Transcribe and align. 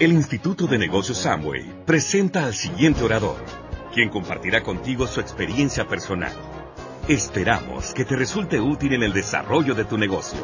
El 0.00 0.12
Instituto 0.12 0.66
de 0.66 0.78
Negocios 0.78 1.18
Samway 1.18 1.84
presenta 1.84 2.46
al 2.46 2.54
siguiente 2.54 3.04
orador, 3.04 3.36
quien 3.92 4.08
compartirá 4.08 4.62
contigo 4.62 5.06
su 5.06 5.20
experiencia 5.20 5.86
personal. 5.88 6.32
Esperamos 7.06 7.92
que 7.92 8.06
te 8.06 8.16
resulte 8.16 8.58
útil 8.58 8.94
en 8.94 9.02
el 9.02 9.12
desarrollo 9.12 9.74
de 9.74 9.84
tu 9.84 9.98
negocio. 9.98 10.40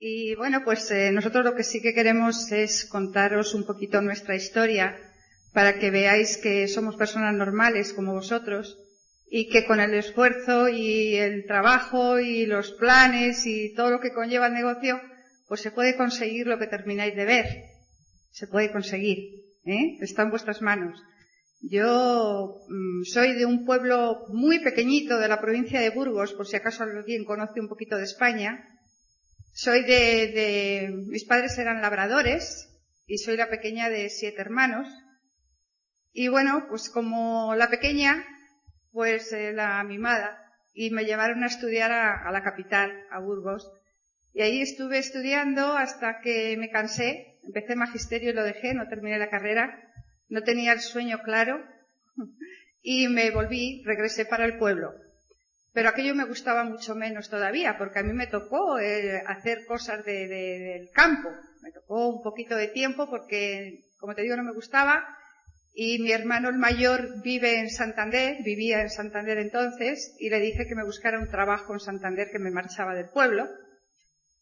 Y 0.00 0.34
bueno, 0.34 0.62
pues 0.64 0.90
eh, 0.90 1.12
nosotros 1.12 1.44
lo 1.44 1.54
que 1.54 1.62
sí 1.62 1.80
que 1.80 1.94
queremos 1.94 2.50
es 2.50 2.84
contaros 2.86 3.54
un 3.54 3.64
poquito 3.64 4.02
nuestra 4.02 4.34
historia 4.34 4.98
para 5.52 5.78
que 5.78 5.92
veáis 5.92 6.36
que 6.36 6.66
somos 6.66 6.96
personas 6.96 7.32
normales 7.36 7.92
como 7.92 8.14
vosotros 8.14 8.76
y 9.30 9.48
que 9.50 9.64
con 9.66 9.78
el 9.78 9.94
esfuerzo 9.94 10.68
y 10.68 11.14
el 11.14 11.46
trabajo 11.46 12.18
y 12.18 12.44
los 12.44 12.72
planes 12.72 13.46
y 13.46 13.72
todo 13.72 13.92
lo 13.92 14.00
que 14.00 14.12
conlleva 14.12 14.48
el 14.48 14.54
negocio, 14.54 15.00
pues 15.48 15.62
se 15.62 15.70
puede 15.70 15.96
conseguir 15.96 16.46
lo 16.46 16.58
que 16.58 16.66
termináis 16.66 17.16
de 17.16 17.24
ver. 17.24 17.46
Se 18.30 18.46
puede 18.46 18.70
conseguir. 18.70 19.18
¿eh? 19.64 19.96
Está 20.00 20.22
en 20.22 20.30
vuestras 20.30 20.60
manos. 20.60 21.02
Yo 21.60 22.60
mm, 22.68 23.02
soy 23.04 23.32
de 23.32 23.46
un 23.46 23.64
pueblo 23.64 24.26
muy 24.28 24.60
pequeñito 24.60 25.18
de 25.18 25.28
la 25.28 25.40
provincia 25.40 25.80
de 25.80 25.90
Burgos, 25.90 26.34
por 26.34 26.46
si 26.46 26.56
acaso 26.56 26.84
alguien 26.84 27.24
conoce 27.24 27.60
un 27.60 27.68
poquito 27.68 27.96
de 27.96 28.04
España. 28.04 28.64
Soy 29.52 29.82
de, 29.82 30.28
de, 30.28 30.88
mis 31.08 31.24
padres 31.24 31.58
eran 31.58 31.82
labradores 31.82 32.68
y 33.06 33.18
soy 33.18 33.36
la 33.36 33.48
pequeña 33.48 33.88
de 33.88 34.08
siete 34.10 34.40
hermanos. 34.40 34.86
Y 36.12 36.28
bueno, 36.28 36.66
pues 36.68 36.90
como 36.90 37.54
la 37.56 37.68
pequeña, 37.68 38.24
pues 38.92 39.32
eh, 39.32 39.52
la 39.52 39.82
mimada. 39.82 40.38
Y 40.74 40.90
me 40.90 41.06
llevaron 41.06 41.42
a 41.42 41.46
estudiar 41.46 41.90
a, 41.90 42.28
a 42.28 42.30
la 42.30 42.44
capital, 42.44 42.92
a 43.10 43.18
Burgos. 43.18 43.68
Y 44.38 44.40
ahí 44.40 44.62
estuve 44.62 44.98
estudiando 44.98 45.76
hasta 45.76 46.20
que 46.20 46.56
me 46.56 46.70
cansé. 46.70 47.40
Empecé 47.42 47.74
magisterio 47.74 48.30
y 48.30 48.34
lo 48.34 48.44
dejé, 48.44 48.72
no 48.72 48.86
terminé 48.86 49.18
la 49.18 49.30
carrera. 49.30 49.76
No 50.28 50.44
tenía 50.44 50.72
el 50.72 50.78
sueño 50.78 51.18
claro. 51.24 51.60
Y 52.80 53.08
me 53.08 53.32
volví, 53.32 53.82
regresé 53.84 54.26
para 54.26 54.44
el 54.44 54.56
pueblo. 54.56 54.94
Pero 55.72 55.88
aquello 55.88 56.14
me 56.14 56.24
gustaba 56.24 56.62
mucho 56.62 56.94
menos 56.94 57.28
todavía, 57.28 57.76
porque 57.78 57.98
a 57.98 58.04
mí 58.04 58.12
me 58.12 58.28
tocó 58.28 58.78
eh, 58.78 59.20
hacer 59.26 59.66
cosas 59.66 60.04
de, 60.04 60.28
de, 60.28 60.58
del 60.60 60.90
campo. 60.92 61.30
Me 61.60 61.72
tocó 61.72 62.08
un 62.08 62.22
poquito 62.22 62.54
de 62.54 62.68
tiempo 62.68 63.10
porque, 63.10 63.80
como 63.98 64.14
te 64.14 64.22
digo, 64.22 64.36
no 64.36 64.44
me 64.44 64.54
gustaba. 64.54 65.04
Y 65.74 65.98
mi 65.98 66.12
hermano 66.12 66.48
el 66.48 66.58
mayor 66.58 67.22
vive 67.24 67.58
en 67.58 67.70
Santander, 67.70 68.36
vivía 68.44 68.82
en 68.82 68.90
Santander 68.90 69.38
entonces, 69.38 70.14
y 70.20 70.30
le 70.30 70.38
dije 70.38 70.68
que 70.68 70.76
me 70.76 70.84
buscara 70.84 71.18
un 71.18 71.28
trabajo 71.28 71.72
en 71.72 71.80
Santander 71.80 72.30
que 72.30 72.38
me 72.38 72.52
marchaba 72.52 72.94
del 72.94 73.08
pueblo 73.08 73.48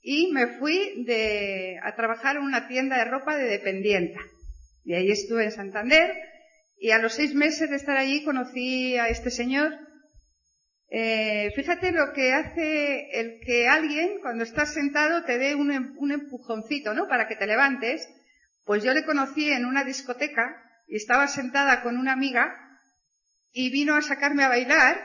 y 0.08 0.30
me 0.30 0.46
fui 0.58 1.02
de, 1.04 1.80
a 1.82 1.96
trabajar 1.96 2.36
en 2.36 2.44
una 2.44 2.68
tienda 2.68 2.96
de 2.96 3.06
ropa 3.06 3.36
de 3.36 3.48
dependienta. 3.48 4.20
Y 4.84 4.94
ahí 4.94 5.10
estuve 5.10 5.42
en 5.42 5.50
Santander 5.50 6.14
y 6.78 6.92
a 6.92 6.98
los 6.98 7.14
seis 7.14 7.34
meses 7.34 7.68
de 7.68 7.74
estar 7.74 7.96
allí 7.96 8.22
conocí 8.22 8.96
a 8.96 9.08
este 9.08 9.32
señor. 9.32 9.76
Eh, 10.90 11.50
fíjate 11.56 11.90
lo 11.90 12.12
que 12.12 12.32
hace 12.32 13.18
el 13.18 13.40
que 13.44 13.66
alguien 13.66 14.20
cuando 14.22 14.44
estás 14.44 14.72
sentado 14.72 15.24
te 15.24 15.38
dé 15.38 15.56
un, 15.56 15.72
em, 15.72 15.96
un 15.98 16.12
empujoncito, 16.12 16.94
¿no? 16.94 17.08
Para 17.08 17.26
que 17.26 17.34
te 17.34 17.48
levantes. 17.48 18.08
Pues 18.64 18.84
yo 18.84 18.94
le 18.94 19.04
conocí 19.04 19.50
en 19.50 19.64
una 19.64 19.82
discoteca 19.82 20.56
y 20.86 20.94
estaba 20.94 21.26
sentada 21.26 21.82
con 21.82 21.96
una 21.96 22.12
amiga 22.12 22.54
y 23.50 23.70
vino 23.70 23.96
a 23.96 24.02
sacarme 24.02 24.44
a 24.44 24.50
bailar 24.50 25.00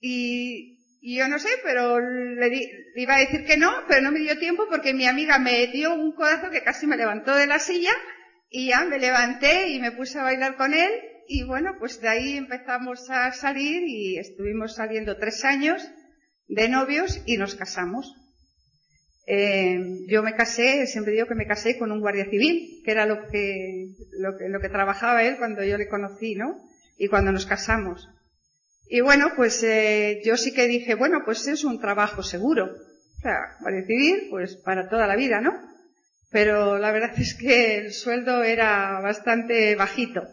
y 0.00 0.78
y 1.04 1.18
yo 1.18 1.26
no 1.26 1.40
sé, 1.40 1.48
pero 1.64 1.98
le, 1.98 2.48
di, 2.48 2.64
le, 2.94 3.02
iba 3.02 3.16
a 3.16 3.18
decir 3.18 3.44
que 3.44 3.56
no, 3.56 3.72
pero 3.88 4.02
no 4.02 4.12
me 4.12 4.20
dio 4.20 4.38
tiempo 4.38 4.66
porque 4.70 4.94
mi 4.94 5.04
amiga 5.04 5.36
me 5.40 5.66
dio 5.66 5.92
un 5.92 6.12
codazo 6.12 6.48
que 6.48 6.62
casi 6.62 6.86
me 6.86 6.96
levantó 6.96 7.34
de 7.34 7.48
la 7.48 7.58
silla 7.58 7.90
y 8.48 8.68
ya 8.68 8.84
me 8.84 9.00
levanté 9.00 9.70
y 9.70 9.80
me 9.80 9.90
puse 9.90 10.20
a 10.20 10.22
bailar 10.22 10.54
con 10.56 10.72
él 10.74 10.90
y 11.26 11.42
bueno, 11.42 11.74
pues 11.80 12.00
de 12.00 12.08
ahí 12.08 12.36
empezamos 12.36 13.10
a 13.10 13.32
salir 13.32 13.82
y 13.84 14.16
estuvimos 14.16 14.76
saliendo 14.76 15.16
tres 15.16 15.44
años 15.44 15.82
de 16.46 16.68
novios 16.68 17.20
y 17.26 17.36
nos 17.36 17.56
casamos. 17.56 18.14
Eh, 19.26 19.80
yo 20.06 20.22
me 20.22 20.34
casé, 20.34 20.86
siempre 20.86 21.14
digo 21.14 21.26
que 21.26 21.34
me 21.34 21.48
casé 21.48 21.78
con 21.78 21.90
un 21.90 22.00
guardia 22.00 22.30
civil, 22.30 22.80
que 22.84 22.92
era 22.92 23.06
lo 23.06 23.26
que, 23.26 23.88
lo 24.20 24.38
que, 24.38 24.48
lo 24.48 24.60
que 24.60 24.68
trabajaba 24.68 25.24
él 25.24 25.36
cuando 25.38 25.64
yo 25.64 25.76
le 25.78 25.88
conocí, 25.88 26.36
¿no? 26.36 26.62
Y 26.96 27.08
cuando 27.08 27.32
nos 27.32 27.46
casamos. 27.46 28.08
Y 28.94 29.00
bueno, 29.00 29.32
pues 29.34 29.62
eh, 29.62 30.20
yo 30.22 30.36
sí 30.36 30.52
que 30.52 30.68
dije, 30.68 30.94
bueno, 30.94 31.22
pues 31.24 31.46
es 31.46 31.64
un 31.64 31.80
trabajo 31.80 32.22
seguro. 32.22 32.66
O 32.66 33.20
sea, 33.22 33.56
para 33.64 33.76
decidir, 33.76 34.28
pues 34.28 34.56
para 34.56 34.90
toda 34.90 35.06
la 35.06 35.16
vida, 35.16 35.40
¿no? 35.40 35.50
Pero 36.28 36.76
la 36.76 36.92
verdad 36.92 37.18
es 37.18 37.32
que 37.32 37.78
el 37.78 37.94
sueldo 37.94 38.42
era 38.42 39.00
bastante 39.00 39.76
bajito. 39.76 40.28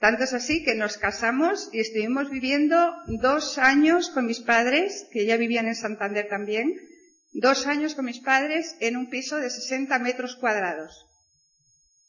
Tanto 0.00 0.24
es 0.24 0.32
así 0.32 0.64
que 0.64 0.74
nos 0.74 0.98
casamos 0.98 1.70
y 1.72 1.78
estuvimos 1.78 2.28
viviendo 2.28 2.92
dos 3.20 3.58
años 3.58 4.10
con 4.10 4.26
mis 4.26 4.40
padres, 4.40 5.06
que 5.12 5.24
ya 5.24 5.36
vivían 5.36 5.68
en 5.68 5.76
Santander 5.76 6.26
también, 6.28 6.74
dos 7.32 7.68
años 7.68 7.94
con 7.94 8.06
mis 8.06 8.18
padres 8.18 8.74
en 8.80 8.96
un 8.96 9.10
piso 9.10 9.36
de 9.36 9.48
60 9.48 9.96
metros 10.00 10.34
cuadrados. 10.34 11.06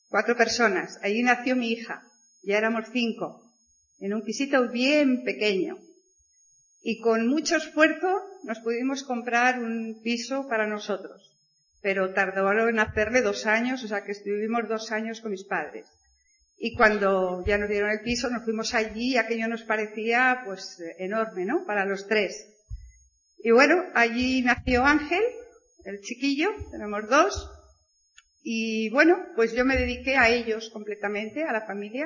Cuatro 0.10 0.36
personas. 0.36 0.98
Allí 1.04 1.22
nació 1.22 1.56
mi 1.56 1.72
hija. 1.72 2.02
Ya 2.42 2.58
éramos 2.58 2.86
cinco 2.92 3.43
en 4.04 4.14
un 4.14 4.22
pisito 4.22 4.68
bien 4.68 5.24
pequeño. 5.24 5.78
Y 6.82 7.00
con 7.00 7.26
mucho 7.26 7.56
esfuerzo 7.56 8.10
nos 8.44 8.60
pudimos 8.60 9.04
comprar 9.04 9.60
un 9.64 10.02
piso 10.04 10.46
para 10.50 10.68
nosotros. 10.68 11.34
Pero 11.82 12.14
tardó 12.14 12.52
en 12.68 12.80
hacerle 12.80 13.22
dos 13.22 13.46
años, 13.46 13.82
o 13.82 13.88
sea 13.88 14.04
que 14.04 14.12
estuvimos 14.12 14.68
dos 14.68 14.92
años 14.92 15.22
con 15.22 15.32
mis 15.32 15.46
padres. 15.46 15.86
Y 16.58 16.76
cuando 16.76 17.46
ya 17.46 17.58
nos 17.58 17.70
dieron 17.70 17.92
el 17.92 18.02
piso, 18.02 18.30
nos 18.30 18.44
fuimos 18.44 18.74
allí 18.74 19.16
aquello 19.16 19.48
nos 19.48 19.64
parecía 19.64 20.42
pues 20.46 20.84
enorme, 20.98 21.46
¿no? 21.46 21.66
Para 21.66 21.86
los 21.86 22.06
tres. 22.06 22.36
Y 23.38 23.52
bueno, 23.52 23.86
allí 23.94 24.42
nació 24.42 24.84
Ángel, 24.84 25.24
el 25.86 26.02
chiquillo, 26.02 26.50
tenemos 26.72 27.08
dos. 27.10 27.50
Y 28.42 28.90
bueno, 28.90 29.18
pues 29.38 29.54
yo 29.54 29.64
me 29.64 29.78
dediqué 29.78 30.18
a 30.18 30.30
ellos 30.30 30.70
completamente, 30.72 31.46
a 31.46 31.54
la 31.54 31.66
familia 31.66 32.06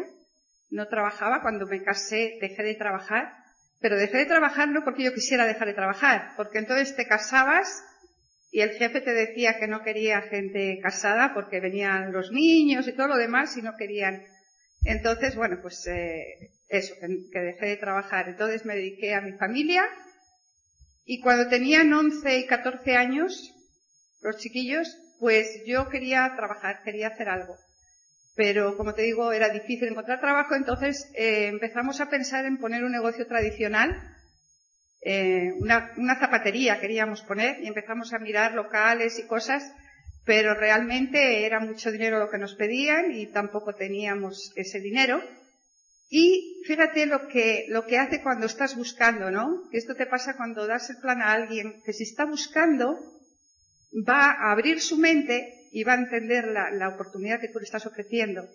no 0.70 0.88
trabajaba, 0.88 1.42
cuando 1.42 1.66
me 1.66 1.84
casé 1.84 2.38
dejé 2.42 2.64
de 2.64 2.76
trabajar, 2.76 3.34
pero 3.80 3.96
dejé 3.96 4.18
de 4.18 4.26
trabajar 4.26 4.70
no 4.70 4.84
porque 4.84 5.04
yo 5.04 5.14
quisiera 5.14 5.46
dejar 5.46 5.68
de 5.68 5.74
trabajar, 5.74 6.34
porque 6.36 6.60
entonces 6.60 6.96
te 6.96 7.08
casabas 7.08 7.84
y 8.52 8.62
el 8.62 8.72
jefe 8.72 9.02
te 9.02 9.14
decía 9.14 9.60
que 9.60 9.68
no 9.68 9.84
quería 9.84 10.22
gente 10.22 10.80
casada 10.82 11.34
porque 11.34 11.60
venían 11.60 12.12
los 12.12 12.32
niños 12.32 12.88
y 12.88 12.94
todo 12.94 13.08
lo 13.08 13.18
demás 13.18 13.56
y 13.58 13.62
no 13.62 13.76
querían. 13.78 14.24
Entonces, 14.84 15.36
bueno, 15.36 15.58
pues 15.62 15.86
eh, 15.88 16.24
eso, 16.70 16.96
que, 17.00 17.40
dejé 17.40 17.66
de 17.66 17.78
trabajar. 17.78 18.30
Entonces 18.30 18.66
me 18.66 18.76
dediqué 18.76 19.14
a 19.14 19.22
mi 19.22 19.34
familia 19.34 19.84
y 21.06 21.22
cuando 21.22 21.50
tenían 21.50 21.94
11 21.94 22.40
y 22.40 22.48
14 22.48 22.96
años, 22.96 23.54
los 24.22 24.38
chiquillos, 24.38 24.98
pues 25.20 25.64
yo 25.66 25.90
quería 25.90 26.34
trabajar, 26.36 26.82
quería 26.84 27.10
hacer 27.10 27.30
algo 27.30 27.58
pero 28.38 28.78
como 28.78 28.94
te 28.94 29.02
digo, 29.02 29.34
era 29.34 29.50
difícil 29.50 29.90
encontrar 29.90 30.22
trabajo, 30.22 30.54
entonces 30.54 31.12
eh, 31.16 31.48
empezamos 31.48 32.00
a 32.00 32.10
pensar 32.10 32.46
en 32.46 32.60
poner 32.60 32.84
un 32.84 32.92
negocio 32.92 33.26
tradicional, 33.26 34.00
eh, 35.02 35.54
una, 35.60 36.20
zapatería 36.20 36.80
queríamos 36.80 37.24
poner 37.24 37.64
y 37.64 37.68
empezamos 37.68 38.14
a 38.14 38.20
mirar 38.20 38.54
locales 38.54 39.18
y 39.18 39.26
cosas, 39.26 39.64
pero 40.24 40.54
realmente 40.54 41.48
era 41.48 41.60
mucho 41.60 41.92
dinero 41.92 42.20
lo 42.20 42.30
que 42.30 42.38
nos 42.38 42.54
pedían 42.54 43.12
y 43.12 43.26
tampoco 43.26 43.74
teníamos 43.74 44.54
ese 44.56 44.82
dinero. 44.82 45.20
Y 46.10 46.62
fíjate 46.68 47.08
lo 47.08 47.28
que, 47.28 47.66
lo 47.70 47.86
que 47.86 47.98
hace 47.98 48.22
cuando 48.22 48.46
estás 48.46 48.76
buscando, 48.76 49.32
¿no? 49.32 49.64
Esto 49.72 49.96
te 49.96 50.06
pasa 50.06 50.38
cuando 50.38 50.68
das 50.68 50.90
el 50.92 50.98
plan 50.98 51.22
a 51.22 51.32
alguien 51.32 51.82
que 51.84 51.92
si 51.94 52.04
está 52.04 52.26
buscando, 52.26 53.00
va 54.08 54.32
a 54.32 54.52
abrir 54.52 54.80
su 54.80 54.98
mente 54.98 55.57
y 55.72 55.84
va 55.84 55.94
a 55.94 55.98
entender 55.98 56.46
la, 56.48 56.90
oportunidad 56.90 57.40
que 57.40 57.50
tú 57.50 57.60
le 57.60 57.66
estás 57.66 57.86
ofreciendo. 57.86 58.48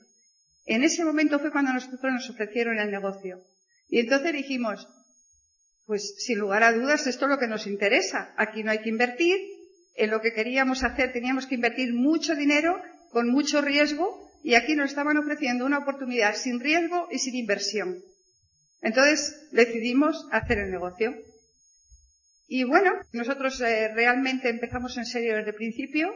En 0.67 0.85
ese 0.85 1.05
momento 1.05 1.39
fue 1.39 1.51
cuando 1.51 1.73
nosotros 1.73 2.13
nos 2.13 2.31
ofrecieron 2.31 2.79
el 2.79 2.91
negocio. 2.91 3.41
Y 3.89 4.01
entonces 4.01 4.33
dijimos, 4.33 4.89
pues 5.87 6.15
sin 6.19 6.39
lugar 6.39 6.63
a 6.63 6.73
dudas 6.73 7.07
esto 7.07 7.27
es 7.27 7.31
lo 7.31 7.39
que 7.39 7.49
nos 7.49 7.67
interesa. 7.67 8.33
Aquí 8.37 8.63
no 8.63 8.71
hay 8.71 8.79
que 8.79 8.89
invertir, 8.89 9.37
en 9.95 10.11
lo 10.11 10.21
que 10.21 10.33
queríamos 10.33 10.85
hacer 10.85 11.13
teníamos 11.13 11.47
que 11.47 11.55
invertir 11.55 11.93
mucho 11.93 12.35
dinero 12.35 12.81
con 13.11 13.29
mucho 13.29 13.61
riesgo 13.61 14.31
y 14.43 14.55
aquí 14.55 14.75
nos 14.75 14.91
estaban 14.91 15.17
ofreciendo 15.19 15.67
una 15.67 15.79
oportunidad 15.79 16.35
sin 16.35 16.61
riesgo 16.61 17.09
y 17.11 17.19
sin 17.19 17.37
inversión. 17.37 17.99
Entonces 18.81 19.49
decidimos 19.53 20.27
hacer 20.33 20.59
el 20.59 20.71
negocio. 20.71 21.15
Y 22.49 22.65
bueno, 22.65 22.93
nosotros 23.13 23.61
eh, 23.61 23.89
realmente 23.95 24.49
empezamos 24.51 24.97
en 24.99 25.07
serio 25.07 25.37
desde 25.37 25.51
el 25.51 25.57
principio. 25.57 26.13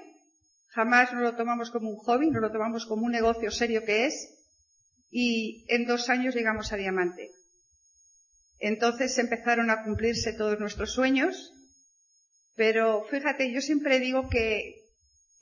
Jamás 0.76 1.12
no 1.12 1.20
lo 1.20 1.34
tomamos 1.34 1.70
como 1.70 1.90
un 1.90 1.96
hobby, 1.96 2.30
no 2.30 2.40
lo 2.40 2.52
tomamos 2.52 2.86
como 2.86 3.06
un 3.06 3.12
negocio 3.12 3.50
serio 3.50 3.82
que 3.84 4.06
es. 4.06 4.14
Y 5.10 5.64
en 5.68 5.86
dos 5.86 6.08
años 6.10 6.34
llegamos 6.34 6.72
a 6.72 6.76
diamante. 6.76 7.30
Entonces 8.58 9.18
empezaron 9.18 9.70
a 9.70 9.82
cumplirse 9.82 10.34
todos 10.34 10.60
nuestros 10.60 10.92
sueños. 10.92 11.52
Pero 12.54 13.04
fíjate, 13.10 13.52
yo 13.52 13.60
siempre 13.60 13.98
digo 13.98 14.28
que, 14.28 14.82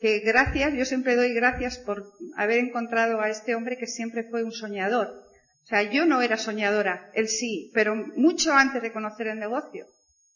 que 0.01 0.21
gracias, 0.21 0.73
yo 0.75 0.85
siempre 0.85 1.17
doy 1.17 1.35
gracias 1.35 1.79
por 1.79 2.13
haber 2.37 2.59
encontrado 2.59 3.21
a 3.21 3.29
este 3.29 3.55
hombre 3.55 3.77
que 3.77 3.87
siempre 3.87 4.25
fue 4.31 4.45
un 4.45 4.53
soñador 4.53 5.25
o 5.65 5.67
sea, 5.67 5.83
yo 5.83 6.05
no 6.05 6.21
era 6.21 6.37
soñadora, 6.37 7.11
él 7.15 7.27
sí, 7.27 7.71
pero 7.73 7.97
mucho 7.97 8.53
antes 8.53 8.83
de 8.83 8.93
conocer 8.93 9.29
el 9.29 9.39
negocio. 9.39 9.87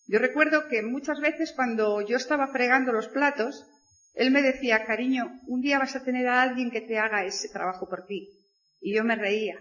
Yo 0.07 0.19
recuerdo 0.19 0.69
que 0.69 0.81
muchas 0.83 1.21
veces 1.21 1.53
cuando 1.55 2.01
yo 2.01 2.17
estaba 2.17 2.49
fregando 2.49 2.93
los 2.93 3.09
platos, 3.09 3.67
él 4.15 4.31
me 4.31 4.43
decía, 4.43 4.85
cariño, 4.85 5.41
un 5.47 5.61
día 5.61 5.79
vas 5.79 5.95
a 5.97 6.05
tener 6.05 6.27
a 6.27 6.43
alguien 6.43 6.71
que 6.71 6.81
te 6.81 6.99
haga 6.99 7.25
ese 7.25 7.49
trabajo 7.49 7.89
por 7.89 8.07
ti. 8.07 8.29
Y 8.81 8.95
yo 8.95 9.05
me 9.05 9.17
reía. 9.17 9.59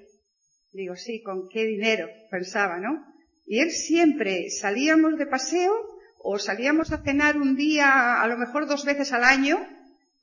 Digo, 0.72 0.96
sí, 0.96 1.22
¿con 1.22 1.48
qué 1.50 1.66
dinero? 1.66 2.08
Pensaba, 2.30 2.78
¿no? 2.80 3.06
Y 3.46 3.60
él 3.60 3.72
siempre 3.72 4.50
salíamos 4.50 5.18
de 5.18 5.26
paseo 5.26 5.74
o 6.20 6.38
salíamos 6.38 6.92
a 6.92 7.02
cenar 7.04 7.38
un 7.38 7.56
día, 7.56 8.22
a 8.22 8.28
lo 8.28 8.38
mejor 8.38 8.68
dos 8.68 8.84
veces 8.84 9.14
al 9.14 9.24
año, 9.24 9.58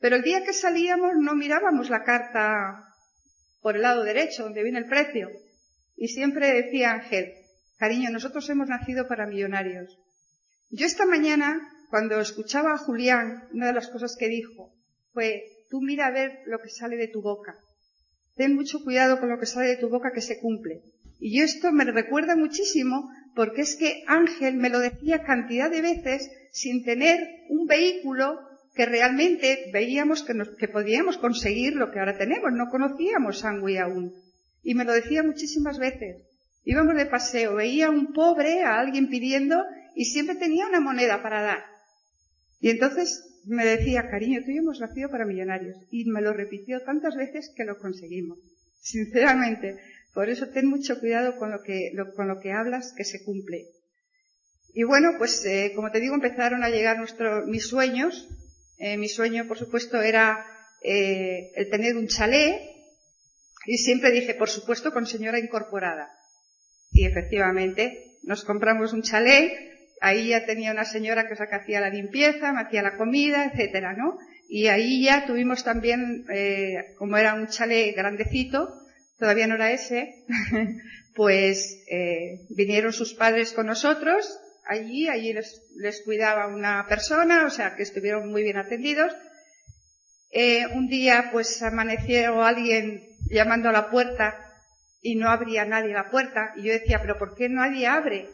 pero 0.00 0.16
el 0.16 0.22
día 0.22 0.44
que 0.44 0.52
salíamos 0.52 1.12
no 1.18 1.34
mirábamos 1.34 1.88
la 1.88 2.04
carta 2.04 2.94
por 3.62 3.76
el 3.76 3.82
lado 3.82 4.04
derecho, 4.04 4.42
donde 4.42 4.62
viene 4.62 4.80
el 4.80 4.86
precio. 4.86 5.30
Y 5.96 6.08
siempre 6.08 6.52
decía 6.52 6.92
Ángel, 6.92 7.32
cariño, 7.78 8.10
nosotros 8.10 8.48
hemos 8.50 8.68
nacido 8.68 9.08
para 9.08 9.26
millonarios. 9.26 9.98
Yo 10.70 10.84
esta 10.84 11.06
mañana, 11.06 11.66
cuando 11.94 12.18
escuchaba 12.18 12.72
a 12.72 12.78
Julián, 12.78 13.44
una 13.52 13.68
de 13.68 13.72
las 13.72 13.86
cosas 13.86 14.16
que 14.18 14.26
dijo 14.26 14.74
fue, 15.12 15.44
tú 15.70 15.80
mira 15.80 16.08
a 16.08 16.10
ver 16.10 16.40
lo 16.44 16.58
que 16.58 16.68
sale 16.68 16.96
de 16.96 17.06
tu 17.06 17.22
boca. 17.22 17.54
Ten 18.34 18.56
mucho 18.56 18.82
cuidado 18.82 19.20
con 19.20 19.28
lo 19.28 19.38
que 19.38 19.46
sale 19.46 19.68
de 19.68 19.76
tu 19.76 19.88
boca 19.88 20.10
que 20.12 20.20
se 20.20 20.40
cumple. 20.40 20.82
Y 21.20 21.38
yo 21.38 21.44
esto 21.44 21.70
me 21.70 21.84
recuerda 21.84 22.34
muchísimo 22.34 23.08
porque 23.36 23.60
es 23.60 23.76
que 23.76 24.02
Ángel 24.08 24.56
me 24.56 24.70
lo 24.70 24.80
decía 24.80 25.22
cantidad 25.22 25.70
de 25.70 25.82
veces 25.82 26.28
sin 26.50 26.82
tener 26.84 27.20
un 27.48 27.68
vehículo 27.68 28.40
que 28.74 28.86
realmente 28.86 29.70
veíamos 29.72 30.24
que, 30.24 30.34
nos, 30.34 30.48
que 30.56 30.66
podíamos 30.66 31.16
conseguir 31.18 31.74
lo 31.76 31.92
que 31.92 32.00
ahora 32.00 32.18
tenemos. 32.18 32.50
No 32.52 32.70
conocíamos 32.70 33.38
Sangui 33.38 33.76
aún. 33.76 34.12
Y 34.64 34.74
me 34.74 34.84
lo 34.84 34.94
decía 34.94 35.22
muchísimas 35.22 35.78
veces. 35.78 36.24
Íbamos 36.64 36.96
de 36.96 37.06
paseo, 37.06 37.54
veía 37.54 37.86
a 37.86 37.90
un 37.90 38.12
pobre, 38.12 38.64
a 38.64 38.80
alguien 38.80 39.08
pidiendo, 39.08 39.62
y 39.94 40.06
siempre 40.06 40.34
tenía 40.34 40.66
una 40.66 40.80
moneda 40.80 41.22
para 41.22 41.40
dar. 41.40 41.73
Y 42.60 42.70
entonces 42.70 43.22
me 43.46 43.64
decía, 43.64 44.08
cariño, 44.08 44.40
tú 44.44 44.50
y 44.50 44.56
yo 44.56 44.62
hemos 44.62 44.80
nacido 44.80 45.10
para 45.10 45.26
millonarios. 45.26 45.76
Y 45.90 46.04
me 46.06 46.22
lo 46.22 46.32
repitió 46.32 46.82
tantas 46.82 47.16
veces 47.16 47.52
que 47.56 47.64
lo 47.64 47.78
conseguimos. 47.78 48.38
Sinceramente. 48.80 49.78
Por 50.12 50.28
eso 50.28 50.48
ten 50.48 50.66
mucho 50.66 51.00
cuidado 51.00 51.36
con 51.36 51.50
lo 51.50 51.62
que, 51.62 51.92
con 52.14 52.28
lo 52.28 52.40
que 52.40 52.52
hablas, 52.52 52.94
que 52.96 53.04
se 53.04 53.24
cumple. 53.24 53.66
Y 54.72 54.84
bueno, 54.84 55.14
pues 55.18 55.44
eh, 55.44 55.72
como 55.74 55.90
te 55.90 56.00
digo, 56.00 56.14
empezaron 56.14 56.62
a 56.62 56.68
llegar 56.68 56.98
nuestros, 56.98 57.46
mis 57.46 57.66
sueños, 57.66 58.28
eh, 58.78 58.96
mi 58.96 59.08
sueño, 59.08 59.46
por 59.46 59.58
supuesto, 59.58 60.00
era 60.00 60.44
eh, 60.82 61.52
el 61.54 61.70
tener 61.70 61.96
un 61.96 62.08
chalet 62.08 62.60
y 63.66 63.78
siempre 63.78 64.10
dije, 64.10 64.34
por 64.34 64.48
supuesto, 64.48 64.92
con 64.92 65.06
señora 65.06 65.38
incorporada. 65.38 66.10
Y 66.90 67.06
efectivamente, 67.06 68.18
nos 68.22 68.44
compramos 68.44 68.92
un 68.92 69.02
chalet, 69.02 69.52
ahí 70.00 70.28
ya 70.28 70.44
tenía 70.46 70.72
una 70.72 70.84
señora 70.84 71.26
que, 71.28 71.34
hacía 71.34 71.80
la 71.80 71.90
limpieza, 71.90 72.52
me 72.52 72.62
hacía 72.62 72.82
la 72.82 72.96
comida, 72.96 73.44
etcétera, 73.46 73.94
¿no? 73.94 74.18
Y 74.48 74.66
ahí 74.66 75.04
ya 75.04 75.26
tuvimos 75.26 75.64
también, 75.64 76.24
eh, 76.32 76.94
como 76.98 77.16
era 77.16 77.34
un 77.34 77.48
chalet 77.48 77.96
grandecito, 77.96 78.68
todavía 79.18 79.46
no 79.46 79.54
era 79.54 79.72
ese, 79.72 80.24
pues 81.14 81.84
vinieron 82.50 82.92
sus 82.92 83.14
padres 83.14 83.52
con 83.52 83.66
nosotros 83.66 84.40
allí, 84.66 85.08
allí 85.08 85.32
les, 85.32 86.02
cuidaba 86.04 86.46
una 86.46 86.86
persona, 86.88 87.44
o 87.46 87.50
sea 87.50 87.76
que 87.76 87.82
estuvieron 87.82 88.30
muy 88.30 88.42
bien 88.42 88.56
atendidos. 88.56 89.12
Eh, 90.30 90.66
un 90.74 90.88
día 90.88 91.30
pues 91.32 91.62
amaneció 91.62 92.42
alguien 92.42 93.02
llamando 93.30 93.68
a 93.68 93.72
la 93.72 93.90
puerta 93.90 94.36
y 95.00 95.14
no 95.14 95.28
abría 95.28 95.64
nadie 95.64 95.92
la 95.92 96.10
puerta 96.10 96.52
y 96.56 96.64
yo 96.64 96.72
decía, 96.72 96.98
pero 97.00 97.18
¿por 97.18 97.36
qué 97.36 97.48
nadie 97.48 97.86
abre? 97.86 98.28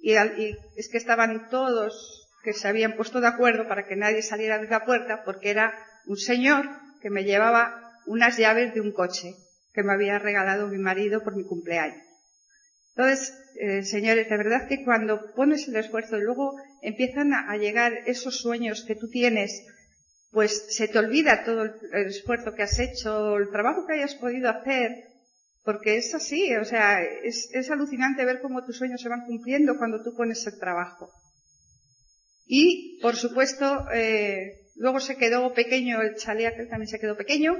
Y, 0.00 0.12
y 0.12 0.56
es 0.76 0.88
que 0.90 0.98
estaban 0.98 1.48
todos 1.50 2.28
que 2.42 2.52
se 2.52 2.68
habían 2.68 2.96
puesto 2.96 3.20
de 3.20 3.28
acuerdo 3.28 3.68
para 3.68 3.86
que 3.86 3.96
nadie 3.96 4.22
saliera 4.22 4.58
de 4.58 4.68
la 4.68 4.84
puerta 4.84 5.22
porque 5.24 5.50
era 5.50 5.74
un 6.06 6.16
señor 6.16 6.66
que 7.00 7.10
me 7.10 7.24
llevaba 7.24 7.74
unas 8.06 8.36
llaves 8.36 8.74
de 8.74 8.80
un 8.80 8.92
coche 8.92 9.34
que 9.72 9.82
me 9.82 9.92
había 9.92 10.18
regalado 10.18 10.68
mi 10.68 10.78
marido 10.78 11.22
por 11.22 11.36
mi 11.36 11.44
cumpleaños. 11.44 12.02
Entonces, 12.96 13.32
eh, 13.54 13.82
señores, 13.84 14.28
de 14.28 14.36
verdad 14.36 14.66
que 14.68 14.84
cuando 14.84 15.32
pones 15.34 15.68
el 15.68 15.76
esfuerzo 15.76 16.18
y 16.18 16.22
luego 16.22 16.54
empiezan 16.82 17.32
a, 17.32 17.56
llegar 17.56 17.92
esos 18.06 18.40
sueños 18.40 18.84
que 18.86 18.96
tú 18.96 19.08
tienes, 19.08 19.64
pues 20.30 20.66
se 20.68 20.88
te 20.88 20.98
olvida 20.98 21.44
todo 21.44 21.62
el, 21.64 22.06
esfuerzo 22.06 22.54
que 22.54 22.62
has 22.62 22.78
hecho, 22.78 23.36
el 23.36 23.50
trabajo 23.50 23.86
que 23.86 23.94
hayas 23.94 24.14
podido 24.16 24.50
hacer, 24.50 24.90
porque 25.62 25.96
es 25.98 26.14
así, 26.14 26.54
o 26.56 26.64
sea, 26.64 27.02
es, 27.02 27.70
alucinante 27.70 28.24
ver 28.24 28.40
cómo 28.40 28.64
tus 28.64 28.78
sueños 28.78 29.00
se 29.00 29.08
van 29.08 29.26
cumpliendo 29.26 29.76
cuando 29.76 30.02
tú 30.02 30.14
pones 30.16 30.46
el 30.46 30.58
trabajo. 30.58 31.10
Y, 32.46 32.98
por 33.02 33.16
supuesto, 33.16 33.86
eh, 33.92 34.70
luego 34.74 35.00
se 35.00 35.16
quedó 35.16 35.52
pequeño 35.52 36.00
el 36.00 36.16
chalet, 36.16 36.56
que 36.56 36.66
también 36.66 36.88
se 36.88 36.98
quedó 36.98 37.16
pequeño, 37.16 37.56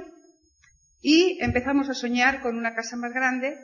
y 1.01 1.39
empezamos 1.41 1.89
a 1.89 1.93
soñar 1.93 2.41
con 2.41 2.57
una 2.57 2.75
casa 2.75 2.95
más 2.95 3.13
grande, 3.13 3.57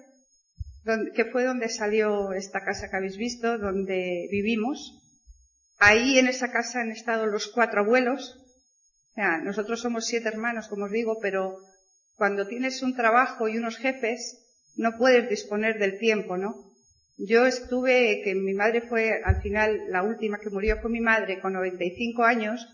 que 1.15 1.25
fue 1.25 1.43
donde 1.43 1.67
salió 1.67 2.31
esta 2.31 2.63
casa 2.63 2.89
que 2.89 2.97
habéis 2.97 3.17
visto, 3.17 3.57
donde 3.57 4.27
vivimos. 4.31 5.01
Ahí 5.79 6.17
en 6.17 6.27
esa 6.27 6.51
casa 6.51 6.79
han 6.81 6.91
estado 6.91 7.25
los 7.25 7.47
cuatro 7.47 7.81
abuelos. 7.81 8.39
nosotros 9.43 9.81
somos 9.81 10.05
siete 10.05 10.29
hermanos, 10.29 10.67
como 10.67 10.85
os 10.85 10.91
digo, 10.91 11.19
pero 11.21 11.59
cuando 12.17 12.47
tienes 12.47 12.81
un 12.81 12.95
trabajo 12.95 13.47
y 13.47 13.57
unos 13.57 13.77
jefes, 13.77 14.43
no 14.75 14.97
puedes 14.97 15.29
disponer 15.29 15.79
del 15.79 15.97
tiempo, 15.99 16.35
¿no? 16.35 16.67
Yo 17.17 17.45
estuve, 17.45 18.21
que 18.23 18.35
mi 18.35 18.53
madre 18.53 18.81
fue 18.81 19.21
al 19.23 19.41
final 19.41 19.89
la 19.89 20.03
última 20.03 20.39
que 20.39 20.49
murió 20.49 20.81
con 20.81 20.91
mi 20.91 20.99
madre 20.99 21.39
con 21.39 21.53
95 21.53 22.23
años, 22.23 22.67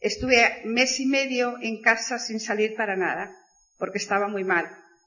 estuve 0.00 0.62
mes 0.64 1.00
y 1.00 1.06
medio 1.06 1.56
en 1.60 1.82
casa 1.82 2.18
sin 2.18 2.40
salir 2.40 2.74
para 2.76 2.96
nada, 2.96 3.36
porque 3.78 3.98
estaba 3.98 4.28
muy 4.28 4.44
mal. 4.44 4.66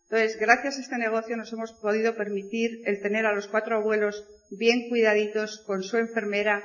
Entonces, 0.09 0.39
gracias 0.39 0.77
a 0.77 0.81
este 0.81 0.97
negocio 0.97 1.37
nos 1.37 1.51
hemos 1.53 1.71
podido 1.73 2.15
permitir 2.15 2.81
el 2.85 3.01
tener 3.01 3.25
a 3.25 3.33
los 3.33 3.47
cuatro 3.47 3.77
abuelos 3.77 4.23
bien 4.51 4.89
cuidaditos 4.89 5.63
con 5.65 5.81
su 5.81 5.97
enfermera 5.97 6.63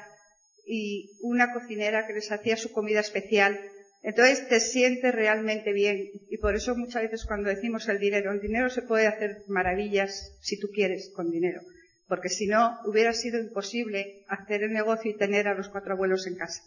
y 0.67 1.17
una 1.23 1.53
cocinera 1.53 2.07
que 2.07 2.13
les 2.13 2.31
hacía 2.31 2.57
su 2.57 2.73
comida 2.73 3.01
especial. 3.01 3.59
Entonces 4.03 4.49
te 4.49 4.61
sientes 4.61 5.15
realmente 5.15 5.73
bien 5.73 6.11
y 6.31 6.39
por 6.39 6.55
eso 6.55 6.77
muchas 6.77 7.03
veces 7.03 7.25
cuando 7.25 7.49
decimos 7.49 7.89
el 7.89 7.99
dinero, 7.99 8.33
el 8.33 8.41
dinero 8.41 8.71
se 8.71 8.83
puede 8.83 9.07
hacer 9.07 9.43
maravillas 9.49 10.37
si 10.41 10.59
tú 10.59 10.69
quieres 10.73 11.11
con 11.15 11.31
dinero, 11.31 11.61
porque 12.07 12.29
si 12.29 12.47
no 12.47 12.79
hubiera 12.87 13.13
sido 13.13 13.41
imposible 13.41 14.25
hacer 14.29 14.63
el 14.63 14.73
negocio 14.73 15.11
y 15.11 15.17
tener 15.17 15.49
a 15.49 15.55
los 15.55 15.69
cuatro 15.69 15.95
abuelos 15.95 16.27
en 16.27 16.37
casa. 16.37 16.63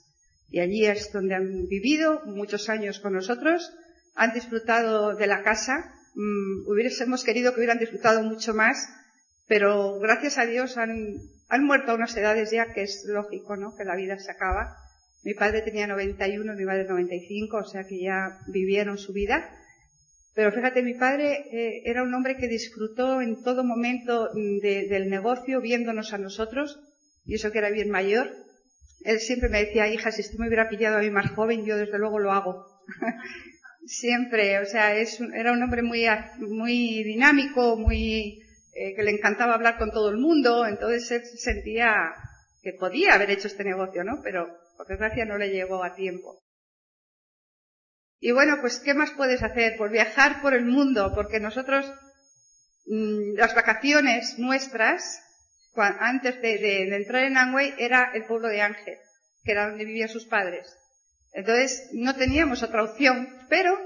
Y 0.49 0.59
allí 0.59 0.85
es 0.85 1.11
donde 1.13 1.35
han 1.35 1.67
vivido 1.67 2.21
muchos 2.25 2.67
años 2.67 2.99
con 2.99 3.13
nosotros, 3.13 3.71
han 4.13 4.33
disfrutado 4.33 5.15
de 5.15 5.27
la 5.27 5.41
casa 5.41 5.95
Mm, 6.13 6.67
hubiésemos 6.67 7.23
querido 7.23 7.53
que 7.53 7.59
hubieran 7.59 7.79
disfrutado 7.79 8.21
mucho 8.23 8.53
más, 8.53 8.89
pero 9.47 9.99
gracias 9.99 10.37
a 10.37 10.45
Dios 10.45 10.77
han, 10.77 11.19
han 11.47 11.63
muerto 11.63 11.91
a 11.91 11.95
unas 11.95 12.15
edades 12.17 12.51
ya 12.51 12.73
que 12.73 12.83
es 12.83 13.05
lógico, 13.07 13.55
¿no? 13.55 13.75
Que 13.75 13.85
la 13.85 13.95
vida 13.95 14.17
se 14.19 14.31
acaba. 14.31 14.75
Mi 15.23 15.33
padre 15.33 15.61
tenía 15.61 15.87
91, 15.87 16.53
mi 16.55 16.65
madre 16.65 16.85
95, 16.85 17.57
o 17.57 17.65
sea 17.65 17.85
que 17.85 18.01
ya 18.01 18.39
vivieron 18.47 18.97
su 18.97 19.13
vida. 19.13 19.49
Pero 20.33 20.51
fíjate, 20.51 20.81
mi 20.81 20.95
padre 20.95 21.45
eh, 21.51 21.81
era 21.85 22.03
un 22.03 22.13
hombre 22.13 22.37
que 22.37 22.47
disfrutó 22.47 23.21
en 23.21 23.43
todo 23.43 23.63
momento 23.63 24.29
del 24.33 25.09
negocio 25.09 25.61
viéndonos 25.61 26.13
a 26.13 26.17
nosotros, 26.17 26.79
y 27.25 27.35
eso 27.35 27.51
que 27.51 27.59
era 27.59 27.69
bien 27.69 27.89
mayor. 27.89 28.31
Él 29.03 29.19
siempre 29.19 29.49
me 29.49 29.65
decía, 29.65 29.87
hija, 29.87 30.11
si 30.11 30.21
usted 30.21 30.37
me 30.37 30.47
hubiera 30.47 30.69
pillado 30.69 30.97
a 30.97 31.01
mí 31.01 31.09
más 31.09 31.31
joven, 31.31 31.65
yo 31.65 31.75
desde 31.75 31.99
luego 31.99 32.19
lo 32.19 32.31
hago. 32.31 32.65
siempre, 33.85 34.59
o 34.59 34.65
sea, 34.65 34.95
es 34.95 35.19
era 35.33 35.51
un 35.51 35.61
hombre 35.61 35.81
muy, 35.81 36.05
muy 36.39 37.03
dinámico, 37.03 37.77
muy, 37.77 38.39
eh, 38.73 38.95
que 38.95 39.03
le 39.03 39.11
encantaba 39.11 39.53
hablar 39.53 39.77
con 39.77 39.91
todo 39.91 40.09
el 40.09 40.17
mundo, 40.17 40.65
entonces 40.65 41.11
él 41.11 41.21
sentía 41.37 42.13
que 42.61 42.73
podía 42.73 43.15
haber 43.15 43.31
hecho 43.31 43.47
este 43.47 43.63
negocio, 43.63 44.03
¿no? 44.03 44.21
Pero 44.23 44.47
Por 44.81 44.87
desgracia 44.87 45.25
no 45.25 45.37
le 45.37 45.51
llegó 45.51 45.83
a 45.83 45.93
tiempo. 45.93 46.41
Y 48.19 48.31
bueno, 48.31 48.57
pues 48.61 48.79
¿qué 48.79 48.95
más 48.95 49.11
puedes 49.11 49.43
hacer? 49.43 49.75
Pues 49.77 49.91
viajar 49.91 50.41
por 50.41 50.55
el 50.55 50.65
mundo, 50.65 51.11
porque 51.13 51.39
nosotros, 51.39 51.85
mm, 52.87 53.35
las 53.35 53.53
vacaciones 53.53 54.39
nuestras, 54.39 55.21
antes 55.75 56.41
de, 56.41 56.95
entrar 56.95 57.25
en 57.25 57.37
Angway, 57.37 57.75
era 57.77 58.09
el 58.15 58.25
pueblo 58.25 58.47
de 58.47 58.61
Ángel, 58.61 58.97
que 59.43 59.51
era 59.51 59.69
donde 59.69 59.85
vivían 59.85 60.09
sus 60.09 60.25
padres. 60.25 60.75
Entonces, 61.31 61.91
no 61.93 62.15
teníamos 62.15 62.63
otra 62.63 62.83
opción, 62.83 63.29
pero 63.49 63.77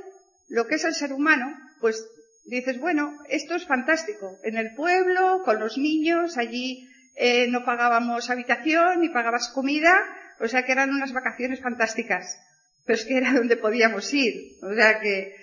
lo 0.48 0.66
que 0.66 0.76
es 0.76 0.86
el 0.86 0.94
ser 0.94 1.12
humano, 1.12 1.54
pues 1.82 2.08
dices, 2.46 2.80
bueno, 2.80 3.12
esto 3.28 3.56
es 3.56 3.68
fantástico. 3.68 4.38
En 4.44 4.56
el 4.56 4.74
pueblo, 4.76 5.42
con 5.44 5.60
los 5.60 5.78
niños, 5.78 6.38
allí 6.38 6.88
eh, 7.16 7.50
no 7.50 7.66
pagábamos 7.66 8.30
habitación 8.30 9.02
ni 9.02 9.10
pagabas 9.10 9.52
comida, 9.54 9.94
o 10.40 10.48
sea 10.48 10.64
que 10.64 10.72
eran 10.72 10.90
unas 10.90 11.14
vacaciones 11.14 11.62
fantásticas. 11.62 12.40
Pero 12.86 13.00
es 13.00 13.06
que 13.06 13.18
era 13.18 13.34
donde 13.34 13.58
podíamos 13.58 14.14
ir. 14.14 14.34
O 14.62 14.74
sea 14.74 15.00
que 15.00 15.36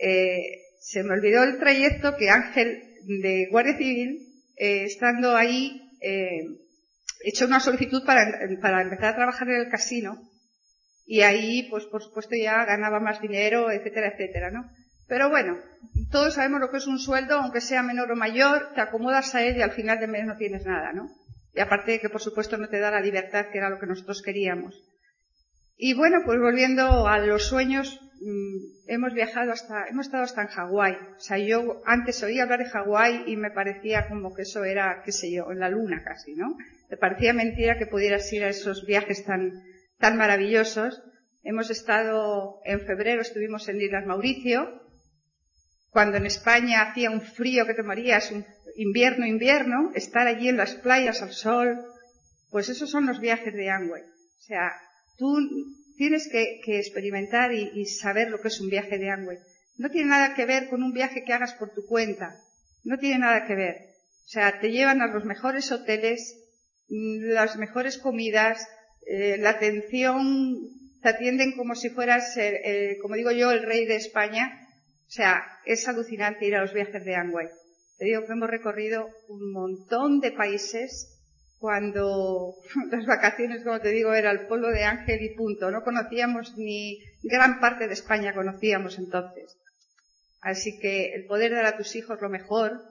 eh, 0.00 0.40
se 0.80 1.02
me 1.02 1.14
olvidó 1.14 1.42
el 1.42 1.58
trayecto 1.58 2.16
que 2.16 2.30
Ángel 2.30 2.82
de 3.06 3.48
Guardia 3.50 3.76
Civil, 3.76 4.26
eh, 4.56 4.84
estando 4.84 5.36
ahí, 5.36 5.90
eh, 6.00 6.44
hecho 7.24 7.46
una 7.46 7.60
solicitud 7.60 8.04
para, 8.04 8.38
para 8.60 8.82
empezar 8.82 9.06
a 9.06 9.16
trabajar 9.16 9.48
en 9.48 9.56
el 9.56 9.68
casino. 9.68 10.30
Y 11.04 11.22
ahí, 11.22 11.68
pues 11.70 11.84
por 11.86 12.02
supuesto 12.02 12.34
ya 12.34 12.64
ganaba 12.64 13.00
más 13.00 13.20
dinero, 13.20 13.70
etcétera, 13.70 14.08
etcétera, 14.08 14.50
¿no? 14.50 14.68
Pero 15.08 15.30
bueno, 15.30 15.56
todos 16.10 16.34
sabemos 16.34 16.60
lo 16.60 16.70
que 16.70 16.78
es 16.78 16.86
un 16.88 16.98
sueldo, 16.98 17.36
aunque 17.36 17.60
sea 17.60 17.82
menor 17.82 18.10
o 18.10 18.16
mayor, 18.16 18.72
te 18.74 18.80
acomodas 18.80 19.34
a 19.34 19.42
él 19.44 19.56
y 19.56 19.62
al 19.62 19.70
final 19.70 20.00
de 20.00 20.08
mes 20.08 20.26
no 20.26 20.36
tienes 20.36 20.64
nada, 20.66 20.92
¿no? 20.92 21.08
Y 21.56 21.60
aparte 21.60 21.92
de 21.92 22.00
que 22.00 22.10
por 22.10 22.20
supuesto 22.20 22.58
no 22.58 22.68
te 22.68 22.78
da 22.78 22.90
la 22.90 23.00
libertad 23.00 23.46
que 23.50 23.58
era 23.58 23.70
lo 23.70 23.78
que 23.78 23.86
nosotros 23.86 24.20
queríamos. 24.22 24.78
Y 25.78 25.94
bueno, 25.94 26.18
pues 26.24 26.38
volviendo 26.38 27.08
a 27.08 27.18
los 27.18 27.48
sueños, 27.48 27.98
mm, 28.20 28.88
hemos 28.88 29.14
viajado 29.14 29.52
hasta, 29.52 29.86
hemos 29.88 30.06
estado 30.06 30.24
hasta 30.24 30.42
en 30.42 30.48
Hawái. 30.48 30.96
O 31.16 31.20
sea, 31.20 31.38
yo 31.38 31.82
antes 31.86 32.22
oía 32.22 32.42
hablar 32.42 32.58
de 32.58 32.70
Hawái 32.70 33.24
y 33.26 33.36
me 33.36 33.50
parecía 33.50 34.06
como 34.06 34.34
que 34.34 34.42
eso 34.42 34.64
era, 34.64 35.02
qué 35.02 35.12
sé 35.12 35.32
yo, 35.32 35.50
en 35.50 35.60
la 35.60 35.70
luna 35.70 36.02
casi, 36.04 36.34
¿no? 36.34 36.56
Me 36.90 36.98
parecía 36.98 37.32
mentira 37.32 37.78
que 37.78 37.86
pudieras 37.86 38.30
ir 38.34 38.44
a 38.44 38.48
esos 38.48 38.84
viajes 38.86 39.24
tan, 39.24 39.52
tan 39.98 40.18
maravillosos. 40.18 41.02
Hemos 41.42 41.70
estado, 41.70 42.60
en 42.64 42.80
febrero 42.80 43.22
estuvimos 43.22 43.66
en 43.68 43.80
Islas 43.80 44.06
Mauricio, 44.06 44.82
cuando 45.96 46.18
en 46.18 46.26
España 46.26 46.82
hacía 46.82 47.10
un 47.10 47.22
frío 47.22 47.64
que 47.64 47.72
te 47.72 47.82
morías, 47.82 48.30
un 48.30 48.44
invierno, 48.76 49.24
invierno, 49.24 49.92
estar 49.94 50.26
allí 50.26 50.50
en 50.50 50.58
las 50.58 50.74
playas 50.74 51.22
al 51.22 51.32
sol, 51.32 51.86
pues 52.50 52.68
esos 52.68 52.90
son 52.90 53.06
los 53.06 53.18
viajes 53.18 53.54
de 53.54 53.70
Angway. 53.70 54.02
O 54.02 54.42
sea, 54.42 54.72
tú 55.16 55.38
tienes 55.96 56.28
que, 56.30 56.60
experimentar 56.78 57.54
y, 57.54 57.86
saber 57.86 58.28
lo 58.28 58.42
que 58.42 58.48
es 58.48 58.60
un 58.60 58.68
viaje 58.68 58.98
de 58.98 59.08
Angway. 59.08 59.38
No 59.78 59.88
tiene 59.88 60.10
nada 60.10 60.34
que 60.34 60.44
ver 60.44 60.68
con 60.68 60.82
un 60.82 60.92
viaje 60.92 61.24
que 61.24 61.32
hagas 61.32 61.54
por 61.54 61.72
tu 61.72 61.86
cuenta. 61.86 62.42
No 62.84 62.98
tiene 62.98 63.20
nada 63.20 63.46
que 63.46 63.54
ver. 63.54 63.76
O 64.26 64.28
sea, 64.28 64.60
te 64.60 64.70
llevan 64.70 65.00
a 65.00 65.06
los 65.06 65.24
mejores 65.24 65.72
hoteles, 65.72 66.36
mm, 66.90 67.32
las 67.32 67.56
mejores 67.56 67.96
comidas, 67.96 68.68
eh, 69.06 69.38
la 69.38 69.48
atención, 69.48 70.58
te 71.00 71.08
atienden 71.08 71.56
como 71.56 71.74
si 71.74 71.88
fueras, 71.88 72.36
como 73.00 73.14
digo 73.14 73.30
yo, 73.30 73.50
el 73.50 73.62
rey 73.62 73.86
de 73.86 73.96
España 73.96 74.60
o 75.06 75.10
sea, 75.10 75.44
es 75.64 75.86
alucinante 75.86 76.46
ir 76.46 76.56
a 76.56 76.62
los 76.62 76.72
viajes 76.72 77.04
de 77.04 77.14
Angway. 77.14 77.48
Te 77.98 78.04
digo 78.04 78.26
que 78.26 78.32
hemos 78.32 78.50
recorrido 78.50 79.08
un 79.28 79.52
montón 79.52 80.20
de 80.20 80.32
países 80.32 81.16
cuando 81.58 82.54
las 82.90 83.06
vacaciones, 83.06 83.62
como 83.62 83.80
te 83.80 83.90
digo, 83.90 84.12
era 84.12 84.30
el 84.30 84.46
pueblo 84.46 84.68
de 84.68 84.84
Ángel 84.84 85.22
y 85.22 85.34
punto. 85.34 85.70
No 85.70 85.82
conocíamos 85.82 86.56
ni 86.56 86.98
gran 87.22 87.60
parte 87.60 87.86
de 87.86 87.94
España 87.94 88.34
conocíamos 88.34 88.98
entonces. 88.98 89.56
Así 90.40 90.78
que 90.78 91.14
el 91.14 91.26
poder 91.26 91.52
dar 91.52 91.66
a 91.66 91.76
tus 91.76 91.94
hijos 91.96 92.20
lo 92.20 92.28
mejor. 92.28 92.82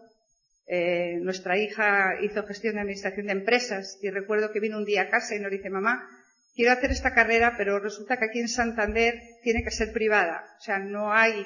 Eh, 0.67 1.19
nuestra 1.22 1.60
hija 1.60 2.19
hizo 2.24 2.43
gestión 2.43 2.74
de 2.74 2.81
administración 2.81 3.27
de 3.27 3.34
empresas 3.34 4.00
y 4.01 4.10
recuerdo 4.10 4.51
que 4.51 4.60
vino 4.60 4.77
un 4.77 4.86
día 4.86 5.03
a 5.03 5.10
casa 5.10 5.36
y 5.36 5.39
nos 5.39 5.51
dice, 5.51 5.69
mamá, 5.69 6.07
quiero 6.55 6.71
hacer 6.71 6.91
esta 6.91 7.13
carrera, 7.13 7.55
pero 7.57 7.79
resulta 7.79 8.17
que 8.17 8.25
aquí 8.25 8.39
en 8.39 8.47
Santander 8.47 9.21
tiene 9.43 9.63
que 9.63 9.71
ser 9.71 9.91
privada, 9.91 10.43
o 10.57 10.62
sea, 10.62 10.79
no 10.79 11.13
hay 11.13 11.45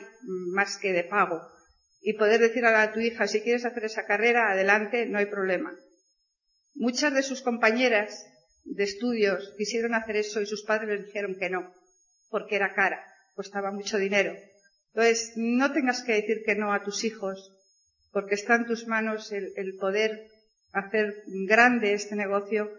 más 0.53 0.77
que 0.77 0.93
de 0.93 1.03
pago. 1.03 1.41
Y 2.01 2.13
poder 2.13 2.39
decirle 2.39 2.69
a 2.69 2.93
tu 2.93 2.99
hija, 2.99 3.27
si 3.27 3.41
quieres 3.41 3.65
hacer 3.65 3.83
esa 3.83 4.05
carrera, 4.05 4.51
adelante, 4.51 5.05
no 5.05 5.17
hay 5.17 5.25
problema. 5.25 5.75
Muchas 6.75 7.13
de 7.13 7.23
sus 7.23 7.41
compañeras 7.41 8.25
de 8.63 8.83
estudios 8.83 9.53
quisieron 9.57 9.95
hacer 9.95 10.15
eso 10.15 10.39
y 10.39 10.45
sus 10.45 10.63
padres 10.63 10.89
les 10.89 11.05
dijeron 11.07 11.35
que 11.37 11.49
no, 11.49 11.73
porque 12.29 12.55
era 12.55 12.73
cara, 12.73 13.03
costaba 13.33 13.71
mucho 13.71 13.97
dinero. 13.97 14.33
Entonces, 14.93 15.33
no 15.35 15.73
tengas 15.73 16.03
que 16.03 16.13
decir 16.13 16.43
que 16.45 16.55
no 16.55 16.71
a 16.71 16.83
tus 16.83 17.03
hijos, 17.03 17.53
porque 18.11 18.35
está 18.35 18.55
en 18.55 18.65
tus 18.65 18.87
manos 18.87 19.31
el 19.31 19.75
poder 19.77 20.29
hacer 20.71 21.23
grande 21.47 21.93
este 21.93 22.15
negocio 22.15 22.71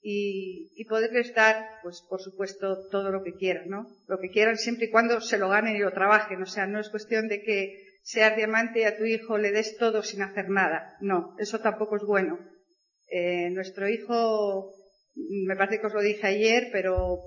y, 0.00 0.70
y, 0.74 0.84
poderles 0.84 1.34
dar, 1.34 1.68
pues 1.82 2.02
por 2.08 2.20
supuesto, 2.20 2.88
todo 2.90 3.10
lo 3.10 3.22
que 3.22 3.34
quieran, 3.34 3.68
¿no? 3.68 3.88
Lo 4.06 4.18
que 4.18 4.30
quieran 4.30 4.56
siempre 4.56 4.86
y 4.86 4.90
cuando 4.90 5.20
se 5.20 5.38
lo 5.38 5.48
ganen 5.48 5.76
y 5.76 5.80
lo 5.80 5.92
trabajen. 5.92 6.42
O 6.42 6.46
sea, 6.46 6.66
no 6.66 6.80
es 6.80 6.88
cuestión 6.88 7.28
de 7.28 7.42
que 7.42 7.84
seas 8.02 8.36
diamante 8.36 8.80
y 8.80 8.84
a 8.84 8.96
tu 8.96 9.04
hijo 9.04 9.38
le 9.38 9.50
des 9.50 9.76
todo 9.76 10.02
sin 10.02 10.22
hacer 10.22 10.48
nada. 10.48 10.96
No, 11.00 11.34
eso 11.38 11.60
tampoco 11.60 11.96
es 11.96 12.02
bueno. 12.04 12.38
Eh, 13.10 13.50
nuestro 13.50 13.88
hijo, 13.88 14.72
me 15.14 15.56
parece 15.56 15.80
que 15.80 15.86
os 15.88 15.94
lo 15.94 16.00
dije 16.00 16.26
ayer, 16.26 16.68
pero 16.72 17.20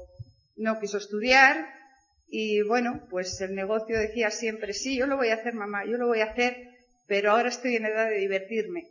no 0.56 0.80
quiso 0.80 0.98
estudiar 0.98 1.66
y 2.34 2.62
bueno, 2.62 3.06
pues 3.10 3.42
el 3.42 3.56
negocio 3.56 4.00
decía 4.00 4.32
siempre, 4.32 4.74
sí, 4.74 4.98
yo 4.98 5.06
lo 5.06 5.18
voy 5.18 5.30
a 5.30 5.36
hacer 5.36 5.54
mamá, 5.54 5.86
yo 5.86 5.98
lo 5.98 6.08
voy 6.08 6.22
a 6.22 6.32
hacer, 6.32 6.56
pero 7.06 7.32
ahora 7.32 7.50
estoy 7.50 7.76
en 7.76 7.86
edad 7.86 8.10
de 8.10 8.20
divertirme. 8.20 8.88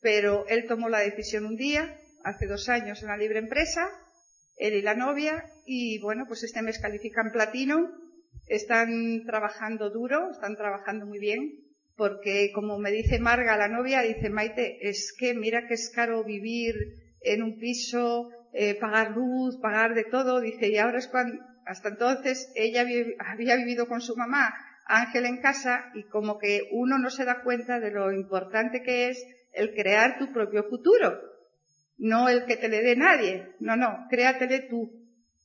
Pero 0.00 0.46
él 0.48 0.66
tomó 0.66 0.88
la 0.88 1.00
decisión 1.00 1.44
un 1.44 1.56
día, 1.56 1.94
hace 2.26 2.46
dos 2.46 2.68
años 2.68 3.00
en 3.02 3.08
la 3.08 3.16
libre 3.16 3.38
empresa, 3.38 3.88
él 4.56 4.74
y 4.74 4.82
la 4.82 4.94
novia, 4.94 5.44
y 5.64 6.00
bueno, 6.00 6.24
pues 6.26 6.42
este 6.42 6.60
mes 6.60 6.80
califican 6.80 7.30
platino, 7.30 7.88
están 8.48 9.24
trabajando 9.24 9.90
duro, 9.90 10.30
están 10.32 10.56
trabajando 10.56 11.06
muy 11.06 11.20
bien, 11.20 11.38
porque 11.96 12.50
como 12.52 12.78
me 12.78 12.90
dice 12.90 13.20
Marga, 13.20 13.56
la 13.56 13.68
novia, 13.68 14.02
dice 14.02 14.28
Maite, 14.28 14.88
es 14.88 15.14
que 15.16 15.34
mira 15.34 15.68
que 15.68 15.74
es 15.74 15.92
caro 15.94 16.24
vivir 16.24 16.74
en 17.20 17.44
un 17.44 17.58
piso, 17.60 18.30
eh, 18.52 18.74
pagar 18.74 19.12
luz, 19.12 19.58
pagar 19.60 19.94
de 19.94 20.04
todo, 20.04 20.40
dice, 20.40 20.68
y 20.68 20.78
ahora 20.78 20.98
es 20.98 21.06
cuando, 21.06 21.40
hasta 21.64 21.90
entonces 21.90 22.50
ella 22.56 22.84
había 23.20 23.56
vivido 23.56 23.86
con 23.86 24.00
su 24.00 24.16
mamá, 24.16 24.52
Ángel 24.86 25.26
en 25.26 25.40
casa, 25.40 25.92
y 25.94 26.02
como 26.08 26.38
que 26.38 26.62
uno 26.72 26.98
no 26.98 27.10
se 27.10 27.24
da 27.24 27.42
cuenta 27.44 27.78
de 27.78 27.92
lo 27.92 28.12
importante 28.12 28.82
que 28.82 29.10
es 29.10 29.24
el 29.52 29.74
crear 29.74 30.18
tu 30.18 30.32
propio 30.32 30.64
futuro 30.64 31.35
no 31.98 32.28
el 32.28 32.44
que 32.44 32.56
te 32.56 32.68
le 32.68 32.82
dé 32.82 32.96
nadie, 32.96 33.48
no, 33.60 33.76
no, 33.76 34.06
créatele 34.10 34.66
tú. 34.68 34.90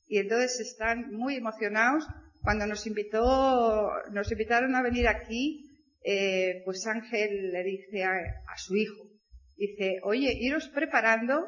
Y 0.06 0.18
entonces 0.18 0.60
están 0.60 1.12
muy 1.12 1.36
emocionados 1.36 2.06
cuando 2.42 2.66
nos 2.66 2.86
invitó, 2.86 3.90
nos 4.10 4.30
invitaron 4.30 4.74
a 4.74 4.82
venir 4.82 5.08
aquí, 5.08 5.78
eh, 6.04 6.62
pues 6.64 6.86
Ángel 6.86 7.52
le 7.52 7.62
dice 7.62 8.04
a, 8.04 8.12
su 8.56 8.76
hijo, 8.76 9.04
dice, 9.56 10.00
oye, 10.02 10.36
iros 10.40 10.68
preparando 10.68 11.46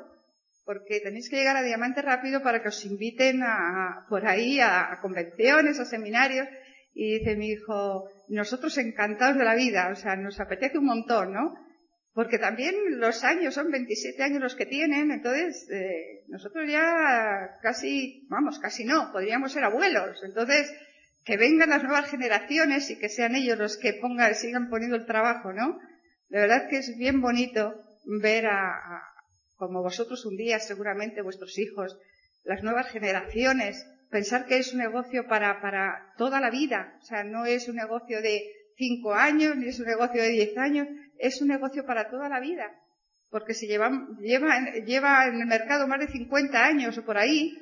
porque 0.64 1.00
tenéis 1.00 1.28
que 1.28 1.37
llegar 1.37 1.56
a 1.56 1.62
Diamante 1.62 2.00
rápido 2.00 2.42
para 2.42 2.62
que 2.62 2.68
os 2.68 2.84
inviten 2.87 3.42
a, 3.42 4.06
por 4.08 4.26
ahí 4.26 4.61
a, 4.61 4.92
a 4.92 5.00
convenciones, 5.00 5.78
a 5.78 5.84
seminarios. 5.84 6.49
Y 6.94 7.18
dice 7.18 7.37
mi 7.37 7.49
hijo, 7.49 8.08
nosotros 8.28 8.78
encantados 8.78 9.37
de 9.37 9.44
la 9.44 9.56
vida, 9.56 9.90
o 9.92 9.96
sea, 9.96 10.16
nos 10.16 10.40
apetece 10.40 10.78
un 10.78 10.87
montón, 10.87 11.34
¿no? 11.34 11.54
Porque 12.14 12.38
también 12.38 12.76
los 13.00 13.25
años 13.25 13.54
son 13.54 13.73
27 13.73 14.23
años 14.23 14.40
los 14.40 14.54
que 14.54 14.66
tienen, 14.66 15.11
entonces 15.11 15.68
eh, 15.68 16.23
nosotros 16.28 16.64
ya 16.71 17.59
casi, 17.61 18.25
vamos, 18.28 18.61
casi 18.61 18.85
no, 18.85 19.11
podríamos 19.12 19.52
ser 19.52 19.64
abuelos. 19.64 20.23
Entonces, 20.23 20.73
que 21.25 21.37
vengan 21.37 21.71
las 21.71 21.83
nuevas 21.83 22.09
generaciones 22.09 22.88
y 22.90 22.99
que 22.99 23.09
sean 23.09 23.35
ellos 23.35 23.59
los 23.59 23.76
que 23.76 23.94
pongan, 23.94 24.35
sigan 24.37 24.71
poniendo 24.71 24.97
el 24.97 25.06
trabajo, 25.06 25.52
¿no? 25.52 25.80
De 26.28 26.38
verdad 26.38 26.68
que 26.68 26.78
es 26.78 26.97
bien 26.97 27.21
bonito 27.21 27.75
ver 28.21 28.47
a, 28.47 29.02
como 29.56 29.83
vosotros 29.83 30.25
un 30.25 30.37
día, 30.37 30.61
seguramente 30.61 31.21
vuestros 31.21 31.59
hijos, 31.59 31.99
las 32.44 32.62
nuevas 32.62 32.90
generaciones, 32.90 33.85
pensar 34.11 34.47
que 34.47 34.59
es 34.59 34.73
un 34.73 34.78
negocio 34.78 35.26
para, 35.26 35.61
para 35.61 36.12
toda 36.16 36.40
la 36.40 36.50
vida. 36.50 36.97
O 37.02 37.04
sea, 37.04 37.25
no 37.25 37.44
es 37.44 37.68
un 37.68 37.75
negocio 37.75 38.23
de 38.23 38.42
cinco 38.76 39.14
años, 39.14 39.56
ni 39.56 39.68
es 39.68 39.80
un 39.80 39.87
negocio 39.87 40.23
de 40.23 40.28
diez 40.28 40.56
años, 40.59 40.87
es 41.18 41.40
un 41.40 41.49
negocio 41.49 41.85
para 41.85 42.11
toda 42.11 42.28
la 42.28 42.40
vida. 42.40 42.71
Porque 43.30 43.54
si 43.54 43.66
lleva, 43.66 43.90
lleva, 44.21 44.61
lleva 44.87 45.26
en 45.26 45.40
el 45.40 45.47
mercado 45.47 45.88
más 45.88 46.00
de 46.00 46.09
50 46.09 46.64
años 46.64 46.97
o 46.99 47.04
por 47.04 47.18
ahí, 47.18 47.52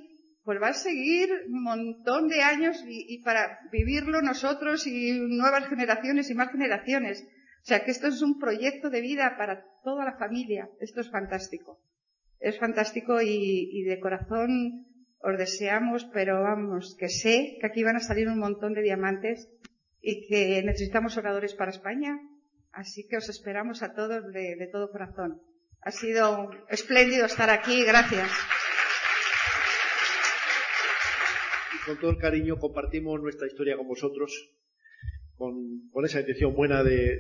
pues 0.44 0.60
va 0.60 0.68
a 0.68 0.74
seguir 0.74 1.28
un 1.46 1.62
montón 1.62 2.28
de 2.28 2.42
años 2.42 2.82
y, 2.86 3.22
para 3.22 3.58
vivirlo 3.70 4.20
nosotros 4.22 4.86
y 4.86 5.18
nuevas 5.18 5.68
generaciones 5.68 6.30
y 6.30 6.34
más 6.34 6.50
generaciones. 6.50 7.24
O 7.62 7.64
sea 7.64 7.84
que 7.84 7.92
esto 7.92 8.08
es 8.08 8.20
un 8.22 8.38
proyecto 8.38 8.90
de 8.90 9.00
vida 9.00 9.36
para 9.38 9.64
toda 9.84 10.04
la 10.04 10.18
familia. 10.18 10.68
Esto 10.80 11.00
es 11.00 11.10
fantástico. 11.10 11.80
Es 12.40 12.58
fantástico 12.58 13.22
y, 13.22 13.70
y 13.72 13.84
de 13.84 14.00
corazón 14.00 14.86
os 15.20 15.38
deseamos, 15.38 16.04
pero 16.12 16.42
vamos, 16.42 16.96
que 16.98 17.08
sé 17.08 17.56
que 17.60 17.66
aquí 17.66 17.84
van 17.84 17.96
a 17.96 18.00
salir 18.00 18.28
un 18.28 18.40
montón 18.40 18.74
de 18.74 18.82
diamantes 18.82 19.48
y 20.00 20.26
que 20.26 20.62
necesitamos 20.64 21.16
oradores 21.16 21.54
para 21.54 21.70
España. 21.70 22.18
Así 22.72 23.06
que 23.06 23.16
os 23.16 23.28
esperamos 23.28 23.82
a 23.82 23.94
todos 23.94 24.32
de, 24.32 24.68
todo 24.72 24.90
corazón. 24.90 25.40
Ha 25.82 25.90
sido 25.90 26.50
espléndido 26.68 27.26
estar 27.26 27.50
aquí. 27.50 27.84
Gracias. 27.84 28.30
con 31.84 31.98
todo 31.98 32.10
el 32.12 32.18
cariño 32.18 32.58
compartimos 32.58 33.20
nuestra 33.20 33.48
historia 33.48 33.76
con 33.76 33.88
vosotros, 33.88 34.30
con, 35.34 36.04
esa 36.04 36.20
intención 36.20 36.54
buena 36.54 36.84
de, 36.84 37.18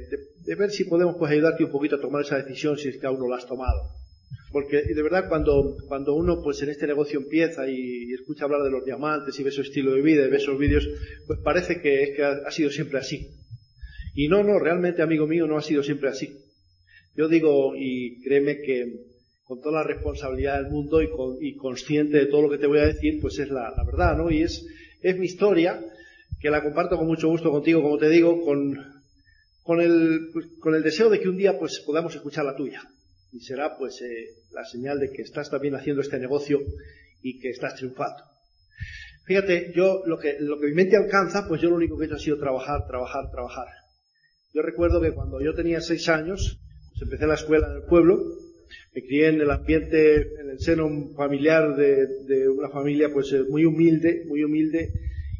ver 0.56 0.70
si 0.70 0.84
podemos 0.84 1.16
pues, 1.18 1.32
ayudarte 1.32 1.64
un 1.64 1.72
poquito 1.72 1.96
a 1.96 2.00
tomar 2.00 2.22
esa 2.22 2.36
decisión 2.36 2.76
si 2.76 2.88
es 2.88 2.98
que 2.98 3.06
aún 3.06 3.18
no 3.18 3.28
la 3.28 3.36
has 3.36 3.46
tomado. 3.46 3.90
Porque 4.50 4.82
de 4.82 5.02
verdad 5.02 5.28
cuando, 5.28 5.76
cuando 5.88 6.14
uno 6.14 6.42
pues 6.42 6.62
en 6.62 6.68
este 6.68 6.86
negocio 6.86 7.20
empieza 7.20 7.66
y, 7.66 7.74
y, 7.74 8.12
escucha 8.12 8.44
hablar 8.44 8.62
de 8.62 8.70
los 8.70 8.84
diamantes 8.84 9.38
y 9.38 9.42
ve 9.42 9.50
su 9.50 9.62
estilo 9.62 9.94
de 9.94 10.02
vida 10.02 10.26
y 10.26 10.30
ve 10.30 10.36
esos 10.36 10.58
vídeos, 10.58 10.86
pues 11.26 11.38
parece 11.42 11.80
que, 11.80 12.02
es 12.02 12.16
que 12.16 12.22
ha, 12.22 12.50
sido 12.50 12.70
siempre 12.70 12.98
así. 12.98 13.41
Y 14.14 14.28
no, 14.28 14.42
no, 14.42 14.58
realmente 14.58 15.02
amigo 15.02 15.26
mío 15.26 15.46
no 15.46 15.56
ha 15.56 15.62
sido 15.62 15.82
siempre 15.82 16.10
así. 16.10 16.36
Yo 17.14 17.28
digo, 17.28 17.74
y 17.76 18.20
créeme 18.22 18.58
que 18.58 19.12
con 19.44 19.60
toda 19.60 19.82
la 19.82 19.86
responsabilidad 19.86 20.62
del 20.62 20.70
mundo 20.70 21.02
y, 21.02 21.10
con, 21.10 21.36
y 21.40 21.56
consciente 21.56 22.18
de 22.18 22.26
todo 22.26 22.42
lo 22.42 22.50
que 22.50 22.58
te 22.58 22.66
voy 22.66 22.78
a 22.78 22.86
decir, 22.86 23.20
pues 23.20 23.38
es 23.38 23.50
la, 23.50 23.72
verdad, 23.84 24.16
¿no? 24.16 24.30
Y 24.30 24.42
es, 24.42 24.64
es 25.02 25.18
mi 25.18 25.26
historia, 25.26 25.80
que 26.40 26.50
la 26.50 26.62
comparto 26.62 26.96
con 26.96 27.06
mucho 27.06 27.28
gusto 27.28 27.50
contigo, 27.50 27.82
como 27.82 27.98
te 27.98 28.08
digo, 28.08 28.42
con, 28.44 28.78
con, 29.62 29.80
el, 29.80 30.30
pues, 30.32 30.46
con 30.58 30.74
el 30.74 30.82
deseo 30.82 31.10
de 31.10 31.20
que 31.20 31.28
un 31.28 31.36
día 31.36 31.58
pues 31.58 31.82
podamos 31.84 32.14
escuchar 32.14 32.44
la 32.44 32.56
tuya 32.56 32.82
y 33.32 33.40
será 33.40 33.76
pues 33.76 34.00
eh, 34.02 34.28
la 34.52 34.64
señal 34.64 34.98
de 35.00 35.10
que 35.10 35.22
estás 35.22 35.50
también 35.50 35.74
haciendo 35.74 36.02
este 36.02 36.18
negocio 36.18 36.60
y 37.22 37.38
que 37.38 37.50
estás 37.50 37.74
triunfando. 37.76 38.24
Fíjate, 39.24 39.72
yo 39.74 40.02
lo 40.04 40.18
que, 40.18 40.36
lo 40.40 40.58
que 40.58 40.66
mi 40.66 40.74
mente 40.74 40.96
alcanza, 40.96 41.46
pues 41.46 41.60
yo 41.60 41.70
lo 41.70 41.76
único 41.76 41.96
que 41.96 42.04
he 42.04 42.06
hecho 42.06 42.16
ha 42.16 42.18
sido 42.18 42.38
trabajar, 42.38 42.86
trabajar, 42.86 43.30
trabajar. 43.30 43.66
Yo 44.54 44.60
recuerdo 44.60 45.00
que 45.00 45.12
cuando 45.12 45.40
yo 45.40 45.54
tenía 45.54 45.80
seis 45.80 46.08
años, 46.10 46.60
pues 46.90 47.02
empecé 47.02 47.26
la 47.26 47.34
escuela 47.34 47.68
en 47.68 47.76
el 47.76 47.82
pueblo, 47.84 48.22
me 48.94 49.02
crié 49.02 49.28
en 49.28 49.40
el 49.40 49.50
ambiente, 49.50 50.16
en 50.40 50.50
el 50.50 50.58
seno 50.58 50.88
familiar 51.16 51.74
de, 51.74 52.48
una 52.48 52.68
familia 52.68 53.10
pues 53.10 53.32
eh, 53.32 53.44
muy 53.48 53.64
humilde, 53.64 54.24
muy 54.28 54.44
humilde, 54.44 54.92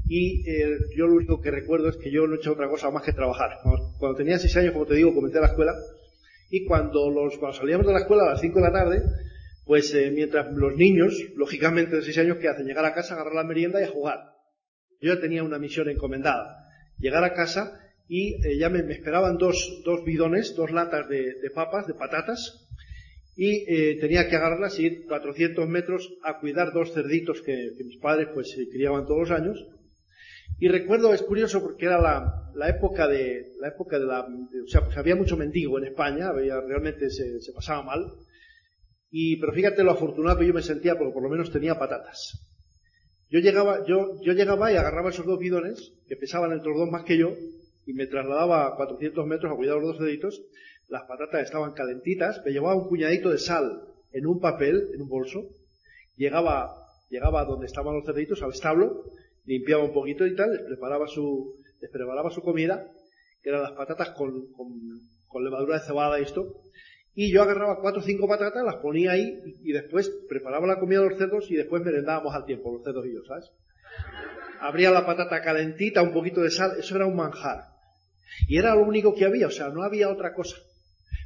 y 0.07 0.49
eh, 0.51 0.79
yo 0.97 1.07
lo 1.07 1.17
único 1.17 1.41
que 1.43 1.51
recuerdo 1.51 1.91
es 1.91 1.97
que 1.99 2.11
yo 2.11 2.27
no 2.27 2.35
he 2.35 2.37
hecho 2.39 2.53
otra 2.53 2.69
cosa 2.69 2.91
más 2.91 3.03
que 3.03 3.13
trabajar. 3.13 3.59
Cuando, 3.99 4.17
tenía 4.17 4.39
seis 4.39 4.57
años, 4.57 4.73
como 4.73 4.87
te 4.87 4.95
digo, 4.95 5.15
comencé 5.15 5.41
la 5.41 5.49
escuela, 5.49 5.75
y 6.51 6.65
cuando, 6.65 7.11
los, 7.11 7.37
cuando 7.37 7.59
salíamos 7.59 7.87
de 7.87 7.93
la 7.93 8.01
escuela 8.01 8.23
a 8.25 8.31
las 8.31 8.41
5 8.41 8.59
de 8.59 8.63
la 8.63 8.73
tarde, 8.73 9.03
pues 9.65 9.95
eh, 9.95 10.11
mientras 10.11 10.53
los 10.55 10.75
niños, 10.75 11.19
lógicamente 11.35 11.97
de 11.97 12.03
6 12.03 12.19
años, 12.19 12.39
que 12.39 12.49
hacen? 12.49 12.67
Llegar 12.67 12.85
a 12.85 12.95
casa, 12.95 13.15
agarrar 13.15 13.35
la 13.35 13.45
merienda 13.45 13.81
y 13.81 13.85
a 13.85 13.89
jugar. 13.89 14.19
Yo 15.01 15.15
ya 15.15 15.21
tenía 15.21 15.43
una 15.43 15.59
misión 15.59 15.89
encomendada. 15.89 16.69
Llegar 16.99 17.25
a 17.25 17.33
casa 17.33 17.79
y 18.15 18.35
eh, 18.47 18.59
ya 18.59 18.69
me, 18.69 18.83
me, 18.83 18.93
esperaban 18.93 19.39
dos, 19.39 19.81
dos 19.87 20.05
bidones, 20.05 20.55
dos 20.55 20.71
latas 20.71 21.09
de, 21.09 21.33
de 21.41 21.51
papas, 21.51 21.87
de 21.87 21.95
patatas, 21.95 22.69
y 23.35 23.65
eh, 23.67 23.97
tenía 24.03 24.29
que 24.29 24.37
agarrarlas 24.37 24.79
y 24.79 24.85
ir 24.85 25.07
400 25.07 25.67
metros 25.67 26.13
a 26.23 26.39
cuidar 26.39 26.75
dos 26.75 26.93
cerditos 26.93 27.41
que, 27.41 27.71
que 27.75 27.85
mis 27.85 27.97
padres 27.97 28.29
pues 28.35 28.55
criaban 28.71 29.07
todos 29.07 29.21
los 29.21 29.31
años, 29.31 29.67
y 30.59 30.69
recuerdo, 30.69 31.15
es 31.15 31.23
curioso 31.23 31.63
porque 31.63 31.87
era 31.87 31.99
la, 31.99 32.53
la 32.55 32.69
época 32.69 33.09
de, 33.09 33.55
la 33.59 33.69
época 33.69 33.99
de 33.99 34.05
la, 34.05 34.27
de, 34.29 34.61
o 34.61 34.67
sea, 34.67 34.85
pues 34.85 34.99
había 34.99 35.17
mucho 35.17 35.39
mendigo 35.39 35.79
en 35.79 35.87
España, 35.87 36.29
había, 36.29 36.61
realmente 36.61 37.09
se, 37.09 37.41
se, 37.41 37.53
pasaba 37.55 37.83
mal. 37.83 38.13
Y, 39.11 39.39
pero 39.41 39.55
fíjate 39.55 39.83
lo 39.83 39.93
afortunado 39.93 40.39
que 40.39 40.47
yo 40.47 40.53
me 40.53 40.61
sentía 40.61 40.99
porque 40.99 41.15
por 41.15 41.23
lo 41.23 41.31
menos 41.31 41.51
tenía 41.51 41.79
patatas. 41.79 42.47
Yo 43.31 43.41
llegaba, 43.41 43.87
yo, 43.87 44.21
yo 44.23 44.35
llegaba 44.35 44.71
y 44.71 44.77
agarraba 44.77 45.09
esos 45.09 45.25
dos 45.25 45.39
bidones, 45.39 45.95
que 46.07 46.17
pesaban 46.17 46.53
el 46.53 46.61
tordón 46.61 46.91
más 46.91 47.05
que 47.05 47.17
yo, 47.17 47.35
y 47.87 47.93
me 47.95 48.07
trasladaba 48.07 48.67
a 48.67 48.77
400 48.77 49.27
metros 49.27 49.53
a 49.53 49.57
cuidar 49.57 49.77
los 49.77 49.97
dos 49.97 50.07
deditos. 50.07 50.43
Las 50.89 51.03
patatas 51.05 51.43
estaban 51.43 51.73
calentitas, 51.73 52.43
me 52.45 52.53
llevaba 52.53 52.77
un 52.77 52.89
puñadito 52.89 53.31
de 53.31 53.39
sal 53.39 53.83
en 54.13 54.27
un 54.27 54.41
papel, 54.41 54.91
en 54.95 55.03
un 55.03 55.09
bolso. 55.09 55.49
Llegaba, 56.17 56.87
llegaba 57.09 57.45
donde 57.45 57.67
estaban 57.67 57.95
los 57.95 58.05
cerditos, 58.05 58.43
al 58.43 58.51
establo, 58.51 59.05
limpiaba 59.45 59.85
un 59.85 59.93
poquito 59.93 60.27
y 60.27 60.37
tal, 60.37 60.51
les 60.53 60.63
preparaba 60.67 61.07
su, 61.07 61.57
les 61.81 61.91
preparaba 61.91 62.31
su 62.31 62.43
comida, 62.43 62.87
que 63.43 63.49
eran 63.49 63.63
las 63.63 63.73
patatas 63.73 64.11
con, 64.11 64.53
con, 64.53 65.45
levadura 65.45 65.79
de 65.79 65.87
cebada 65.87 66.21
y 66.21 66.25
esto, 66.25 66.61
y 67.15 67.33
yo 67.33 67.43
agarraba 67.43 67.81
cuatro 67.81 68.01
o 68.01 68.05
cinco 68.05 68.29
patatas, 68.29 68.63
las 68.65 68.77
ponía 68.77 69.13
ahí 69.13 69.41
y, 69.45 69.71
y, 69.71 69.73
después 69.73 70.11
preparaba 70.29 70.67
la 70.67 70.79
comida 70.79 71.01
de 71.01 71.09
los 71.09 71.19
cerdos 71.19 71.51
y 71.51 71.57
después 71.57 71.83
merendábamos 71.83 72.35
al 72.35 72.45
tiempo, 72.45 72.73
los 72.73 72.85
cerdos 72.85 73.07
y 73.07 73.15
yo, 73.15 73.25
¿sabes? 73.25 73.51
Abría 74.61 74.91
la 74.91 75.05
patata 75.05 75.41
calentita, 75.43 76.03
un 76.03 76.13
poquito 76.13 76.43
de 76.43 76.51
sal, 76.51 76.73
eso 76.79 76.95
era 76.97 77.07
un 77.07 77.17
manjar. 77.17 77.72
Y 78.49 78.59
era 78.59 78.75
lo 78.75 78.83
único 78.83 79.15
que 79.15 79.25
había, 79.25 79.47
o 79.47 79.51
sea, 79.51 79.69
no 79.69 79.83
había 79.83 80.09
otra 80.09 80.35
cosa. 80.35 80.57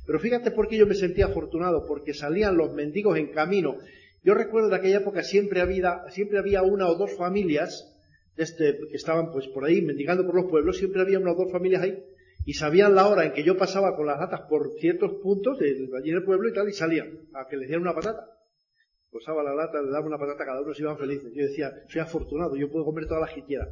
Pero 0.06 0.18
fíjate 0.20 0.50
por 0.50 0.68
qué 0.68 0.76
yo 0.76 0.86
me 0.86 0.94
sentía 0.94 1.26
afortunado, 1.26 1.84
porque 1.86 2.14
salían 2.14 2.56
los 2.56 2.72
mendigos 2.72 3.18
en 3.18 3.32
camino. 3.32 3.76
Yo 4.22 4.34
recuerdo 4.34 4.68
de 4.68 4.76
aquella 4.76 4.98
época 4.98 5.22
siempre 5.22 5.60
había, 5.60 6.04
siempre 6.10 6.38
había 6.38 6.62
una 6.62 6.88
o 6.88 6.96
dos 6.96 7.16
familias 7.16 7.92
este, 8.36 8.78
que 8.90 8.96
estaban 8.96 9.32
pues 9.32 9.46
por 9.48 9.64
ahí 9.64 9.82
mendigando 9.82 10.26
por 10.26 10.34
los 10.34 10.50
pueblos, 10.50 10.78
siempre 10.78 11.00
había 11.00 11.18
una 11.18 11.32
o 11.32 11.34
dos 11.34 11.50
familias 11.50 11.82
ahí 11.82 12.02
y 12.46 12.54
sabían 12.54 12.94
la 12.94 13.08
hora 13.08 13.24
en 13.24 13.32
que 13.32 13.42
yo 13.42 13.56
pasaba 13.56 13.96
con 13.96 14.06
las 14.06 14.20
latas 14.20 14.42
por 14.48 14.72
ciertos 14.78 15.14
puntos 15.20 15.58
de 15.58 15.88
allí 15.98 16.10
en 16.10 16.16
el 16.16 16.24
pueblo 16.24 16.48
y 16.48 16.52
tal 16.52 16.68
y 16.68 16.72
salían 16.72 17.18
a 17.34 17.48
que 17.48 17.56
les 17.56 17.66
dieran 17.66 17.82
una 17.82 17.94
patata. 17.94 18.24
Posaba 19.10 19.42
la 19.42 19.52
lata, 19.52 19.82
le 19.82 19.90
daba 19.90 20.06
una 20.06 20.18
patata, 20.18 20.44
cada 20.44 20.60
uno 20.60 20.72
se 20.72 20.82
iban 20.82 20.96
felices. 20.96 21.32
Yo 21.34 21.44
decía, 21.44 21.72
soy 21.88 22.00
afortunado, 22.00 22.54
yo 22.54 22.70
puedo 22.70 22.84
comer 22.84 23.06
todas 23.06 23.22
las 23.22 23.34
que 23.34 23.44
quiera. 23.44 23.68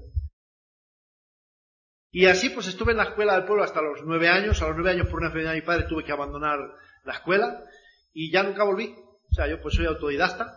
Y 2.14 2.26
así 2.26 2.50
pues 2.50 2.68
estuve 2.68 2.92
en 2.92 2.98
la 2.98 3.04
escuela 3.04 3.34
del 3.34 3.44
pueblo 3.44 3.64
hasta 3.64 3.82
los 3.82 4.04
nueve 4.04 4.28
años. 4.28 4.62
A 4.62 4.68
los 4.68 4.76
nueve 4.76 4.92
años 4.92 5.08
por 5.08 5.18
una 5.18 5.26
enfermedad 5.26 5.50
de 5.50 5.60
mi 5.60 5.66
padre 5.66 5.86
tuve 5.88 6.04
que 6.04 6.12
abandonar 6.12 6.60
la 7.04 7.12
escuela 7.12 7.64
y 8.12 8.30
ya 8.30 8.44
nunca 8.44 8.62
volví. 8.62 8.94
O 9.32 9.34
sea, 9.34 9.48
yo 9.48 9.60
pues 9.60 9.74
soy 9.74 9.86
autodidacta 9.86 10.54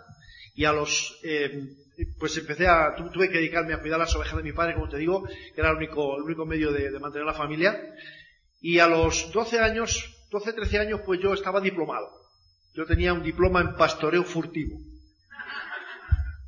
y 0.54 0.66
a 0.66 0.72
los 0.72 1.20
eh, 1.24 1.68
pues 2.20 2.38
empecé 2.38 2.68
a, 2.68 2.94
tuve 2.96 3.30
que 3.30 3.40
dedicarme 3.40 3.74
a 3.74 3.82
cuidar 3.82 3.98
las 3.98 4.16
ovejas 4.16 4.38
de 4.38 4.44
mi 4.44 4.54
padre, 4.54 4.76
como 4.76 4.88
te 4.88 4.98
digo, 4.98 5.26
que 5.26 5.60
era 5.60 5.72
el 5.72 5.78
único, 5.78 6.18
el 6.18 6.22
único 6.26 6.46
medio 6.46 6.72
de, 6.72 6.92
mantener 7.00 7.26
la 7.26 7.34
familia. 7.34 7.76
Y 8.62 8.78
a 8.78 8.86
los 8.86 9.32
12 9.32 9.60
años, 9.60 10.28
12, 10.30 10.54
13 10.54 10.78
años, 10.78 11.02
pues 11.08 11.20
yo 11.20 11.34
estaba 11.34 11.60
diplomado. 11.60 12.08
Yo 12.76 12.86
tenía 12.86 13.14
un 13.14 13.24
diploma 13.24 13.62
en 13.62 13.76
pastoreo 13.76 14.24
furtivo. 14.24 14.78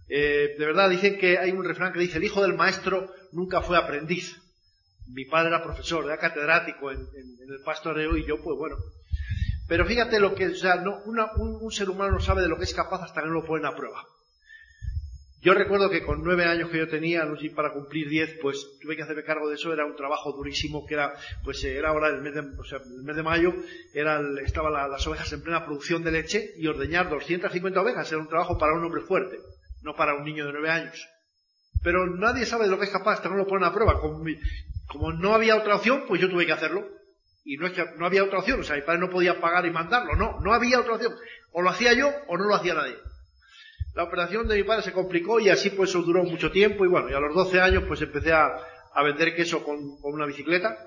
Eh, 0.07 0.55
de 0.55 0.65
verdad, 0.67 0.87
dicen 0.87 1.17
que 1.17 1.39
hay 1.39 1.49
un 1.49 1.65
refrán 1.65 1.93
que 1.93 1.99
dice, 1.99 2.19
el 2.19 2.25
hijo 2.25 2.43
del 2.43 2.53
maestro 2.53 3.11
nunca 3.31 3.61
fue 3.61 3.75
aprendiz. 3.75 4.39
Mi 5.13 5.25
padre 5.25 5.49
era 5.49 5.63
profesor, 5.63 6.05
era 6.05 6.17
catedrático 6.17 6.91
en, 6.91 6.99
el 6.99 7.63
pastoreo 7.65 8.15
y 8.15 8.25
yo, 8.25 8.41
pues 8.41 8.57
bueno. 8.57 8.77
Pero 9.67 9.85
fíjate 9.85 10.19
lo 10.19 10.33
que, 10.35 10.47
o 10.47 10.55
sea, 10.55 10.75
no, 10.75 11.01
una, 11.05 11.31
un, 11.37 11.57
un 11.61 11.71
ser 11.71 11.89
humano 11.89 12.13
no 12.13 12.19
sabe 12.19 12.41
de 12.41 12.49
lo 12.49 12.57
que 12.57 12.63
es 12.63 12.73
capaz 12.73 13.03
hasta 13.03 13.21
que 13.21 13.27
no 13.27 13.33
lo 13.33 13.45
pone 13.45 13.67
a 13.67 13.75
prueba. 13.75 14.03
Yo 15.41 15.53
recuerdo 15.53 15.89
que 15.89 16.03
con 16.03 16.21
nueve 16.21 16.43
años 16.43 16.69
que 16.69 16.79
yo 16.79 16.89
tenía, 16.89 17.23
no 17.23 17.37
para 17.55 17.71
cumplir 17.71 18.09
diez, 18.09 18.37
pues 18.41 18.77
tuve 18.81 18.97
que 18.97 19.03
hacerme 19.03 19.23
cargo 19.23 19.47
de 19.47 19.55
eso, 19.55 19.71
era 19.71 19.85
un 19.85 19.95
trabajo 19.95 20.33
durísimo, 20.33 20.85
que 20.85 20.95
era, 20.95 21.13
pues 21.45 21.63
era 21.63 21.89
ahora 21.89 22.09
el 22.09 22.21
mes 22.21 22.33
de, 22.33 22.41
o 22.41 22.63
sea, 22.65 22.79
el 22.79 23.03
mes 23.03 23.15
de 23.15 23.23
mayo, 23.23 23.53
era 23.93 24.19
el, 24.19 24.37
estaban 24.39 24.73
la, 24.73 24.89
las 24.89 25.07
ovejas 25.07 25.31
en 25.31 25.41
plena 25.41 25.65
producción 25.65 26.03
de 26.03 26.11
leche 26.11 26.51
y 26.57 26.67
ordeñar 26.67 27.09
250 27.09 27.81
ovejas 27.81 28.11
era 28.11 28.19
un 28.19 28.27
trabajo 28.27 28.57
para 28.57 28.73
un 28.73 28.83
hombre 28.83 29.01
fuerte, 29.03 29.37
no 29.81 29.95
para 29.95 30.15
un 30.15 30.25
niño 30.25 30.45
de 30.45 30.51
nueve 30.51 30.71
años. 30.71 31.07
Pero 31.81 32.05
nadie 32.17 32.45
sabe 32.45 32.65
de 32.65 32.71
lo 32.71 32.77
que 32.77 32.85
es 32.85 32.91
capaz 32.91 33.13
hasta 33.13 33.29
no 33.29 33.37
lo 33.37 33.47
ponen 33.47 33.63
a 33.63 33.73
prueba. 33.73 34.01
Como, 34.01 34.21
como 34.89 35.13
no 35.13 35.33
había 35.33 35.55
otra 35.55 35.75
opción, 35.75 36.03
pues 36.07 36.19
yo 36.19 36.29
tuve 36.29 36.45
que 36.45 36.53
hacerlo. 36.53 36.87
Y 37.45 37.57
no 37.57 37.67
es 37.67 37.73
que 37.73 37.85
no 37.97 38.05
había 38.05 38.23
otra 38.23 38.39
opción, 38.39 38.59
o 38.59 38.63
sea, 38.63 38.75
mi 38.75 38.81
padre 38.81 38.99
no 38.99 39.09
podía 39.09 39.39
pagar 39.39 39.65
y 39.65 39.71
mandarlo, 39.71 40.15
no, 40.15 40.39
no 40.41 40.53
había 40.53 40.79
otra 40.79 40.95
opción. 40.95 41.13
O 41.51 41.61
lo 41.61 41.69
hacía 41.69 41.93
yo 41.93 42.11
o 42.27 42.37
no 42.37 42.45
lo 42.45 42.55
hacía 42.55 42.73
nadie 42.73 42.97
la 43.99 44.03
operación 44.03 44.47
de 44.47 44.55
mi 44.55 44.63
padre 44.63 44.83
se 44.83 44.93
complicó 44.93 45.41
y 45.41 45.49
así 45.49 45.71
pues 45.71 45.89
eso 45.89 46.01
duró 46.01 46.23
mucho 46.23 46.51
tiempo 46.51 46.85
y 46.85 46.87
bueno, 46.87 47.09
y 47.09 47.13
a 47.13 47.19
los 47.19 47.35
12 47.35 47.59
años 47.59 47.83
pues 47.87 48.01
empecé 48.01 48.31
a, 48.31 48.47
a 48.93 49.03
vender 49.03 49.35
queso 49.35 49.63
con, 49.63 49.77
una 50.03 50.25
bicicleta. 50.25 50.77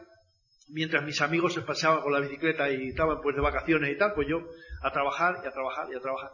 Mientras 0.69 1.05
mis 1.05 1.21
amigos 1.21 1.53
se 1.53 1.61
paseaban 1.61 2.01
con 2.01 2.13
la 2.13 2.21
bicicleta 2.21 2.71
y 2.71 2.89
estaban 2.89 3.21
pues 3.21 3.37
de 3.37 3.43
vacaciones 3.43 3.93
y 3.93 3.99
tal, 3.99 4.15
pues 4.15 4.29
yo 4.29 4.39
a 4.83 4.91
trabajar 4.93 5.43
y 5.45 5.47
a 5.47 5.51
trabajar 5.51 5.89
y 5.93 5.97
a 5.97 6.01
trabajar. 6.01 6.31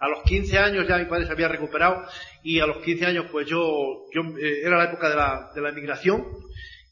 A 0.00 0.08
los 0.08 0.22
15 0.24 0.58
años 0.58 0.86
ya 0.86 0.98
mi 0.98 1.06
padre 1.06 1.24
se 1.24 1.32
había 1.32 1.48
recuperado 1.48 2.04
y 2.42 2.60
a 2.60 2.66
los 2.66 2.78
15 2.78 3.06
años 3.06 3.26
pues 3.30 3.46
yo, 3.46 4.04
yo 4.12 4.22
eh, 4.38 4.60
era 4.62 4.76
la 4.76 4.84
época 4.84 5.08
de 5.08 5.16
la, 5.16 5.52
de 5.54 5.60
la 5.62 5.70
emigración 5.70 6.26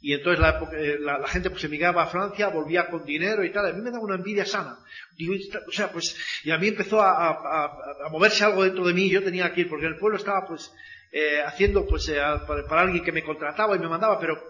y 0.02 0.14
entonces 0.14 0.40
la, 0.40 0.60
eh, 0.72 0.98
la, 1.00 1.18
la, 1.18 1.28
gente 1.28 1.48
pues 1.48 1.62
emigraba 1.62 2.02
a 2.02 2.06
Francia, 2.08 2.48
volvía 2.48 2.88
con 2.88 3.04
dinero 3.04 3.44
y 3.44 3.52
tal. 3.52 3.66
A 3.66 3.72
mí 3.72 3.80
me 3.80 3.92
daba 3.92 4.02
una 4.02 4.16
envidia 4.16 4.44
sana. 4.44 4.76
Digo, 5.16 5.34
o 5.68 5.70
sea, 5.70 5.92
pues, 5.92 6.16
y 6.42 6.50
a 6.50 6.58
mí 6.58 6.66
empezó 6.66 7.00
a, 7.00 7.28
a, 7.28 7.64
a, 8.06 8.08
moverse 8.10 8.44
algo 8.44 8.64
dentro 8.64 8.84
de 8.84 8.94
mí. 8.94 9.08
Yo 9.08 9.22
tenía 9.22 9.54
que 9.54 9.60
ir, 9.60 9.68
porque 9.68 9.86
en 9.86 9.92
el 9.92 9.98
pueblo 10.00 10.18
estaba 10.18 10.44
pues, 10.44 10.72
eh, 11.12 11.40
haciendo 11.46 11.86
pues, 11.86 12.08
eh, 12.08 12.20
para, 12.68 12.80
alguien 12.80 13.04
que 13.04 13.12
me 13.12 13.22
contrataba 13.22 13.76
y 13.76 13.78
me 13.78 13.88
mandaba, 13.88 14.18
pero, 14.18 14.42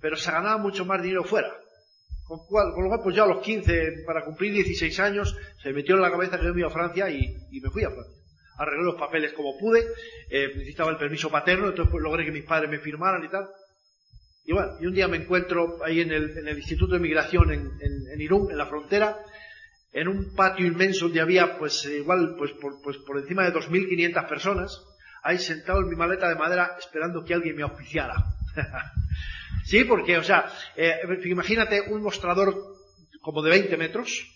pero 0.00 0.16
se 0.16 0.32
ganaba 0.32 0.56
mucho 0.56 0.86
más 0.86 1.02
dinero 1.02 1.22
fuera. 1.22 1.54
Con, 2.26 2.38
cual, 2.46 2.72
con 2.72 2.84
lo 2.84 2.88
cual, 2.88 3.00
pues 3.02 3.14
ya 3.14 3.24
a 3.24 3.26
los 3.26 3.42
15, 3.42 4.04
para 4.06 4.24
cumplir 4.24 4.54
16 4.54 5.00
años, 5.00 5.36
se 5.62 5.68
me 5.68 5.74
metió 5.74 5.96
en 5.96 6.00
la 6.00 6.10
cabeza 6.10 6.38
que 6.38 6.46
yo 6.46 6.54
me 6.54 6.60
iba 6.60 6.68
a 6.68 6.72
Francia 6.72 7.10
y, 7.10 7.36
y 7.50 7.60
me 7.60 7.68
fui 7.68 7.84
a 7.84 7.90
Francia. 7.90 8.16
arreglé 8.56 8.84
los 8.84 8.98
papeles 8.98 9.34
como 9.34 9.58
pude, 9.58 9.84
eh, 10.30 10.48
necesitaba 10.54 10.90
el 10.90 10.96
permiso 10.96 11.28
paterno, 11.30 11.68
entonces 11.68 11.90
pues, 11.90 12.02
logré 12.02 12.24
que 12.24 12.32
mis 12.32 12.44
padres 12.44 12.70
me 12.70 12.78
firmaran 12.78 13.22
y 13.22 13.28
tal. 13.28 13.50
Y 14.48 14.52
y 14.52 14.86
un 14.86 14.94
día 14.94 15.06
me 15.08 15.18
encuentro 15.18 15.84
ahí 15.84 16.00
en 16.00 16.10
el, 16.10 16.38
en 16.38 16.48
el 16.48 16.56
Instituto 16.56 16.94
de 16.94 17.00
Migración 17.00 17.52
en, 17.52 17.70
en, 17.82 18.18
Irún, 18.18 18.50
en 18.50 18.56
la 18.56 18.64
frontera, 18.64 19.18
en 19.92 20.08
un 20.08 20.34
patio 20.34 20.66
inmenso 20.66 21.04
donde 21.04 21.20
había 21.20 21.58
pues 21.58 21.84
igual 21.84 22.34
pues 22.38 22.52
por, 22.52 22.80
pues 22.80 22.96
por 22.96 23.18
encima 23.18 23.44
de 23.44 23.52
2.500 23.52 24.26
personas, 24.26 24.82
ahí 25.22 25.38
sentado 25.38 25.80
en 25.80 25.90
mi 25.90 25.96
maleta 25.96 26.30
de 26.30 26.36
madera 26.36 26.76
esperando 26.78 27.22
que 27.26 27.34
alguien 27.34 27.56
me 27.56 27.62
auspiciara. 27.62 28.14
sí, 29.66 29.84
porque, 29.84 30.16
o 30.16 30.24
sea, 30.24 30.50
eh, 30.76 30.96
imagínate 31.26 31.82
un 31.90 32.00
mostrador 32.00 32.56
como 33.20 33.42
de 33.42 33.50
20 33.50 33.76
metros, 33.76 34.34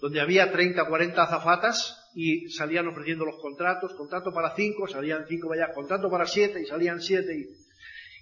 donde 0.00 0.20
había 0.20 0.52
30, 0.52 0.84
40 0.84 1.22
azafatas 1.24 2.08
y 2.14 2.48
salían 2.50 2.86
ofreciendo 2.86 3.24
los 3.24 3.40
contratos, 3.42 3.94
contrato 3.94 4.32
para 4.32 4.54
5, 4.54 4.86
salían 4.86 5.24
5 5.26 5.48
vaya, 5.48 5.72
contrato 5.74 6.08
para 6.08 6.24
7 6.24 6.60
y 6.62 6.66
salían 6.66 7.00
7 7.00 7.34
y, 7.34 7.69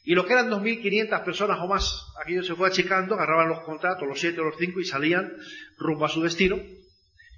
y 0.05 0.15
lo 0.15 0.25
que 0.25 0.33
eran 0.33 0.51
2.500 0.51 1.25
personas 1.25 1.59
o 1.61 1.67
más, 1.67 2.07
aquello 2.23 2.43
se 2.43 2.55
fue 2.55 2.69
achicando, 2.69 3.15
agarraban 3.15 3.49
los 3.49 3.61
contratos, 3.61 4.09
los 4.09 4.19
7 4.19 4.41
o 4.41 4.45
los 4.45 4.57
5 4.59 4.81
y 4.81 4.85
salían 4.85 5.33
rumbo 5.77 6.07
a 6.07 6.09
su 6.09 6.23
destino. 6.23 6.57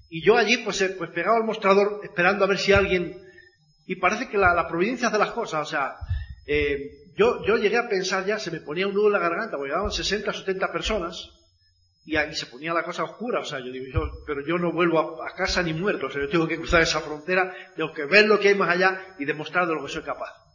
Y 0.09 0.23
yo 0.23 0.37
allí 0.37 0.59
pues, 0.59 0.81
eh, 0.83 0.95
pues 0.97 1.11
pegaba 1.11 1.37
al 1.37 1.45
mostrador 1.45 2.01
esperando 2.03 2.45
a 2.45 2.49
ver 2.49 2.59
si 2.59 2.73
alguien, 2.73 3.17
y 3.87 3.97
parece 3.97 4.29
que 4.29 4.39
la, 4.39 4.55
la 4.55 4.69
providencia 4.69 5.09
hace 5.09 5.19
las 5.19 5.33
cosas, 5.33 5.67
o 5.67 5.71
sea, 5.71 5.95
eh, 6.47 6.91
yo, 7.17 7.45
yo 7.45 7.57
llegué 7.57 7.77
a 7.77 7.89
pensar 7.89 8.25
ya, 8.25 8.39
se 8.39 8.51
me 8.51 8.61
ponía 8.61 8.87
un 8.87 8.95
nudo 8.95 9.07
en 9.07 9.15
la 9.15 9.19
garganta, 9.19 9.57
porque 9.57 9.71
llegaban 9.71 9.91
60 9.91 10.31
o 10.31 10.35
70 10.35 10.73
personas, 10.73 11.29
y 12.05 12.17
ahí 12.17 12.35
se 12.35 12.47
ponía 12.47 12.73
la 12.73 12.83
cosa 12.83 13.05
oscura, 13.05 13.41
o 13.41 13.45
sea, 13.45 13.61
yo 13.61 13.71
digo, 13.71 13.87
yo, 13.93 14.11
pero 14.27 14.47
yo 14.47 14.59
no 14.59 14.73
vuelvo 14.73 15.23
a, 15.23 15.29
a, 15.29 15.35
casa 15.35 15.63
ni 15.63 15.73
muerto, 15.73 16.07
o 16.07 16.11
sea, 16.11 16.23
yo 16.23 16.29
tengo 16.29 16.49
que 16.49 16.57
cruzar 16.57 16.83
esa 16.83 17.01
frontera, 17.01 17.53
tengo 17.77 17.93
que 17.93 18.05
ver 18.07 18.27
lo 18.27 18.39
que 18.39 18.49
hay 18.49 18.55
más 18.55 18.71
allá 18.71 19.15
y 19.19 19.25
demostrar 19.25 19.67
de 19.67 19.75
lo 19.75 19.85
que 19.85 19.93
soy 19.93 20.03
capaz. 20.03 20.50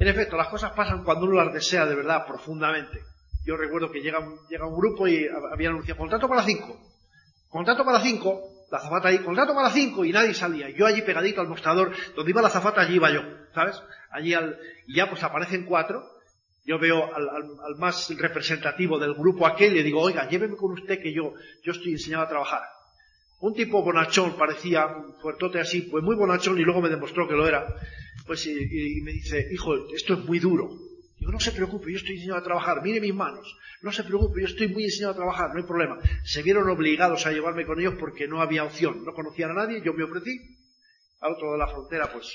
En 0.00 0.08
efecto, 0.08 0.34
las 0.34 0.48
cosas 0.48 0.72
pasan 0.72 1.04
cuando 1.04 1.26
uno 1.26 1.44
las 1.44 1.52
desea 1.52 1.84
de 1.84 1.94
verdad, 1.94 2.26
profundamente. 2.26 3.02
Yo 3.44 3.54
recuerdo 3.58 3.92
que 3.92 4.00
llega 4.00 4.18
un, 4.18 4.76
grupo 4.78 5.06
y 5.06 5.28
había 5.52 5.68
anunciado, 5.68 5.98
contrato 5.98 6.26
para 6.26 6.42
cinco, 6.42 6.80
contrato 7.50 7.84
para 7.84 8.00
cinco, 8.00 8.40
la 8.70 8.80
zafata 8.80 9.08
ahí, 9.08 9.18
contrato 9.18 9.54
para 9.54 9.68
cinco, 9.68 10.02
y 10.06 10.12
nadie 10.12 10.32
salía. 10.32 10.70
Yo 10.70 10.86
allí 10.86 11.02
pegadito 11.02 11.42
al 11.42 11.48
mostrador, 11.48 11.92
donde 12.16 12.30
iba 12.30 12.40
la 12.40 12.48
zafata, 12.48 12.80
allí 12.80 12.94
iba 12.94 13.10
yo, 13.10 13.20
¿sabes? 13.54 13.82
Allí 14.10 14.32
al, 14.32 14.58
y 14.86 14.96
ya 14.96 15.10
pues 15.10 15.22
aparecen 15.22 15.66
cuatro, 15.66 16.02
yo 16.64 16.78
veo 16.78 17.14
al, 17.14 17.28
al, 17.28 17.44
al, 17.62 17.76
más 17.76 18.08
representativo 18.16 18.98
del 18.98 19.12
grupo 19.12 19.46
aquel 19.46 19.72
y 19.74 19.76
le 19.76 19.82
digo, 19.82 20.00
oiga, 20.00 20.26
lléveme 20.30 20.56
con 20.56 20.72
usted 20.72 20.98
que 21.02 21.12
yo, 21.12 21.34
yo 21.62 21.72
estoy 21.72 21.92
enseñado 21.92 22.24
a 22.24 22.28
trabajar. 22.28 22.62
Un 23.40 23.54
tipo 23.54 23.82
bonachón, 23.82 24.36
parecía 24.36 24.86
un 24.86 25.14
fuertote 25.14 25.60
así, 25.60 25.82
pues 25.82 26.04
muy 26.04 26.14
bonachón 26.14 26.58
y 26.58 26.62
luego 26.62 26.82
me 26.82 26.90
demostró 26.90 27.26
que 27.26 27.34
lo 27.34 27.48
era. 27.48 27.66
Pues 28.26 28.46
y, 28.46 29.00
me 29.02 29.12
dice, 29.12 29.48
hijo, 29.50 29.74
esto 29.94 30.14
es 30.14 30.24
muy 30.26 30.38
duro. 30.38 30.68
Digo, 31.18 31.32
no 31.32 31.40
se 31.40 31.52
preocupe, 31.52 31.90
yo 31.90 31.96
estoy 31.96 32.16
enseñado 32.16 32.40
a 32.40 32.44
trabajar, 32.44 32.82
mire 32.82 33.00
mis 33.00 33.14
manos. 33.14 33.56
No 33.80 33.92
se 33.92 34.04
preocupe, 34.04 34.42
yo 34.42 34.46
estoy 34.46 34.68
muy 34.68 34.84
enseñado 34.84 35.14
a 35.14 35.16
trabajar, 35.16 35.50
no 35.54 35.58
hay 35.58 35.66
problema. 35.66 35.98
Se 36.22 36.42
vieron 36.42 36.68
obligados 36.68 37.24
a 37.26 37.32
llevarme 37.32 37.64
con 37.64 37.80
ellos 37.80 37.94
porque 37.98 38.28
no 38.28 38.42
había 38.42 38.64
opción. 38.64 39.04
No 39.04 39.14
conocían 39.14 39.52
a 39.52 39.54
nadie, 39.54 39.82
yo 39.82 39.94
me 39.94 40.04
ofrecí. 40.04 40.38
Al 41.20 41.32
otro 41.32 41.52
de 41.52 41.58
la 41.58 41.66
frontera, 41.66 42.12
pues, 42.12 42.30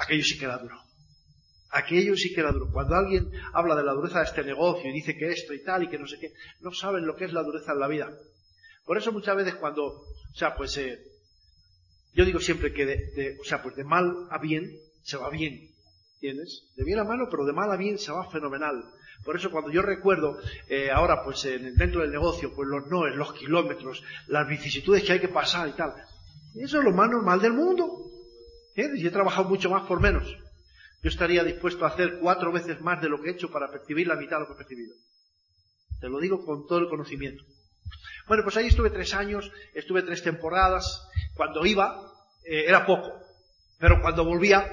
aquello 0.00 0.24
sí 0.24 0.38
que 0.38 0.46
era 0.46 0.58
duro. 0.58 0.78
Aquello 1.70 2.16
sí 2.16 2.32
que 2.32 2.40
era 2.40 2.52
duro. 2.52 2.70
Cuando 2.72 2.94
alguien 2.94 3.30
habla 3.52 3.76
de 3.76 3.84
la 3.84 3.92
dureza 3.92 4.20
de 4.20 4.24
este 4.24 4.44
negocio 4.44 4.88
y 4.88 4.94
dice 4.94 5.14
que 5.14 5.28
esto 5.28 5.52
y 5.52 5.62
tal 5.62 5.82
y 5.82 5.88
que 5.88 5.98
no 5.98 6.06
sé 6.06 6.18
qué, 6.18 6.32
no 6.60 6.72
saben 6.72 7.06
lo 7.06 7.16
que 7.16 7.26
es 7.26 7.34
la 7.34 7.42
dureza 7.42 7.72
en 7.72 7.80
la 7.80 7.88
vida. 7.88 8.10
Por 8.84 8.98
eso 8.98 9.12
muchas 9.12 9.36
veces 9.36 9.54
cuando, 9.54 9.86
o 9.86 10.34
sea, 10.34 10.54
pues, 10.56 10.76
eh, 10.76 10.98
yo 12.12 12.24
digo 12.24 12.38
siempre 12.38 12.72
que 12.72 12.86
de, 12.86 13.38
o 13.40 13.44
sea, 13.44 13.62
pues 13.62 13.74
de 13.76 13.84
mal 13.84 14.28
a 14.30 14.38
bien 14.38 14.70
se 15.02 15.16
va 15.16 15.30
bien. 15.30 15.70
¿Entiendes? 16.14 16.72
De 16.76 16.84
bien 16.84 16.98
a 16.98 17.04
malo, 17.04 17.28
pero 17.30 17.44
de 17.44 17.52
mal 17.52 17.70
a 17.70 17.76
bien 17.76 17.98
se 17.98 18.12
va 18.12 18.30
fenomenal. 18.30 18.84
Por 19.24 19.36
eso 19.36 19.50
cuando 19.50 19.70
yo 19.70 19.82
recuerdo 19.82 20.38
eh, 20.68 20.90
ahora, 20.90 21.22
pues 21.24 21.44
en, 21.44 21.74
dentro 21.76 22.02
del 22.02 22.10
negocio, 22.10 22.54
pues 22.54 22.68
los 22.68 22.86
noes, 22.86 23.14
los 23.16 23.32
kilómetros, 23.34 24.02
las 24.28 24.48
vicisitudes 24.48 25.02
que 25.02 25.12
hay 25.12 25.20
que 25.20 25.28
pasar 25.28 25.68
y 25.68 25.72
tal, 25.72 25.94
eso 26.54 26.78
es 26.78 26.84
lo 26.84 26.92
más 26.92 27.10
normal 27.10 27.40
del 27.40 27.52
mundo. 27.52 28.10
¿Entiendes? 28.74 29.02
Y 29.02 29.06
he 29.06 29.10
trabajado 29.10 29.48
mucho 29.48 29.70
más 29.70 29.86
por 29.86 30.00
menos. 30.00 30.24
Yo 31.02 31.10
estaría 31.10 31.44
dispuesto 31.44 31.84
a 31.84 31.88
hacer 31.88 32.18
cuatro 32.20 32.52
veces 32.52 32.80
más 32.80 33.00
de 33.02 33.08
lo 33.08 33.20
que 33.20 33.30
he 33.30 33.32
hecho 33.32 33.50
para 33.50 33.70
percibir 33.70 34.06
la 34.06 34.16
mitad 34.16 34.36
de 34.36 34.40
lo 34.40 34.46
que 34.46 34.52
he 34.54 34.56
percibido. 34.56 34.94
Te 36.00 36.08
lo 36.08 36.18
digo 36.18 36.44
con 36.44 36.66
todo 36.66 36.78
el 36.78 36.88
conocimiento. 36.88 37.44
Bueno, 38.26 38.42
pues 38.42 38.56
ahí 38.56 38.66
estuve 38.66 38.90
tres 38.90 39.14
años, 39.14 39.50
estuve 39.74 40.02
tres 40.02 40.22
temporadas. 40.22 41.06
Cuando 41.34 41.64
iba, 41.66 42.12
eh, 42.44 42.64
era 42.66 42.86
poco. 42.86 43.12
Pero 43.78 44.00
cuando 44.00 44.24
volvía, 44.24 44.66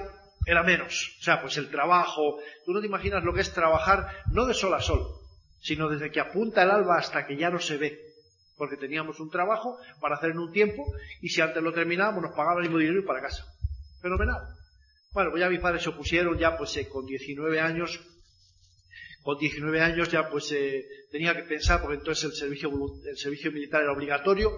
era 0.46 0.62
menos. 0.62 1.16
O 1.20 1.22
sea, 1.22 1.40
pues 1.40 1.56
el 1.56 1.70
trabajo. 1.70 2.38
Tú 2.64 2.72
no 2.72 2.80
te 2.80 2.86
imaginas 2.86 3.24
lo 3.24 3.32
que 3.32 3.40
es 3.40 3.52
trabajar 3.52 4.08
no 4.30 4.46
de 4.46 4.54
sol 4.54 4.74
a 4.74 4.80
sol, 4.80 5.06
sino 5.60 5.88
desde 5.88 6.10
que 6.10 6.20
apunta 6.20 6.62
el 6.62 6.70
alba 6.70 6.98
hasta 6.98 7.26
que 7.26 7.36
ya 7.36 7.50
no 7.50 7.58
se 7.58 7.76
ve. 7.76 8.00
Porque 8.56 8.76
teníamos 8.76 9.18
un 9.20 9.30
trabajo 9.30 9.78
para 10.00 10.16
hacer 10.16 10.30
en 10.30 10.38
un 10.38 10.52
tiempo 10.52 10.84
y 11.20 11.28
si 11.28 11.40
antes 11.40 11.62
lo 11.62 11.72
terminábamos 11.72 12.22
nos 12.22 12.32
pagaban 12.32 12.58
el 12.58 12.64
mismo 12.64 12.78
dinero 12.78 13.00
y 13.00 13.06
para 13.06 13.20
casa. 13.20 13.44
Fenomenal. 14.00 14.40
Bueno, 15.12 15.30
pues 15.30 15.40
ya 15.40 15.50
mis 15.50 15.60
padres 15.60 15.82
se 15.82 15.90
opusieron, 15.90 16.38
ya 16.38 16.56
pues 16.56 16.76
eh, 16.76 16.88
con 16.88 17.04
19 17.04 17.60
años, 17.60 18.00
con 19.22 19.38
19 19.38 19.80
años 19.80 20.10
ya 20.10 20.28
pues 20.28 20.50
eh, 20.52 20.84
tenía 21.10 21.34
que 21.34 21.44
pensar, 21.44 21.80
porque 21.80 21.98
entonces 21.98 22.24
el 22.24 22.32
servicio, 22.32 22.70
el 23.08 23.16
servicio 23.16 23.52
militar 23.52 23.82
era 23.82 23.92
obligatorio, 23.92 24.50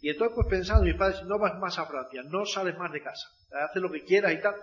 y 0.00 0.10
entonces 0.10 0.34
pues 0.34 0.46
pensando, 0.48 0.84
mis 0.84 0.94
padres, 0.94 1.22
no 1.24 1.38
vas 1.38 1.58
más 1.58 1.78
a 1.78 1.86
Francia, 1.86 2.22
no 2.28 2.46
sales 2.46 2.76
más 2.78 2.92
de 2.92 3.02
casa, 3.02 3.26
haces 3.68 3.82
lo 3.82 3.90
que 3.90 4.04
quieras 4.04 4.32
y 4.32 4.40
tal. 4.40 4.54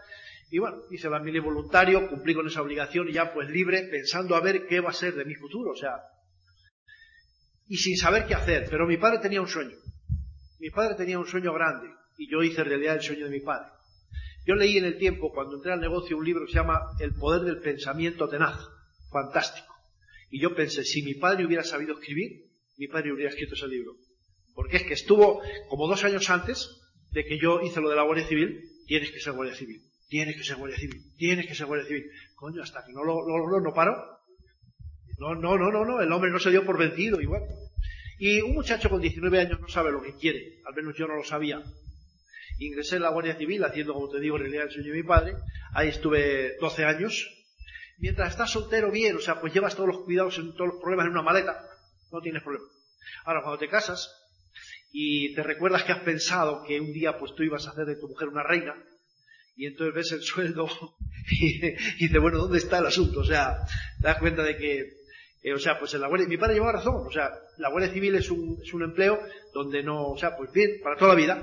Y 0.52 0.60
bueno, 0.60 0.78
hice 0.91 1.10
la 1.10 1.19
mili 1.19 1.39
voluntario, 1.39 2.08
cumplí 2.08 2.34
con 2.34 2.48
esa 2.48 2.62
obligación 2.62 3.10
y 3.10 3.13
ya 3.13 3.34
pues 3.34 3.50
libre, 3.50 3.88
pensando 3.89 4.36
a 4.36 4.41
ver 4.41 4.67
qué 4.67 4.80
va 4.80 4.91
a 4.91 4.93
ser 4.93 5.15
de 5.15 5.26
mi 5.26 5.36
futuro, 5.36 5.71
o 5.71 5.76
sea, 5.76 5.95
y 7.67 7.78
sin 7.78 7.98
saber 7.98 8.28
qué 8.28 8.36
hacer, 8.36 8.67
pero 8.69 8.86
mi 8.86 8.98
padre 8.98 9.19
tenía 9.19 9.41
un 9.41 9.48
sueño. 9.48 9.76
Mi 10.60 10.69
padre 10.69 10.95
tenía 10.95 11.19
un 11.19 11.26
sueño 11.26 11.54
grande, 11.54 11.89
y 12.17 12.32
yo 12.32 12.41
hice 12.43 12.63
realidad 12.63 12.95
el 12.95 13.02
sueño 13.02 13.26
de 13.26 13.32
mi 13.32 13.39
padre. 13.41 13.71
Yo 14.45 14.54
leí 14.54 14.78
en 14.78 14.86
el 14.86 14.98
tiempo, 14.98 15.32
cuando 15.34 15.56
entré 15.56 15.74
al 15.74 15.82
negocio, 15.82 16.15
un 16.15 16.24
libro 16.24 16.45
que 16.45 16.52
se 16.52 16.60
llama 16.60 16.80
El 17.00 17.15
poder 17.15 17.41
del 17.41 17.60
pensamiento 17.60 18.30
tenaz. 18.30 18.56
Fantástico. 19.15 19.73
Y 20.30 20.41
yo 20.41 20.54
pensé, 20.54 20.84
si 20.84 21.01
mi 21.01 21.13
padre 21.13 21.45
hubiera 21.45 21.63
sabido 21.63 21.93
escribir, 21.93 22.49
mi 22.75 22.89
padre 22.89 23.13
hubiera 23.13 23.30
escrito 23.30 23.54
ese 23.54 23.65
libro. 23.65 23.93
Porque 24.54 24.75
es 24.75 24.84
que 24.84 24.93
estuvo 24.93 25.41
como 25.69 25.88
dos 25.88 26.04
años 26.04 26.30
antes 26.30 26.69
de 27.12 27.23
que 27.23 27.39
yo 27.39 27.62
hice 27.62 27.80
lo 27.80 27.89
de 27.89 27.95
la 27.95 28.04
Guardia 28.04 28.28
Civil, 28.28 28.60
tienes 28.86 29.12
que 29.12 29.21
ser 29.21 29.32
Guardia 29.32 29.56
Civil, 29.56 29.82
tienes 30.10 30.36
que 30.36 30.43
ser 30.43 30.58
Guardia 30.58 30.78
Civil, 30.78 31.01
tienes 31.15 31.47
que 31.47 31.56
ser 31.56 31.65
Guardia 31.65 31.88
Civil. 31.88 32.12
Coño, 32.36 32.62
hasta 32.62 32.84
que 32.86 32.91
no 32.91 33.06
lo 33.06 33.62
no 33.62 33.73
paró. 33.73 33.95
No, 35.17 35.34
no, 35.34 35.58
no, 35.58 35.71
no, 35.71 35.86
no, 35.86 36.01
el 36.01 36.12
hombre 36.12 36.30
no 36.30 36.39
se 36.39 36.51
dio 36.51 36.65
por 36.65 36.78
vencido, 36.78 37.21
igual. 37.21 37.43
Y 38.19 38.41
un 38.41 38.54
muchacho 38.54 38.89
con 38.89 38.99
19 38.99 39.39
años 39.39 39.62
no 39.62 39.69
sabe 39.69 39.93
lo 39.93 40.01
que 40.01 40.15
quiere, 40.15 40.60
al 40.65 40.75
menos 40.75 40.93
yo 40.97 41.08
no 41.08 41.15
lo 41.15 41.23
sabía. 41.23 41.63
Ingresé 42.60 42.97
en 42.97 43.04
la 43.04 43.12
Guardia 43.12 43.38
Civil 43.38 43.63
haciendo, 43.63 43.93
como 43.93 44.10
te 44.10 44.19
digo, 44.19 44.36
en 44.36 44.41
realidad 44.41 44.65
el 44.65 44.71
sueño 44.71 44.91
de 44.91 44.97
mi 44.97 45.08
padre. 45.08 45.36
Ahí 45.73 45.88
estuve 45.88 46.58
12 46.60 46.84
años. 46.84 47.35
Mientras 47.98 48.32
estás 48.32 48.52
soltero, 48.52 48.92
bien, 48.92 49.16
o 49.16 49.20
sea, 49.20 49.40
pues 49.40 49.54
llevas 49.54 49.76
todos 49.76 49.90
los 49.90 50.04
cuidados, 50.04 50.36
todos 50.36 50.74
los 50.74 50.82
problemas 50.82 51.06
en 51.06 51.12
una 51.12 51.22
maleta, 51.22 51.64
no 52.12 52.22
tienes 52.22 52.44
problema. 52.44 52.66
Ahora, 53.26 53.42
cuando 53.42 53.60
te 53.60 53.70
casas 53.70 54.10
y 54.92 55.34
te 55.34 55.44
recuerdas 55.44 55.84
que 55.84 55.92
has 55.92 56.04
pensado 56.04 56.64
que 56.68 56.80
un 56.80 56.94
día 56.94 57.18
pues 57.18 57.34
tú 57.36 57.44
ibas 57.44 57.68
a 57.68 57.72
hacer 57.72 57.86
de 57.86 57.96
tu 57.96 58.08
mujer 58.08 58.28
una 58.28 58.44
reina, 58.44 58.76
y 59.58 59.68
entonces 59.68 59.96
ves 59.96 60.12
el 60.12 60.22
sueldo 60.22 60.68
y, 61.32 61.66
y 61.66 62.08
dices, 62.08 62.22
bueno, 62.22 62.40
¿dónde 62.40 62.58
está 62.58 62.80
el 62.80 62.88
asunto? 62.88 63.22
O 63.22 63.26
sea, 63.26 63.58
te 64.02 64.08
das 64.08 64.20
cuenta 64.20 64.44
de 64.44 64.58
que 64.58 65.06
eh, 65.46 65.54
o 65.54 65.60
sea, 65.60 65.78
pues 65.78 65.94
en 65.94 66.02
la 66.02 66.08
Guardia, 66.08 66.28
mi 66.28 66.38
padre 66.38 66.56
llevaba 66.56 66.72
razón, 66.72 67.06
o 67.06 67.12
sea, 67.12 67.30
la 67.58 67.70
Guardia 67.70 67.94
Civil 67.94 68.16
es 68.16 68.32
un, 68.32 68.58
es 68.64 68.74
un 68.74 68.82
empleo 68.82 69.20
donde 69.54 69.84
no, 69.84 70.08
o 70.08 70.18
sea, 70.18 70.36
pues 70.36 70.52
bien, 70.52 70.80
para 70.82 70.98
toda 70.98 71.14
la 71.14 71.20
vida, 71.20 71.40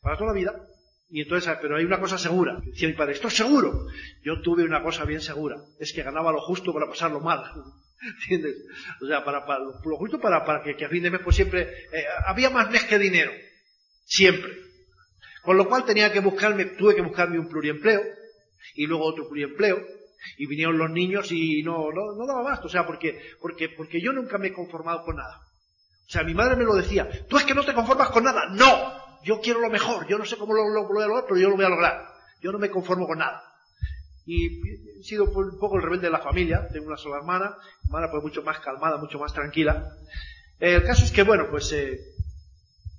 para 0.00 0.16
toda 0.16 0.32
la 0.32 0.38
vida. 0.38 0.66
Y 1.14 1.20
entonces, 1.20 1.54
pero 1.60 1.76
hay 1.76 1.84
una 1.84 2.00
cosa 2.00 2.16
segura. 2.16 2.58
Decía 2.64 2.88
mi 2.88 2.94
padre, 2.94 3.12
esto 3.12 3.28
es 3.28 3.34
seguro. 3.34 3.86
Yo 4.24 4.40
tuve 4.40 4.64
una 4.64 4.82
cosa 4.82 5.04
bien 5.04 5.20
segura. 5.20 5.56
Es 5.78 5.92
que 5.92 6.02
ganaba 6.02 6.32
lo 6.32 6.40
justo 6.40 6.72
para 6.72 6.86
pasarlo 6.86 7.20
mal. 7.20 7.44
¿Entiendes? 8.22 8.56
O 9.02 9.06
sea, 9.06 9.22
para, 9.22 9.44
para 9.44 9.58
lo, 9.58 9.74
justo 9.98 10.18
para, 10.18 10.42
para 10.46 10.62
que, 10.62 10.74
que, 10.74 10.86
a 10.86 10.88
fin 10.88 11.02
de 11.02 11.10
mes, 11.10 11.20
pues 11.22 11.36
siempre, 11.36 11.68
eh, 11.92 12.04
había 12.24 12.48
más 12.48 12.70
mes 12.70 12.84
que 12.84 12.98
dinero. 12.98 13.30
Siempre. 14.06 14.52
Con 15.42 15.58
lo 15.58 15.68
cual 15.68 15.84
tenía 15.84 16.10
que 16.10 16.20
buscarme, 16.20 16.64
tuve 16.64 16.94
que 16.94 17.02
buscarme 17.02 17.38
un 17.38 17.48
pluriempleo. 17.48 18.00
Y 18.74 18.86
luego 18.86 19.04
otro 19.04 19.28
pluriempleo. 19.28 19.84
Y 20.38 20.46
vinieron 20.46 20.78
los 20.78 20.88
niños 20.88 21.30
y 21.30 21.62
no, 21.62 21.90
no, 21.92 22.16
no 22.16 22.26
daba 22.26 22.42
más. 22.42 22.64
O 22.64 22.70
sea, 22.70 22.86
porque, 22.86 23.20
porque, 23.38 23.68
porque 23.68 24.00
yo 24.00 24.14
nunca 24.14 24.38
me 24.38 24.48
he 24.48 24.52
conformado 24.54 25.04
con 25.04 25.16
nada. 25.16 25.42
O 26.06 26.10
sea, 26.10 26.22
mi 26.22 26.32
madre 26.32 26.56
me 26.56 26.64
lo 26.64 26.74
decía. 26.74 27.06
Tú 27.28 27.36
es 27.36 27.44
que 27.44 27.54
no 27.54 27.66
te 27.66 27.74
conformas 27.74 28.08
con 28.08 28.24
nada. 28.24 28.48
No 28.48 29.01
yo 29.24 29.40
quiero 29.40 29.60
lo 29.60 29.70
mejor, 29.70 30.06
yo 30.08 30.18
no 30.18 30.24
sé 30.24 30.36
cómo 30.36 30.54
lo, 30.54 30.68
lo, 30.68 30.86
voy 30.86 31.02
a 31.02 31.06
lograr, 31.06 31.24
pero 31.28 31.40
yo 31.40 31.48
lo 31.48 31.56
voy 31.56 31.64
a 31.64 31.68
lograr. 31.68 32.06
Yo 32.40 32.52
no 32.52 32.58
me 32.58 32.70
conformo 32.70 33.06
con 33.06 33.18
nada. 33.18 33.42
Y 34.26 34.46
he 35.00 35.02
sido 35.02 35.24
un 35.24 35.58
poco 35.58 35.76
el 35.76 35.82
rebelde 35.82 36.06
de 36.06 36.12
la 36.12 36.20
familia, 36.20 36.68
tengo 36.72 36.86
una 36.86 36.96
sola 36.96 37.16
hermana, 37.16 37.56
hermana 37.84 38.10
pues 38.10 38.22
mucho 38.22 38.42
más 38.42 38.58
calmada, 38.60 38.96
mucho 38.98 39.18
más 39.18 39.32
tranquila. 39.32 39.96
Eh, 40.60 40.74
el 40.74 40.84
caso 40.84 41.04
es 41.04 41.10
que, 41.10 41.22
bueno, 41.24 41.48
pues 41.50 41.72
eh, 41.72 41.98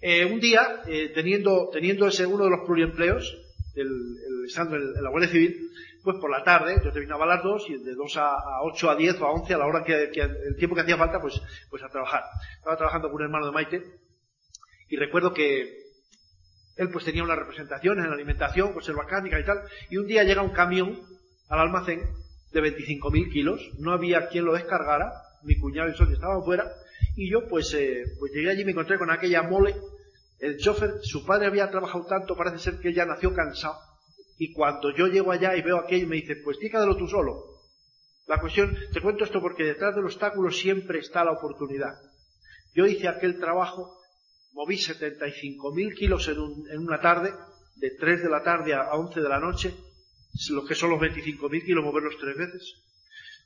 Eh, 0.06 0.26
un 0.26 0.42
día, 0.42 0.82
eh, 0.86 1.14
teniendo, 1.16 1.70
teniendo 1.72 2.06
ese 2.06 2.26
uno 2.26 2.44
de 2.44 2.50
los 2.50 2.66
pluriempleos, 2.66 3.38
el, 3.74 3.88
el, 3.88 4.46
estando 4.46 4.76
en, 4.76 5.02
la 5.02 5.10
Guardia 5.10 5.30
Civil, 5.30 5.72
pues 6.04 6.18
por 6.20 6.30
la 6.30 6.44
tarde, 6.44 6.76
yo 6.84 6.92
terminaba 6.92 7.24
a 7.24 7.38
las 7.38 7.42
2 7.42 7.70
y 7.70 7.78
de 7.78 7.96
2 7.96 8.18
a, 8.18 8.32
a 8.32 8.64
8 8.64 8.90
a 8.90 8.96
10 8.98 9.22
o 9.22 9.26
a 9.26 9.32
11, 9.32 9.54
a 9.54 9.58
la 9.58 9.66
hora 9.66 9.82
que, 9.86 10.10
que, 10.12 10.20
el 10.20 10.58
tiempo 10.58 10.76
que 10.76 10.82
hacía 10.82 10.98
falta, 10.98 11.22
pues, 11.22 11.42
pues 11.70 11.82
a 11.84 11.88
trabajar. 11.88 12.22
Estaba 12.58 12.76
trabajando 12.76 13.08
con 13.08 13.16
un 13.16 13.24
hermano 13.24 13.46
de 13.46 13.54
Maite 13.54 13.82
y 14.90 14.98
recuerdo 14.98 15.34
que 15.34 15.83
él 16.76 16.90
pues 16.90 17.06
tenía 17.06 17.24
una 17.24 17.36
representación 17.36 18.00
en 18.00 18.12
alimentación, 18.12 18.74
pues 18.74 18.88
en 18.90 18.96
mecánica 18.96 19.40
y 19.40 19.46
tal, 19.46 19.62
y 19.90 19.98
un 19.98 20.08
día 20.08 20.24
llega 20.24 20.42
un 20.42 20.54
camión 20.54 21.00
al 21.50 21.60
almacén 21.60 22.02
de 22.52 22.62
25.000 22.62 23.32
kilos, 23.32 23.62
no 23.80 23.92
había 23.92 24.28
quien 24.28 24.46
lo 24.46 24.54
descargara, 24.54 25.12
mi 25.44 25.58
cuñado 25.58 25.90
y 25.90 25.96
socio 25.96 26.16
estaban 26.16 26.44
fuera, 26.44 26.72
y 27.16 27.30
yo 27.30 27.48
pues, 27.48 27.74
eh, 27.74 28.04
pues 28.20 28.32
llegué 28.32 28.52
allí 28.52 28.62
y 28.62 28.66
me 28.66 28.72
encontré 28.72 28.98
con 28.98 29.12
aquella 29.12 29.44
mole, 29.44 29.76
el 30.40 30.58
chofer, 30.58 30.96
su 31.02 31.26
padre 31.26 31.48
había 31.48 31.70
trabajado 31.70 32.06
tanto, 32.06 32.36
parece 32.36 32.60
ser 32.60 32.80
que 32.80 32.94
ya 32.94 33.06
nació 33.06 33.34
cansado, 33.34 33.78
y 34.38 34.54
cuando 34.54 34.96
yo 34.96 35.08
llego 35.08 35.32
allá 35.32 35.56
y 35.56 35.62
veo 35.62 35.78
aquello 35.78 36.08
me 36.08 36.18
dice, 36.18 36.36
pues 36.44 36.58
dígalo 36.60 36.98
tú 36.98 37.08
solo. 37.08 37.54
La 38.26 38.40
cuestión, 38.40 38.76
te 38.94 39.02
cuento 39.02 39.26
esto 39.26 39.42
porque 39.42 39.64
detrás 39.64 39.96
del 39.96 40.06
obstáculo 40.06 40.50
siempre 40.50 41.00
está 41.00 41.24
la 41.26 41.34
oportunidad. 41.34 41.94
Yo 42.74 42.86
hice 42.86 43.08
aquel 43.08 43.40
trabajo, 43.40 43.98
moví 44.54 44.78
75.000 44.78 45.94
kilos 45.96 46.28
en, 46.28 46.40
un, 46.40 46.70
en 46.70 46.80
una 46.80 47.02
tarde, 47.02 47.34
de 47.76 47.92
3 47.92 48.24
de 48.24 48.30
la 48.30 48.44
tarde 48.44 48.74
a 48.74 48.94
11 48.94 49.22
de 49.22 49.30
la 49.30 49.40
noche, 49.40 49.74
lo 50.50 50.66
que 50.66 50.76
son 50.76 50.92
los 50.92 51.00
25.000 51.00 51.66
kilos, 51.66 51.84
moverlos 51.84 52.18
tres 52.20 52.38
veces. 52.38 52.76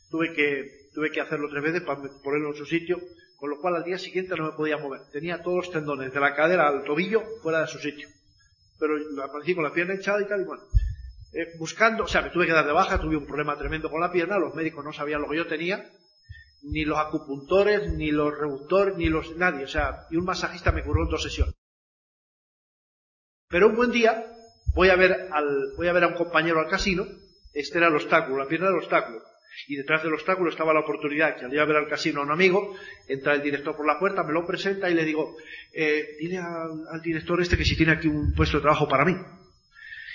Tuve 0.10 0.34
que, 0.34 1.22
hacerlo 1.22 1.50
tres 1.50 1.64
veces 1.64 1.82
para 1.82 2.02
ponerlo 2.24 2.50
en 2.52 2.56
su 2.56 2.66
sitio, 2.66 3.00
con 3.36 3.50
lo 3.50 3.60
cual 3.60 3.76
al 3.76 3.84
día 3.84 3.98
siguiente 3.98 4.36
no 4.36 4.46
me 4.46 4.52
podía 4.54 4.78
mover. 4.78 5.02
Tenía 5.12 5.42
todos 5.42 5.58
los 5.58 5.72
tendones, 5.72 6.14
de 6.14 6.20
la 6.20 6.34
cadera 6.34 6.68
al 6.68 6.84
tobillo, 6.84 7.24
fuera 7.42 7.62
de 7.62 7.68
su 7.68 7.80
sitio. 7.80 8.08
Pero 8.80 8.96
aparecí 9.24 9.54
con 9.54 9.64
la 9.64 9.74
pierna 9.74 9.96
echada 9.96 10.22
y 10.22 10.28
tal, 10.28 10.42
y 10.42 10.46
bueno. 10.46 10.64
Eh, 11.34 11.58
buscando, 11.60 12.06
o 12.06 12.08
sea, 12.08 12.22
me 12.22 12.30
tuve 12.30 12.46
que 12.46 12.54
dar 12.54 12.66
de 12.66 12.72
baja, 12.72 13.02
tuve 13.02 13.18
un 13.18 13.26
problema 13.26 13.58
tremendo 13.58 13.90
con 13.90 14.00
la 14.00 14.12
pierna, 14.12 14.40
los 14.40 14.56
médicos 14.56 14.84
no 14.84 14.94
sabían 14.94 15.22
lo 15.22 15.28
que 15.28 15.36
yo 15.36 15.46
tenía, 15.46 15.92
ni 16.64 16.86
los 16.86 16.98
acupuntores, 16.98 17.92
ni 17.94 18.12
los 18.12 18.38
reductores, 18.38 18.98
ni 18.98 19.08
los, 19.08 19.36
nadie, 19.38 19.64
o 19.64 19.68
sea, 19.68 20.08
y 20.10 20.18
un 20.18 20.26
masajista 20.26 20.72
me 20.72 20.84
curó 20.84 21.04
en 21.04 21.10
dos 21.10 21.24
sesiones. 21.24 21.56
Pero 23.50 23.68
un 23.68 23.76
buen 23.76 23.92
día, 23.92 24.26
voy 24.76 24.90
a 24.90 24.96
ver 24.96 25.30
al, 25.32 25.74
voy 25.78 25.88
a 25.88 25.94
ver 25.94 26.04
a 26.04 26.08
un 26.08 26.16
compañero 26.16 26.60
al 26.60 26.68
casino, 26.68 27.06
este 27.54 27.78
era 27.78 27.88
el 27.88 27.96
obstáculo, 27.96 28.38
la 28.38 28.48
pierna 28.48 28.68
del 28.68 28.78
obstáculo. 28.78 29.22
Y 29.68 29.76
detrás 29.76 30.04
del 30.04 30.14
obstáculo 30.14 30.50
estaba 30.50 30.74
la 30.74 30.82
oportunidad 30.82 31.36
que 31.36 31.46
al 31.46 31.54
ir 31.54 31.60
a 31.60 31.66
ver 31.66 31.78
al 31.78 31.88
casino 31.88 32.20
a 32.20 32.24
un 32.24 32.32
amigo, 32.32 32.76
entra 33.08 33.34
el 33.34 33.42
director 33.42 33.76
por 33.76 33.88
la 33.88 33.98
puerta, 33.98 34.24
me 34.24 34.34
lo 34.34 34.46
presenta 34.46 34.90
y 34.90 34.94
le 34.94 35.04
digo, 35.04 35.36
eh, 35.74 36.16
dile 36.20 36.38
al, 36.38 37.02
director 37.02 37.42
este 37.42 37.58
que 37.58 37.66
si 37.66 37.76
tiene 37.76 37.94
aquí 37.94 38.08
un 38.08 38.34
puesto 38.34 38.58
de 38.58 38.62
trabajo 38.62 38.88
para 38.88 39.06
mí. 39.06 39.16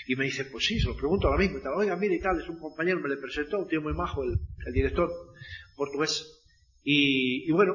Y 0.07 0.17
me 0.17 0.25
dice, 0.25 0.45
pues 0.47 0.67
sí, 0.67 0.81
se 0.81 0.89
lo 0.89 0.97
pregunto 0.97 1.29
ahora 1.29 1.41
mismo. 1.41 1.59
Y 1.59 1.63
tal, 1.63 1.75
oiga, 1.77 1.97
mire 1.97 2.17
y 2.17 2.21
tal, 2.21 2.41
es 2.41 2.49
un 2.49 2.59
compañero, 2.59 3.01
me 3.01 3.09
le 3.09 3.17
presentó, 3.17 3.59
un 3.59 3.69
tío 3.69 3.81
muy 3.81 3.95
majo, 3.95 4.23
el, 4.25 4.39
director 4.73 5.11
portugués. 5.77 6.41
Y, 6.83 7.51
bueno, 7.53 7.75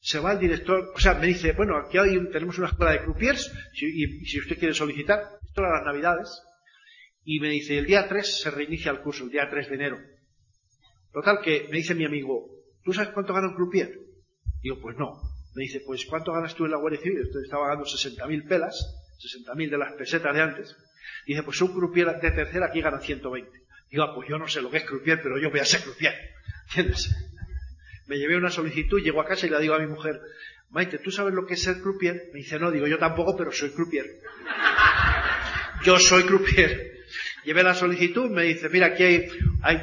se 0.00 0.18
va 0.20 0.32
el 0.32 0.38
director, 0.38 0.92
o 0.94 0.98
sea, 0.98 1.14
me 1.14 1.26
dice, 1.26 1.52
bueno, 1.52 1.76
aquí 1.76 1.98
hay, 1.98 2.18
tenemos 2.30 2.58
una 2.58 2.68
escuela 2.68 2.92
de 2.92 3.02
croupiers, 3.02 3.52
y, 3.74 4.24
si 4.24 4.38
usted 4.38 4.58
quiere 4.58 4.74
solicitar, 4.74 5.20
esto 5.44 5.60
era 5.60 5.78
las 5.78 5.84
navidades, 5.84 6.28
y 7.24 7.40
me 7.40 7.50
dice, 7.50 7.78
el 7.78 7.86
día 7.86 8.08
3 8.08 8.40
se 8.40 8.50
reinicia 8.50 8.90
el 8.90 9.00
curso, 9.00 9.24
el 9.24 9.30
día 9.30 9.48
3 9.50 9.68
de 9.68 9.74
enero. 9.74 9.98
Total 11.12 11.40
que 11.42 11.68
me 11.70 11.78
dice 11.78 11.94
mi 11.94 12.06
amigo, 12.06 12.48
¿tú 12.82 12.92
sabes 12.92 13.10
cuánto 13.12 13.34
gana 13.34 13.48
un 13.48 13.54
croupier? 13.54 13.92
Digo, 14.62 14.78
pues 14.80 14.96
no. 14.96 15.20
Me 15.54 15.64
dice, 15.64 15.80
pues 15.84 16.06
¿cuánto 16.06 16.32
ganas 16.32 16.54
tú 16.54 16.64
en 16.64 16.70
la 16.70 16.78
Guardia 16.78 17.00
Civil? 17.00 17.18
Estaba 17.42 17.68
ganando 17.68 17.84
60.000 17.84 18.48
pelas, 18.48 18.74
60.000 19.18 19.70
de 19.70 19.78
las 19.78 19.92
pesetas 19.94 20.34
de 20.34 20.40
antes. 20.40 20.76
Dice, 21.26 21.42
pues 21.42 21.60
un 21.60 21.72
croupier 21.72 22.20
de 22.20 22.30
tercera 22.30 22.66
aquí 22.66 22.80
gana 22.80 23.00
120. 23.00 23.50
Digo, 23.90 24.02
ah, 24.02 24.14
pues 24.14 24.28
yo 24.28 24.38
no 24.38 24.48
sé 24.48 24.60
lo 24.60 24.70
que 24.70 24.78
es 24.78 24.84
croupier, 24.84 25.20
pero 25.22 25.38
yo 25.38 25.50
voy 25.50 25.60
a 25.60 25.64
ser 25.64 25.82
croupier. 25.82 26.14
¿Entiendes? 26.68 27.14
Me 28.06 28.18
llevé 28.18 28.36
una 28.36 28.50
solicitud, 28.50 29.00
llego 29.00 29.20
a 29.20 29.26
casa 29.26 29.46
y 29.46 29.50
le 29.50 29.60
digo 29.60 29.74
a 29.74 29.78
mi 29.78 29.86
mujer, 29.86 30.20
Maite, 30.70 30.98
¿tú 30.98 31.10
sabes 31.10 31.34
lo 31.34 31.46
que 31.46 31.54
es 31.54 31.62
ser 31.62 31.80
croupier? 31.80 32.30
Me 32.32 32.40
dice, 32.40 32.58
no, 32.58 32.70
digo, 32.70 32.86
yo 32.86 32.98
tampoco, 32.98 33.36
pero 33.36 33.52
soy 33.52 33.70
croupier. 33.70 34.06
Yo 35.84 35.96
soy 36.00 36.24
croupier. 36.24 36.92
Llevé 37.44 37.62
la 37.62 37.72
solicitud, 37.72 38.28
me 38.28 38.42
dice, 38.42 38.68
mira, 38.68 38.88
aquí 38.88 39.04
hay, 39.04 39.28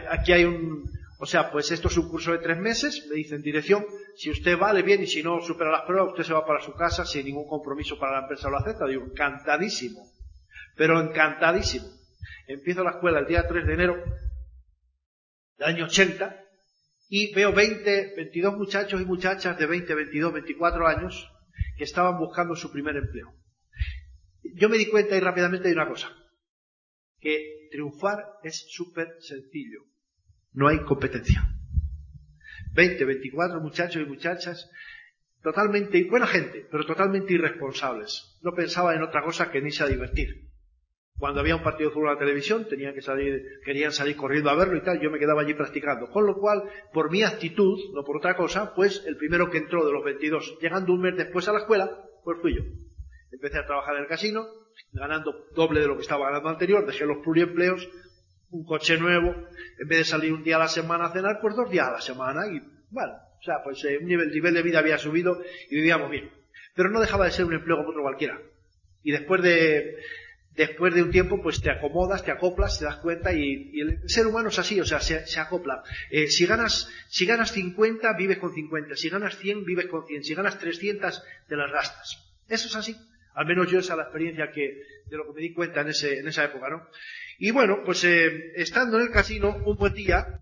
aquí 0.09 0.33
hay 0.33 0.43
un, 0.43 0.83
o 1.17 1.25
sea, 1.25 1.49
pues 1.49 1.71
esto 1.71 1.87
es 1.87 1.97
un 1.97 2.09
curso 2.09 2.33
de 2.33 2.39
tres 2.39 2.57
meses, 2.57 3.07
me 3.09 3.15
dice 3.15 3.35
en 3.35 3.41
dirección, 3.41 3.85
si 4.15 4.29
usted 4.29 4.57
vale 4.57 4.81
bien 4.81 5.01
y 5.03 5.07
si 5.07 5.23
no 5.23 5.39
supera 5.41 5.71
las 5.71 5.83
pruebas, 5.83 6.09
usted 6.09 6.23
se 6.23 6.33
va 6.33 6.45
para 6.45 6.61
su 6.61 6.73
casa 6.73 7.05
sin 7.05 7.25
ningún 7.25 7.47
compromiso 7.47 7.97
para 7.97 8.13
la 8.13 8.21
empresa 8.23 8.49
lo 8.49 8.57
acepta. 8.57 8.85
Digo, 8.85 9.05
encantadísimo. 9.05 10.11
Pero 10.75 10.99
encantadísimo. 11.01 11.87
Empiezo 12.47 12.83
la 12.83 12.91
escuela 12.91 13.19
el 13.19 13.27
día 13.27 13.47
3 13.47 13.65
de 13.65 13.73
enero 13.73 14.03
del 15.57 15.67
año 15.67 15.85
80 15.85 16.43
y 17.09 17.33
veo 17.33 17.53
20, 17.53 18.13
22 18.15 18.57
muchachos 18.57 19.01
y 19.01 19.05
muchachas 19.05 19.57
de 19.57 19.65
20, 19.65 19.93
22, 19.95 20.33
24 20.33 20.87
años 20.87 21.31
que 21.77 21.83
estaban 21.83 22.17
buscando 22.17 22.55
su 22.55 22.71
primer 22.71 22.95
empleo. 22.97 23.33
Yo 24.55 24.69
me 24.69 24.77
di 24.77 24.87
cuenta 24.87 25.15
y 25.15 25.19
rápidamente 25.19 25.67
de 25.67 25.73
una 25.73 25.87
cosa, 25.87 26.11
que 27.19 27.67
triunfar 27.71 28.23
es 28.43 28.65
súper 28.69 29.15
sencillo, 29.19 29.81
no 30.53 30.67
hay 30.67 30.79
competencia. 30.79 31.41
20, 32.73 33.05
24 33.05 33.61
muchachos 33.61 34.01
y 34.01 34.05
muchachas 34.05 34.69
totalmente, 35.41 36.03
buena 36.09 36.27
gente, 36.27 36.67
pero 36.71 36.85
totalmente 36.85 37.33
irresponsables. 37.33 38.37
No 38.41 38.53
pensaba 38.53 38.95
en 38.95 39.03
otra 39.03 39.23
cosa 39.23 39.51
que 39.51 39.61
ni 39.61 39.69
a 39.79 39.85
divertir. 39.85 40.44
Cuando 41.17 41.39
había 41.39 41.55
un 41.55 41.63
partido 41.63 41.89
de 41.89 41.93
fútbol 41.93 42.09
en 42.09 42.13
la 42.15 42.19
televisión, 42.19 42.67
tenían 42.67 42.93
que 42.93 43.01
salir, 43.01 43.61
querían 43.63 43.93
salir 43.93 44.17
corriendo 44.17 44.49
a 44.49 44.55
verlo 44.55 44.75
y 44.75 44.83
tal, 44.83 44.99
yo 44.99 45.09
me 45.09 45.17
quedaba 45.17 45.41
allí 45.41 45.53
practicando. 45.53 46.09
Con 46.09 46.25
lo 46.25 46.35
cual, 46.35 46.63
por 46.91 47.09
mi 47.09 47.23
actitud, 47.23 47.79
no 47.93 48.03
por 48.03 48.17
otra 48.17 48.35
cosa, 48.35 48.73
pues 48.75 49.03
el 49.05 49.15
primero 49.15 49.49
que 49.49 49.59
entró 49.59 49.85
de 49.85 49.93
los 49.93 50.03
22, 50.03 50.57
llegando 50.61 50.93
un 50.93 51.01
mes 51.01 51.15
después 51.15 51.47
a 51.47 51.53
la 51.53 51.59
escuela, 51.59 51.89
pues 52.23 52.39
fui 52.41 52.55
yo. 52.55 52.63
Empecé 53.31 53.59
a 53.59 53.65
trabajar 53.65 53.95
en 53.95 54.01
el 54.01 54.07
casino, 54.07 54.45
ganando 54.91 55.33
doble 55.55 55.79
de 55.79 55.87
lo 55.87 55.95
que 55.95 56.01
estaba 56.01 56.25
ganando 56.25 56.49
anterior, 56.49 56.85
dejé 56.85 57.05
los 57.05 57.23
pluriempleos, 57.23 57.87
un 58.49 58.65
coche 58.65 58.97
nuevo, 58.97 59.29
en 59.79 59.87
vez 59.87 59.99
de 59.99 60.03
salir 60.03 60.33
un 60.33 60.43
día 60.43 60.57
a 60.57 60.59
la 60.59 60.67
semana 60.67 61.05
a 61.05 61.13
cenar, 61.13 61.39
pues 61.41 61.55
dos 61.55 61.69
días 61.69 61.87
a 61.87 61.93
la 61.93 62.01
semana 62.01 62.45
y, 62.47 62.59
bueno, 62.89 63.13
o 63.39 63.43
sea, 63.43 63.55
pues 63.63 63.83
eh, 63.85 63.97
un 63.99 64.05
nivel, 64.05 64.31
nivel 64.31 64.53
de 64.53 64.63
vida 64.63 64.79
había 64.79 64.97
subido 64.97 65.41
y 65.69 65.75
vivíamos 65.75 66.09
bien. 66.09 66.29
Pero 66.75 66.89
no 66.89 66.99
dejaba 66.99 67.25
de 67.25 67.31
ser 67.31 67.45
un 67.45 67.53
empleo 67.53 67.77
como 67.77 67.89
otro 67.89 68.01
cualquiera. 68.01 68.39
Y 69.03 69.11
después 69.11 69.41
de, 69.41 69.97
después 70.55 70.93
de 70.93 71.03
un 71.03 71.11
tiempo, 71.11 71.41
pues 71.41 71.61
te 71.61 71.69
acomodas, 71.69 72.23
te 72.23 72.31
acoplas, 72.31 72.79
te 72.79 72.85
das 72.85 72.97
cuenta 72.97 73.33
y, 73.33 73.79
el 73.79 74.09
ser 74.09 74.27
humano 74.27 74.49
es 74.49 74.59
así, 74.59 74.79
o 74.79 74.85
sea, 74.85 74.99
se, 74.99 75.39
acopla. 75.39 75.83
Eh, 76.09 76.27
si 76.27 76.45
ganas, 76.45 76.89
si 77.09 77.25
ganas 77.25 77.51
50, 77.51 78.13
vives 78.17 78.37
con 78.37 78.53
50. 78.53 78.95
Si 78.95 79.09
ganas 79.09 79.37
100, 79.37 79.65
vives 79.65 79.87
con 79.87 80.05
100. 80.05 80.23
Si 80.23 80.33
ganas 80.33 80.57
300, 80.59 81.23
te 81.47 81.55
las 81.55 81.71
gastas. 81.71 82.23
Eso 82.47 82.67
es 82.67 82.75
así. 82.75 82.95
Al 83.33 83.45
menos 83.45 83.69
yo 83.69 83.79
esa 83.79 83.93
es 83.93 83.97
la 83.97 84.03
experiencia 84.03 84.51
que, 84.51 84.81
de 85.07 85.17
lo 85.17 85.25
que 85.25 85.33
me 85.33 85.41
di 85.41 85.53
cuenta 85.53 85.81
en, 85.81 85.89
ese, 85.89 86.19
en 86.19 86.27
esa 86.27 86.45
época, 86.45 86.69
¿no? 86.69 86.87
Y 87.37 87.51
bueno, 87.51 87.79
pues 87.83 88.03
eh, 88.05 88.53
estando 88.55 88.97
en 88.97 89.07
el 89.07 89.11
casino, 89.11 89.57
un 89.65 89.75
buen 89.75 89.93
día, 89.93 90.39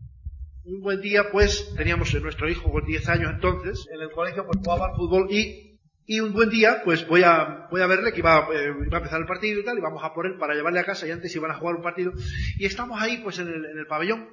un 0.63 0.81
buen 0.81 1.01
día, 1.01 1.31
pues 1.31 1.73
teníamos 1.75 2.13
a 2.13 2.19
nuestro 2.19 2.47
hijo 2.47 2.71
con 2.71 2.85
10 2.85 3.09
años 3.09 3.31
entonces, 3.33 3.87
en 3.91 3.99
el 3.99 4.11
colegio, 4.11 4.45
pues 4.45 4.59
jugaba 4.63 4.89
al 4.89 4.95
fútbol 4.95 5.27
y 5.31 5.72
y 6.05 6.19
un 6.19 6.33
buen 6.33 6.49
día, 6.49 6.81
pues 6.83 7.07
voy 7.07 7.23
a, 7.23 7.67
voy 7.71 7.81
a 7.81 7.87
verle 7.87 8.11
que 8.11 8.19
iba, 8.19 8.47
eh, 8.53 8.73
iba, 8.85 8.97
a 8.97 8.99
empezar 8.99 9.21
el 9.21 9.25
partido 9.27 9.61
y 9.61 9.63
tal, 9.63 9.77
y 9.77 9.81
vamos 9.81 10.03
a 10.03 10.13
por 10.13 10.25
él 10.25 10.37
para 10.37 10.53
llevarle 10.53 10.79
a 10.79 10.85
casa 10.85 11.07
y 11.07 11.11
antes 11.11 11.33
iban 11.35 11.51
a 11.51 11.55
jugar 11.55 11.75
un 11.75 11.81
partido. 11.81 12.11
Y 12.57 12.65
estamos 12.65 13.01
ahí, 13.01 13.21
pues 13.23 13.39
en 13.39 13.47
el, 13.47 13.65
en 13.65 13.77
el 13.77 13.87
pabellón, 13.87 14.29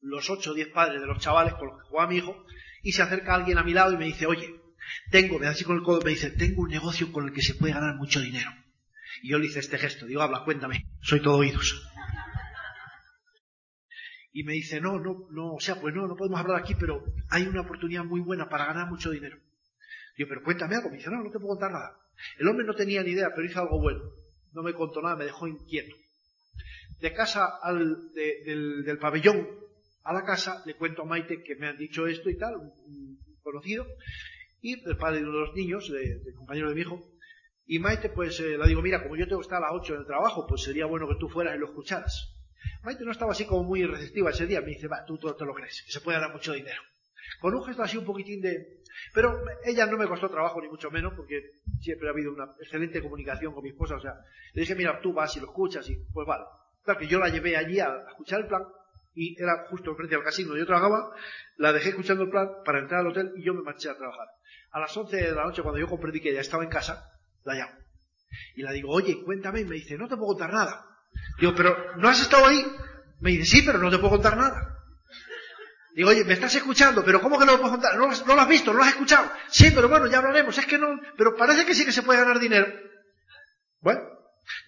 los 0.00 0.28
ocho 0.30 0.50
o 0.50 0.54
diez 0.54 0.68
padres 0.68 1.00
de 1.00 1.06
los 1.06 1.18
chavales 1.18 1.54
con 1.54 1.68
los 1.68 1.78
que 1.78 1.88
jugaba 1.88 2.08
mi 2.08 2.16
hijo, 2.16 2.44
y 2.82 2.92
se 2.92 3.02
acerca 3.02 3.34
alguien 3.34 3.58
a 3.58 3.62
mi 3.62 3.72
lado 3.72 3.92
y 3.92 3.98
me 3.98 4.06
dice, 4.06 4.26
oye, 4.26 4.52
tengo, 5.10 5.38
me 5.38 5.46
da 5.46 5.52
así 5.52 5.64
con 5.64 5.76
el 5.76 5.82
codo, 5.82 6.00
me 6.02 6.10
dice, 6.10 6.30
tengo 6.30 6.62
un 6.62 6.70
negocio 6.70 7.12
con 7.12 7.26
el 7.26 7.32
que 7.32 7.42
se 7.42 7.54
puede 7.54 7.72
ganar 7.72 7.94
mucho 7.96 8.20
dinero. 8.20 8.50
Y 9.22 9.30
yo 9.30 9.38
le 9.38 9.46
hice 9.46 9.60
este 9.60 9.78
gesto, 9.78 10.06
digo, 10.06 10.22
habla, 10.22 10.44
cuéntame, 10.44 10.86
soy 11.02 11.20
todo 11.22 11.38
oídos. 11.38 11.88
Y 14.32 14.42
me 14.42 14.52
dice, 14.52 14.80
no, 14.80 14.98
no, 14.98 15.28
no, 15.30 15.54
o 15.54 15.60
sea, 15.60 15.80
pues 15.80 15.94
no, 15.94 16.06
no 16.06 16.16
podemos 16.16 16.38
hablar 16.38 16.60
aquí, 16.60 16.74
pero 16.74 17.04
hay 17.30 17.46
una 17.46 17.62
oportunidad 17.62 18.04
muy 18.04 18.20
buena 18.20 18.48
para 18.48 18.66
ganar 18.66 18.88
mucho 18.88 19.10
dinero. 19.10 19.38
Digo, 20.16 20.28
pero 20.28 20.42
cuéntame 20.42 20.76
algo. 20.76 20.90
Me 20.90 20.96
dice, 20.96 21.10
no, 21.10 21.22
no 21.22 21.30
te 21.30 21.38
puedo 21.38 21.48
contar 21.48 21.72
nada. 21.72 21.96
El 22.38 22.48
hombre 22.48 22.66
no 22.66 22.74
tenía 22.74 23.02
ni 23.02 23.10
idea, 23.10 23.30
pero 23.34 23.46
hizo 23.46 23.60
algo 23.60 23.80
bueno. 23.80 24.02
No 24.52 24.62
me 24.62 24.72
contó 24.72 25.02
nada, 25.02 25.16
me 25.16 25.24
dejó 25.24 25.46
inquieto. 25.46 25.94
De 27.00 27.12
casa 27.12 27.58
al, 27.62 28.12
del, 28.14 28.98
pabellón 28.98 29.46
a 30.02 30.14
la 30.14 30.24
casa, 30.24 30.62
le 30.64 30.74
cuento 30.74 31.02
a 31.02 31.04
Maite 31.04 31.42
que 31.42 31.56
me 31.56 31.66
han 31.66 31.76
dicho 31.76 32.06
esto 32.06 32.30
y 32.30 32.38
tal, 32.38 32.56
un, 32.56 33.18
conocido, 33.42 33.86
y 34.62 34.88
el 34.88 34.96
padre 34.96 35.18
de 35.18 35.24
uno 35.24 35.40
de 35.40 35.46
los 35.46 35.54
niños, 35.54 35.90
del 35.90 36.34
compañero 36.34 36.68
de 36.68 36.74
mi 36.74 36.80
hijo. 36.82 37.02
Y 37.66 37.80
Maite, 37.80 38.08
pues, 38.08 38.38
eh, 38.40 38.56
le 38.56 38.68
digo, 38.68 38.80
mira, 38.80 39.02
como 39.02 39.16
yo 39.16 39.26
tengo 39.26 39.40
que 39.40 39.46
estar 39.46 39.58
a 39.58 39.66
las 39.66 39.72
8 39.72 39.94
en 39.94 40.00
el 40.00 40.06
trabajo, 40.06 40.46
pues 40.46 40.62
sería 40.62 40.86
bueno 40.86 41.08
que 41.08 41.16
tú 41.18 41.28
fueras 41.28 41.56
y 41.56 41.58
lo 41.58 41.66
escucharas. 41.66 42.32
Maite 42.82 43.04
no 43.04 43.10
estaba 43.10 43.32
así 43.32 43.44
como 43.44 43.64
muy 43.64 43.84
receptiva 43.84 44.30
ese 44.30 44.46
día. 44.46 44.60
Me 44.60 44.68
dice, 44.68 44.86
va, 44.86 45.04
tú, 45.04 45.18
tú 45.18 45.34
te 45.34 45.44
lo 45.44 45.54
crees, 45.54 45.82
que 45.84 45.92
se 45.92 46.00
puede 46.00 46.18
ganar 46.18 46.32
mucho 46.32 46.52
dinero. 46.52 46.80
Con 47.40 47.54
un 47.54 47.64
gesto 47.64 47.82
así 47.82 47.96
un 47.96 48.04
poquitín 48.04 48.40
de, 48.40 48.75
Pero 49.12 49.42
ella 49.64 49.86
no 49.86 49.96
me 49.96 50.06
costó 50.06 50.28
trabajo 50.28 50.60
ni 50.60 50.68
mucho 50.68 50.90
menos 50.90 51.14
porque 51.14 51.52
siempre 51.80 52.08
ha 52.08 52.12
habido 52.12 52.32
una 52.32 52.52
excelente 52.60 53.02
comunicación 53.02 53.52
con 53.52 53.62
mi 53.62 53.70
esposa. 53.70 53.96
O 53.96 54.00
sea, 54.00 54.14
le 54.52 54.60
dije, 54.60 54.74
mira, 54.74 55.00
tú 55.00 55.12
vas 55.12 55.36
y 55.36 55.40
lo 55.40 55.46
escuchas 55.46 55.88
y 55.88 55.96
pues 56.12 56.26
vale. 56.26 56.44
Claro 56.84 57.00
que 57.00 57.06
yo 57.06 57.18
la 57.18 57.28
llevé 57.28 57.56
allí 57.56 57.80
a, 57.80 58.06
escuchar 58.08 58.40
el 58.40 58.46
plan 58.46 58.62
y 59.14 59.40
era 59.40 59.66
justo 59.70 59.94
frente 59.96 60.14
al 60.14 60.22
casino 60.22 60.56
yo 60.56 60.66
trabajaba, 60.66 61.10
la 61.56 61.72
dejé 61.72 61.88
escuchando 61.88 62.24
el 62.24 62.30
plan 62.30 62.48
para 62.64 62.80
entrar 62.80 63.00
al 63.00 63.06
hotel 63.06 63.32
y 63.36 63.44
yo 63.44 63.54
me 63.54 63.62
marché 63.62 63.88
a 63.88 63.96
trabajar. 63.96 64.26
A 64.72 64.80
las 64.80 64.94
11 64.94 65.16
de 65.16 65.32
la 65.32 65.44
noche, 65.44 65.62
cuando 65.62 65.80
yo 65.80 65.86
comprendí 65.86 66.20
que 66.20 66.30
ella 66.30 66.42
estaba 66.42 66.62
en 66.62 66.68
casa, 66.68 67.12
la 67.44 67.54
llamo. 67.54 67.86
Y 68.54 68.62
la 68.62 68.72
digo, 68.72 68.90
oye, 68.90 69.22
cuéntame. 69.24 69.60
Y 69.60 69.64
me 69.64 69.76
dice, 69.76 69.96
no 69.96 70.08
te 70.08 70.16
puedo 70.16 70.28
contar 70.28 70.52
nada. 70.52 70.84
Digo, 71.40 71.54
pero 71.56 71.96
¿no 71.96 72.08
has 72.08 72.20
estado 72.20 72.46
ahí? 72.46 72.64
Me 73.20 73.30
dice, 73.30 73.44
sí, 73.44 73.62
pero 73.64 73.78
no 73.78 73.90
te 73.90 73.98
puedo 73.98 74.10
contar 74.10 74.36
nada. 74.36 74.65
Digo, 75.96 76.10
oye, 76.10 76.24
me 76.24 76.34
estás 76.34 76.54
escuchando, 76.54 77.02
pero 77.02 77.22
¿cómo 77.22 77.38
que 77.38 77.46
no 77.46 77.52
lo 77.52 77.58
puedo 77.58 77.72
contar? 77.72 77.96
¿No, 77.96 78.06
lo 78.06 78.40
has 78.42 78.48
visto? 78.48 78.70
¿No 78.70 78.76
lo 78.76 78.84
has 78.84 78.90
escuchado? 78.90 79.32
Sí, 79.48 79.70
pero 79.74 79.88
bueno, 79.88 80.06
ya 80.06 80.18
hablaremos. 80.18 80.58
Es 80.58 80.66
que 80.66 80.76
no, 80.76 80.88
pero 81.16 81.34
parece 81.34 81.64
que 81.64 81.74
sí 81.74 81.86
que 81.86 81.92
se 81.92 82.02
puede 82.02 82.20
ganar 82.20 82.38
dinero. 82.38 82.66
Bueno, 83.80 84.02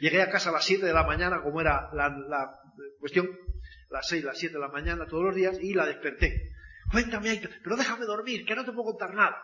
llegué 0.00 0.22
a 0.22 0.30
casa 0.30 0.48
a 0.48 0.52
las 0.54 0.64
7 0.64 0.86
de 0.86 0.92
la 0.94 1.04
mañana, 1.04 1.42
como 1.42 1.60
era 1.60 1.90
la, 1.92 2.58
cuestión, 2.98 3.28
las 3.90 4.08
6, 4.08 4.24
las 4.24 4.38
7 4.38 4.54
de 4.54 4.58
la 4.58 4.68
mañana 4.68 5.04
todos 5.06 5.22
los 5.22 5.34
días, 5.34 5.58
y 5.60 5.74
la 5.74 5.84
desperté. 5.84 6.50
Cuéntame, 6.90 7.42
pero 7.62 7.76
déjame 7.76 8.06
dormir, 8.06 8.46
que 8.46 8.54
no 8.56 8.64
te 8.64 8.72
puedo 8.72 8.92
contar 8.92 9.12
nada. 9.12 9.36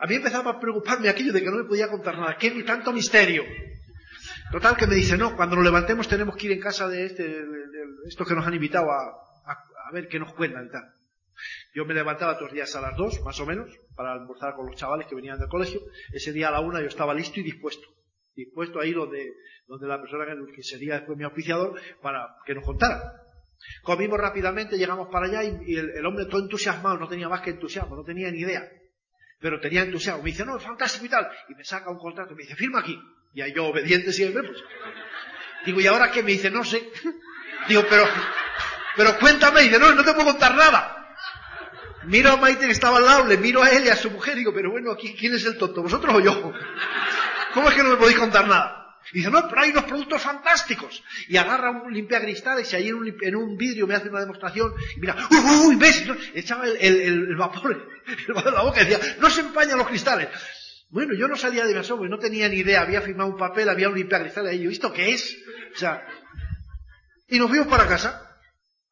A 0.00 0.06
mí 0.06 0.14
empezaba 0.14 0.52
a 0.52 0.60
preocuparme 0.60 1.10
aquello 1.10 1.34
de 1.34 1.42
que 1.42 1.50
no 1.50 1.58
me 1.58 1.64
podía 1.64 1.90
contar 1.90 2.16
nada. 2.16 2.38
¿Qué 2.38 2.50
tanto 2.62 2.94
misterio? 2.94 3.44
Total 4.50 4.78
que 4.78 4.86
me 4.86 4.94
dice, 4.94 5.18
no, 5.18 5.36
cuando 5.36 5.56
nos 5.56 5.64
levantemos 5.66 6.08
tenemos 6.08 6.36
que 6.36 6.46
ir 6.46 6.52
en 6.52 6.60
casa 6.60 6.88
de 6.88 7.04
este, 7.04 7.22
de, 7.22 7.46
estos 8.06 8.26
que 8.26 8.34
nos 8.34 8.46
han 8.46 8.54
invitado 8.54 8.90
a, 8.90 9.25
a, 9.88 9.92
ver 9.92 10.08
qué 10.08 10.18
nos 10.18 10.32
cuentan 10.34 10.66
y 10.66 10.70
tal. 10.70 10.84
Yo 11.74 11.84
me 11.84 11.94
levantaba 11.94 12.34
todos 12.34 12.48
los 12.48 12.54
días 12.54 12.74
a 12.76 12.80
las 12.80 12.96
dos, 12.96 13.20
más 13.22 13.38
o 13.40 13.46
menos, 13.46 13.70
para 13.94 14.12
almorzar 14.12 14.54
con 14.54 14.66
los 14.66 14.76
chavales 14.76 15.06
que 15.06 15.14
venían 15.14 15.38
del 15.38 15.48
colegio. 15.48 15.80
Ese 16.12 16.32
día 16.32 16.48
a 16.48 16.52
la 16.52 16.60
una 16.60 16.80
yo 16.80 16.86
estaba 16.86 17.14
listo 17.14 17.40
y 17.40 17.42
dispuesto. 17.42 17.86
Dispuesto 18.34 18.80
ahí 18.80 18.92
donde, 18.92 19.32
donde 19.66 19.86
la 19.86 20.00
persona 20.00 20.24
que 20.54 20.62
sería 20.62 20.94
después 20.94 21.18
mi 21.18 21.24
auspiciador 21.24 21.78
para 22.00 22.36
que 22.44 22.54
nos 22.54 22.64
contara. 22.64 23.22
Comimos 23.82 24.18
rápidamente, 24.18 24.76
llegamos 24.76 25.08
para 25.10 25.26
allá 25.26 25.44
y, 25.44 25.74
el, 25.74 25.90
el, 25.90 26.06
hombre 26.06 26.26
todo 26.26 26.42
entusiasmado, 26.42 26.98
no 26.98 27.08
tenía 27.08 27.28
más 27.28 27.40
que 27.40 27.50
entusiasmo, 27.50 27.96
no 27.96 28.04
tenía 28.04 28.30
ni 28.30 28.40
idea. 28.40 28.68
Pero 29.40 29.60
tenía 29.60 29.82
entusiasmo. 29.82 30.22
Me 30.22 30.30
dice, 30.30 30.44
no, 30.44 30.56
es 30.56 30.62
fantástico 30.62 31.06
y 31.06 31.08
tal. 31.08 31.28
Y 31.48 31.54
me 31.54 31.64
saca 31.64 31.90
un 31.90 31.98
contrato 31.98 32.32
y 32.32 32.36
me 32.36 32.42
dice, 32.42 32.56
firma 32.56 32.80
aquí. 32.80 32.98
Y 33.34 33.42
ahí 33.42 33.52
yo, 33.54 33.66
obediente 33.66 34.12
siempre, 34.12 34.42
pues. 34.42 34.58
Digo, 35.66 35.80
¿y 35.80 35.86
ahora 35.86 36.10
qué? 36.10 36.22
Me 36.22 36.32
dice, 36.32 36.50
no 36.50 36.64
sé. 36.64 36.88
Digo, 37.68 37.82
pero, 37.88 38.04
pero 38.96 39.18
cuéntame. 39.18 39.62
Y 39.62 39.68
dice, 39.68 39.78
no, 39.78 39.94
no 39.94 40.04
te 40.04 40.12
puedo 40.12 40.26
contar 40.26 40.54
nada. 40.54 40.96
Miro 42.04 42.30
a 42.30 42.36
Maite 42.36 42.66
que 42.66 42.72
estaba 42.72 42.98
al 42.98 43.04
lado, 43.04 43.26
le 43.26 43.36
miro 43.36 43.62
a 43.62 43.70
él 43.70 43.84
y 43.84 43.88
a 43.88 43.96
su 43.96 44.10
mujer 44.10 44.34
y 44.36 44.40
digo, 44.40 44.54
pero 44.54 44.70
bueno, 44.70 44.96
¿quién 44.96 45.34
es 45.34 45.44
el 45.44 45.58
tonto? 45.58 45.82
¿Vosotros 45.82 46.14
o 46.14 46.20
yo? 46.20 46.52
¿Cómo 47.52 47.68
es 47.68 47.74
que 47.74 47.82
no 47.82 47.90
me 47.90 47.96
podéis 47.96 48.18
contar 48.18 48.46
nada? 48.46 48.86
Y 49.12 49.18
dice, 49.18 49.30
no, 49.30 49.48
pero 49.48 49.62
hay 49.62 49.70
unos 49.70 49.84
productos 49.84 50.22
fantásticos. 50.22 51.02
Y 51.28 51.36
agarra 51.36 51.70
un 51.70 51.92
limpiacristales 51.92 52.72
y 52.72 52.76
ahí 52.76 52.88
en 52.88 52.94
un, 52.94 53.16
en 53.20 53.36
un 53.36 53.56
vidrio 53.56 53.86
me 53.86 53.94
hace 53.94 54.08
una 54.08 54.20
demostración. 54.20 54.72
Y 54.96 55.00
mira, 55.00 55.16
uy, 55.30 55.66
uy, 55.66 55.76
ves, 55.76 56.04
echaba 56.34 56.66
el, 56.66 57.36
vapor, 57.36 57.88
el 58.06 58.34
vapor 58.34 58.48
en 58.48 58.54
la 58.54 58.62
boca 58.62 58.82
y 58.82 58.86
decía, 58.86 59.16
no 59.20 59.30
se 59.30 59.40
empañan 59.40 59.78
los 59.78 59.88
cristales. 59.88 60.28
Bueno, 60.90 61.14
yo 61.14 61.28
no 61.28 61.36
salía 61.36 61.66
de 61.66 61.72
mi 61.72 61.80
asombro, 61.80 62.08
no 62.08 62.18
tenía 62.18 62.48
ni 62.48 62.56
idea. 62.56 62.82
Había 62.82 63.00
firmado 63.00 63.30
un 63.30 63.36
papel, 63.36 63.68
había 63.68 63.88
un 63.88 63.96
limpiacristales 63.96 64.52
ahí. 64.52 64.62
Yo, 64.62 64.70
¿esto 64.70 64.92
qué 64.92 65.12
es? 65.12 65.36
O 65.74 65.78
sea, 65.78 66.06
y 67.28 67.38
nos 67.38 67.48
fuimos 67.48 67.68
para 67.68 67.86
casa. 67.86 68.25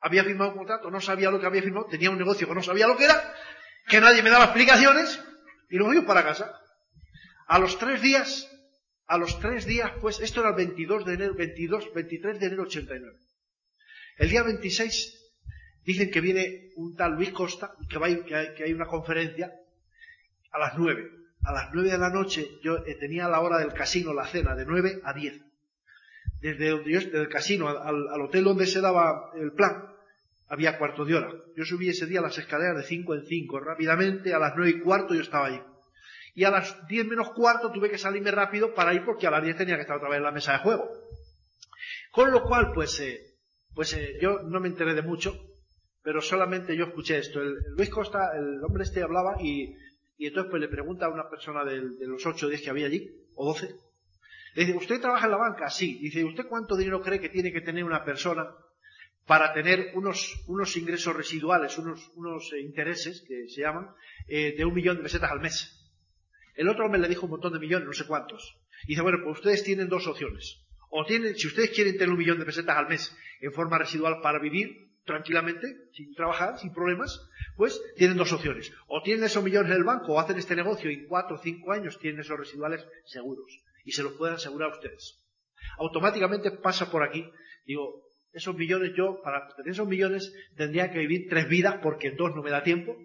Había 0.05 0.23
firmado 0.23 0.51
un 0.51 0.59
contrato, 0.59 0.90
no 0.90 1.01
sabía 1.01 1.31
lo 1.31 1.40
que 1.40 1.47
había 1.47 1.62
firmado, 1.62 1.87
tenía 1.87 2.11
un 2.11 2.19
negocio 2.19 2.47
que 2.47 2.55
no 2.55 2.62
sabía 2.62 2.87
lo 2.87 2.97
que 2.97 3.05
era, 3.05 3.35
que 3.88 4.01
nadie 4.01 4.23
me 4.23 4.31
daba 4.31 4.45
explicaciones, 4.45 5.21
y 5.71 5.77
nos 5.77 5.88
fuimos 5.88 6.05
para 6.05 6.23
casa. 6.23 6.53
A 7.49 7.59
los 7.59 7.79
tres 7.79 8.03
días 8.03 8.49
a 9.07 9.19
los 9.19 9.38
tres 9.38 9.67
días, 9.67 9.93
pues, 10.01 10.21
esto 10.21 10.40
era 10.40 10.51
el 10.51 10.57
22 10.57 11.05
de 11.05 11.14
enero, 11.14 11.35
22, 11.35 11.93
23 11.95 12.40
de 12.40 12.47
enero 12.47 12.62
89. 12.62 13.17
El 14.17 14.29
día 14.31 14.43
26 14.43 15.21
dicen 15.85 16.11
que 16.11 16.21
viene 16.21 16.71
un 16.77 16.97
tal 16.97 17.12
Luis 17.12 17.31
Costa, 17.31 17.75
que, 17.88 17.99
que, 18.25 18.64
hay, 18.64 18.73
una 18.73 18.87
conferencia 18.87 19.53
a 20.53 20.59
las 20.59 20.79
9. 20.79 21.11
A 21.45 21.53
las 21.53 21.71
9 21.75 21.90
de 21.90 21.99
la 21.99 22.11
noche 22.11 22.49
yo 22.62 22.79
eh, 22.87 22.95
tenía 22.95 23.29
la 23.29 23.40
hora 23.40 23.59
del 23.59 23.75
casino, 23.75 24.14
la 24.14 24.27
cena, 24.27 24.55
de 24.55 24.64
9 24.64 25.03
a 25.05 25.12
10. 25.12 25.43
Desde, 26.40 26.71
donde 26.71 26.90
yo, 26.90 27.01
desde 27.01 27.21
el 27.21 27.29
casino 27.29 27.69
al 27.69 28.21
hotel 28.21 28.45
donde 28.45 28.67
se 28.67 28.81
daba 28.81 29.33
el 29.35 29.53
plan, 29.53 29.93
había 30.48 30.78
cuarto 30.78 31.04
de 31.04 31.14
hora. 31.14 31.33
Yo 31.57 31.64
subí 31.64 31.88
ese 31.88 32.07
día 32.07 32.20
las 32.20 32.38
escaleras 32.38 32.76
de 32.76 32.83
5 32.85 33.14
en 33.14 33.26
5. 33.26 33.61
Rápidamente, 33.61 34.35
a 34.35 34.38
las 34.38 34.54
9 34.57 34.70
y 34.70 34.80
cuarto 34.80 35.14
yo 35.14 35.20
estaba 35.20 35.46
allí 35.46 35.61
y 36.35 36.44
a 36.44 36.50
las 36.50 36.87
10 36.88 37.07
menos 37.07 37.30
cuarto 37.30 37.70
tuve 37.70 37.90
que 37.90 37.98
salirme 37.98 38.30
rápido 38.30 38.74
para 38.74 38.92
ir 38.92 39.04
porque 39.04 39.26
a 39.26 39.30
las 39.30 39.42
10 39.42 39.57
tenía 39.57 39.76
que 39.76 39.83
estar 39.83 39.96
otra 39.96 40.09
vez 40.09 40.18
en 40.18 40.24
la 40.24 40.33
mesa 40.33 40.52
de 40.52 40.59
juego. 40.59 40.90
Con 42.11 42.33
lo 42.33 42.42
cual, 42.42 42.72
pues, 42.74 42.98
eh, 43.00 43.20
pues 43.74 43.92
eh, 43.94 44.18
yo 44.20 44.40
no 44.42 44.61
me 44.61 44.68
enteré 44.68 44.94
de 44.94 45.02
mucho, 45.02 45.35
pero 46.02 46.20
solamente 46.20 46.76
yo 46.76 46.87
escuché 46.87 47.18
esto. 47.18 47.40
El, 47.40 47.57
Luis 47.76 47.88
Costa, 47.88 48.33
el 48.37 48.62
hombre 48.64 48.83
este 48.83 49.02
hablaba 49.02 49.37
y, 49.40 49.76
y 50.18 50.26
entonces 50.26 50.50
pues 50.50 50.61
le 50.61 50.68
pregunta 50.68 51.07
a 51.07 51.11
una 51.11 51.28
persona 51.30 51.64
de, 51.64 51.80
los 52.00 52.26
8 52.26 52.46
o 52.46 52.48
10 52.48 52.62
que 52.62 52.70
había 52.70 52.87
allí, 52.87 53.09
o 53.37 53.46
12, 53.46 53.74
le 54.57 54.64
dice, 54.64 54.76
¿usted 54.76 55.00
trabaja 55.00 55.26
en 55.26 55.33
la 55.33 55.38
banca? 55.38 55.70
Sí. 55.70 55.98
Dice, 56.00 56.24
¿usted 56.24 56.46
cuánto 56.48 56.76
dinero 56.76 57.00
cree 57.00 57.20
que 57.20 57.28
tiene 57.28 57.52
que 57.52 57.61
tener 57.61 57.85
una 57.85 58.04
persona 58.04 58.48
para 59.26 59.52
tener 59.52 59.92
unos, 59.94 60.44
unos 60.46 60.76
ingresos 60.76 61.16
residuales, 61.16 61.78
unos, 61.78 62.10
unos 62.14 62.52
eh, 62.52 62.60
intereses 62.60 63.24
que 63.26 63.48
se 63.48 63.62
llaman, 63.62 63.88
de 64.28 64.64
un 64.64 64.74
millón 64.74 64.96
de 64.96 65.02
pesetas 65.02 65.30
al 65.30 65.40
mes? 65.40 65.80
El 66.54 66.68
otro 66.68 66.87
hombre 66.87 67.00
le 67.00 67.08
dijo 67.08 67.26
un 67.26 67.32
montón 67.32 67.52
de 67.52 67.58
millones, 67.58 67.87
no 67.87 67.92
sé 67.92 68.06
cuántos. 68.06 68.56
Y 68.84 68.88
dice, 68.88 69.02
bueno, 69.02 69.18
pues 69.24 69.38
ustedes 69.38 69.64
tienen 69.64 69.88
dos 69.88 70.06
opciones. 70.06 70.60
O 70.90 71.04
tienen, 71.04 71.37
si 71.37 71.48
ustedes 71.48 71.70
quieren 71.70 71.94
tener 71.94 72.10
un 72.10 72.18
millón 72.18 72.38
de 72.38 72.44
pesetas 72.44 72.76
al 72.76 72.88
mes 72.88 73.16
en 73.40 73.52
forma 73.52 73.78
residual 73.78 74.20
para 74.22 74.38
vivir 74.38 74.84
tranquilamente, 75.04 75.66
sin 75.92 76.14
trabajar, 76.14 76.58
sin 76.58 76.72
problemas, 76.72 77.28
pues 77.56 77.80
tienen 77.96 78.16
dos 78.16 78.32
opciones. 78.32 78.72
O 78.87 79.02
tienen 79.02 79.24
esos 79.24 79.42
millones 79.42 79.72
en 79.72 79.78
el 79.78 79.84
banco 79.84 80.12
o 80.12 80.20
hacen 80.20 80.38
este 80.38 80.54
negocio 80.54 80.90
y 80.90 80.94
en 80.94 81.08
cuatro 81.08 81.37
o 81.37 81.42
cinco 81.42 81.72
años 81.72 81.98
tienen 81.98 82.20
esos 82.20 82.38
residuales 82.38 82.87
seguros. 83.04 83.60
Y 83.84 83.92
se 83.92 84.02
los 84.02 84.14
pueden 84.14 84.37
asegurar 84.37 84.70
a 84.70 84.74
ustedes. 84.74 85.20
Automáticamente 85.78 86.52
pasa 86.52 86.90
por 86.90 87.02
aquí. 87.02 87.28
Digo, 87.66 88.04
esos 88.35 88.57
millones 88.57 88.92
yo, 88.97 89.23
para 89.23 89.49
tener 89.55 89.73
esos 89.73 89.87
millones, 89.87 90.35
tendría 90.57 90.90
que 90.90 90.99
vivir 90.99 91.29
tres 91.29 91.49
vidas 91.49 91.77
porque 91.83 92.11
dos 92.11 92.35
no 92.35 92.42
me 92.42 92.51
da 92.51 92.62
tiempo. 92.62 92.97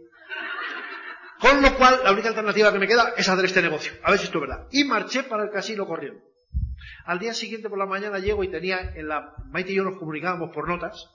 Con 1.39 1.61
lo 1.61 1.77
cual, 1.77 2.01
la 2.03 2.11
única 2.11 2.29
alternativa 2.29 2.73
que 2.73 2.79
me 2.79 2.87
queda 2.87 3.13
es 3.15 3.29
hacer 3.29 3.45
este 3.45 3.61
negocio. 3.61 3.93
A 4.03 4.11
ver 4.11 4.19
si 4.19 4.25
esto 4.25 4.39
es 4.39 4.47
verdad. 4.47 4.67
Y 4.71 4.83
marché 4.83 5.23
para 5.23 5.43
el 5.43 5.51
casino 5.51 5.87
corriendo. 5.87 6.21
Al 7.05 7.19
día 7.19 7.33
siguiente 7.33 7.69
por 7.69 7.77
la 7.77 7.85
mañana 7.85 8.19
llego 8.19 8.43
y 8.43 8.49
tenía 8.49 8.93
en 8.95 9.07
la, 9.07 9.33
Maite 9.49 9.71
y 9.71 9.75
yo 9.75 9.83
nos 9.83 9.97
comunicábamos 9.97 10.51
por 10.53 10.67
notas, 10.67 11.09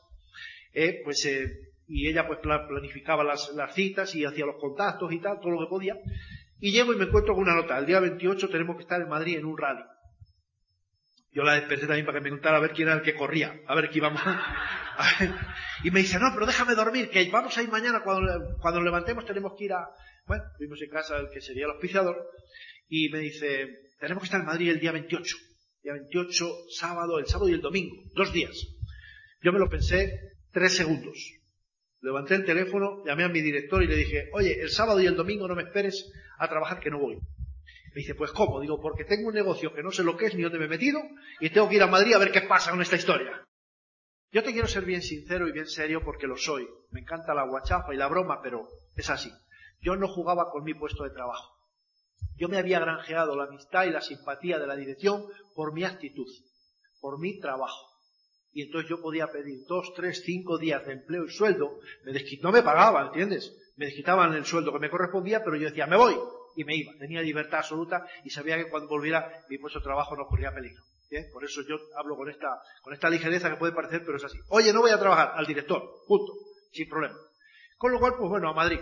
eh, 0.73 1.03
pues, 1.05 1.25
eh, 1.27 1.73
y 1.87 2.09
ella 2.09 2.27
pues 2.27 2.39
planificaba 2.41 3.23
las, 3.23 3.53
las, 3.55 3.75
citas 3.75 4.15
y 4.15 4.25
hacía 4.25 4.47
los 4.47 4.57
contactos 4.57 5.13
y 5.13 5.21
tal, 5.21 5.41
todo 5.41 5.51
lo 5.51 5.61
que 5.61 5.71
podía. 5.71 5.97
Y 6.59 6.73
llego 6.73 6.93
y 6.95 6.97
me 6.97 7.05
encuentro 7.05 7.35
con 7.35 7.43
una 7.43 7.55
nota. 7.55 7.77
El 7.79 7.87
día 7.87 8.01
28 8.01 8.49
tenemos 8.49 8.77
que 8.77 8.83
estar 8.83 9.01
en 9.01 9.09
Madrid 9.09 9.37
en 9.37 9.45
un 9.45 9.59
rally. 9.59 9.85
Yo 11.35 11.43
la 11.43 11.55
desperté 11.55 11.89
también 11.89 12.07
para 12.07 12.19
que 12.19 12.25
me 12.25 12.31
contara 12.31 12.59
a 12.59 12.61
ver 12.61 12.71
quién 12.71 12.87
era 12.87 12.99
el 12.99 13.03
que 13.03 13.15
corría, 13.15 13.61
a 13.67 13.75
ver 13.75 13.91
qué 13.91 13.99
íbamos 13.99 14.23
a 14.25 15.07
ver. 15.19 15.31
Y 15.83 15.91
me 15.91 16.01
dice, 16.01 16.19
no, 16.21 16.31
pero 16.33 16.47
déjame 16.47 16.77
dormir, 16.77 17.11
que 17.11 17.29
vamos 17.29 17.59
a 17.59 17.63
ir 17.63 17.69
mañana, 17.69 18.03
cuando, 18.05 18.57
cuando 18.61 18.81
levantemos 18.81 19.27
tenemos 19.27 19.53
que 19.59 19.65
ir 19.65 19.73
a, 19.73 19.85
bueno, 20.27 20.45
fuimos 20.57 20.81
en 20.81 20.89
casa 20.89 21.19
el 21.19 21.29
que 21.31 21.41
sería 21.41 21.65
el 21.65 21.73
auspiciador 21.73 22.17
y 22.89 23.09
me 23.09 23.19
dice, 23.19 23.69
tenemos 23.99 24.23
que 24.23 24.27
estar 24.27 24.41
en 24.41 24.47
Madrid 24.47 24.71
el 24.71 24.81
día 24.81 24.93
28. 24.93 25.37
Día 25.83 25.93
28, 25.95 26.49
sábado, 26.71 27.19
el 27.19 27.27
sábado 27.27 27.49
y 27.49 27.55
el 27.55 27.61
domingo, 27.61 27.97
dos 28.15 28.33
días. 28.33 28.57
Yo 29.43 29.53
me 29.53 29.59
lo 29.59 29.69
pensé 29.69 30.19
tres 30.53 30.77
segundos. 30.77 31.19
Levanté 32.01 32.37
el 32.37 32.45
teléfono, 32.45 33.05
llamé 33.05 33.25
a 33.25 33.29
mi 33.29 33.43
director 33.43 33.83
y 33.83 33.89
le 33.89 33.97
dije, 33.97 34.31
oye, 34.33 34.61
el 34.61 34.71
sábado 34.71 35.01
y 35.01 35.07
el 35.07 35.17
domingo 35.17 35.49
no 35.49 35.57
me 35.57 35.65
esperes 35.65 36.11
a 36.39 36.49
trabajar 36.49 36.79
que 36.79 36.91
no 36.91 37.01
voy. 37.01 37.19
Me 37.95 38.01
dice, 38.01 38.17
pues 38.17 38.33
¿cómo? 38.33 38.61
Digo, 38.61 38.81
porque 38.81 39.05
tengo 39.05 39.29
un 39.29 39.35
negocio 39.35 39.73
que 39.73 39.83
no 39.83 39.93
sé 39.93 40.03
lo 40.03 40.17
que 40.17 40.27
es 40.27 40.35
ni 40.35 40.43
dónde 40.43 40.59
me 40.59 40.65
he 40.65 40.69
metido 40.69 41.01
y 41.39 41.51
tengo 41.51 41.69
que 41.69 41.77
ir 41.77 41.83
a 41.83 41.87
Madrid 41.87 42.15
a 42.15 42.19
ver 42.19 42.33
qué 42.33 42.43
pasa 42.43 42.73
con 42.73 42.83
esta 42.83 42.97
historia. 42.97 43.47
Yo 44.33 44.43
te 44.43 44.53
quiero 44.53 44.67
ser 44.67 44.85
bien 44.85 45.01
sincero 45.01 45.47
y 45.47 45.53
bien 45.53 45.69
serio 45.69 46.03
porque 46.05 46.27
lo 46.27 46.37
soy. 46.37 46.67
Me 46.91 47.01
encanta 47.01 47.35
la 47.35 47.47
guachafa 47.47 47.95
y 47.95 47.97
la 47.97 48.09
broma, 48.09 48.41
pero 48.43 48.67
es 48.97 49.09
así. 49.11 49.31
Yo 49.81 49.95
no 49.95 50.09
jugaba 50.09 50.51
con 50.51 50.65
mi 50.65 50.75
puesto 50.75 51.05
de 51.05 51.11
trabajo. 51.11 51.55
Yo 52.37 52.49
me 52.49 52.59
había 52.59 52.81
granjeado 52.81 53.37
la 53.37 53.45
amistad 53.45 53.85
y 53.85 53.91
la 53.91 54.01
simpatía 54.01 54.59
de 54.59 54.67
la 54.67 54.75
dirección 54.75 55.25
por 55.55 55.73
mi 55.73 55.85
actitud, 55.85 56.27
por 57.01 57.21
mi 57.21 57.39
trabajo. 57.39 57.87
Y 58.51 58.63
entonces 58.63 58.91
yo 58.91 59.01
podía 59.01 59.29
pedir 59.29 59.65
dos, 59.69 59.93
tres, 59.95 60.23
cinco 60.25 60.59
días 60.59 60.85
de 60.85 60.95
empleo 60.95 61.27
y 61.27 61.31
sueldo. 61.31 61.79
No 62.43 62.51
me 62.51 62.63
pagaban, 62.63 63.09
¿entiendes? 63.09 63.57
Me 63.77 63.87
desquitaban 63.87 64.35
el 64.35 64.45
sueldo 64.45 64.73
que 64.73 64.81
me 64.81 64.91
correspondía, 64.91 65.45
pero 65.45 65.57
yo 65.57 65.69
decía, 65.69 65.87
me 65.87 65.97
voy. 65.97 66.17
Y 66.57 66.65
me 66.65 66.77
iba. 66.77 66.93
Tenía 66.99 67.21
libertad 67.23 67.61
absoluta 67.61 68.07
y 68.25 68.31
sabía 68.31 68.57
que 68.57 68.69
cuando 68.69 68.89
volviera 68.89 69.45
mi 69.49 69.59
puesto 69.59 69.79
de 69.81 69.85
trabajo 69.85 70.17
no 70.17 70.27
corría 70.27 70.53
peligro. 70.53 70.83
Por 71.33 71.45
eso 71.45 71.61
yo 71.63 71.77
hablo 71.97 72.17
con 72.17 72.29
esta, 72.29 72.49
con 72.83 72.93
esta 72.93 73.09
ligereza 73.09 73.51
que 73.51 73.57
puede 73.57 73.73
parecer, 73.73 74.03
pero 74.05 74.17
es 74.17 74.25
así. 74.25 74.39
Oye, 74.49 74.73
no 74.73 74.81
voy 74.81 74.91
a 74.91 74.99
trabajar 74.99 75.33
al 75.35 75.47
director. 75.47 75.83
Punto. 76.07 76.33
Sin 76.73 76.89
problema. 76.89 77.15
Con 77.77 77.93
lo 77.93 78.01
cual, 78.01 78.15
pues 78.19 78.29
bueno, 78.29 78.49
a 78.49 78.53
Madrid. 78.53 78.81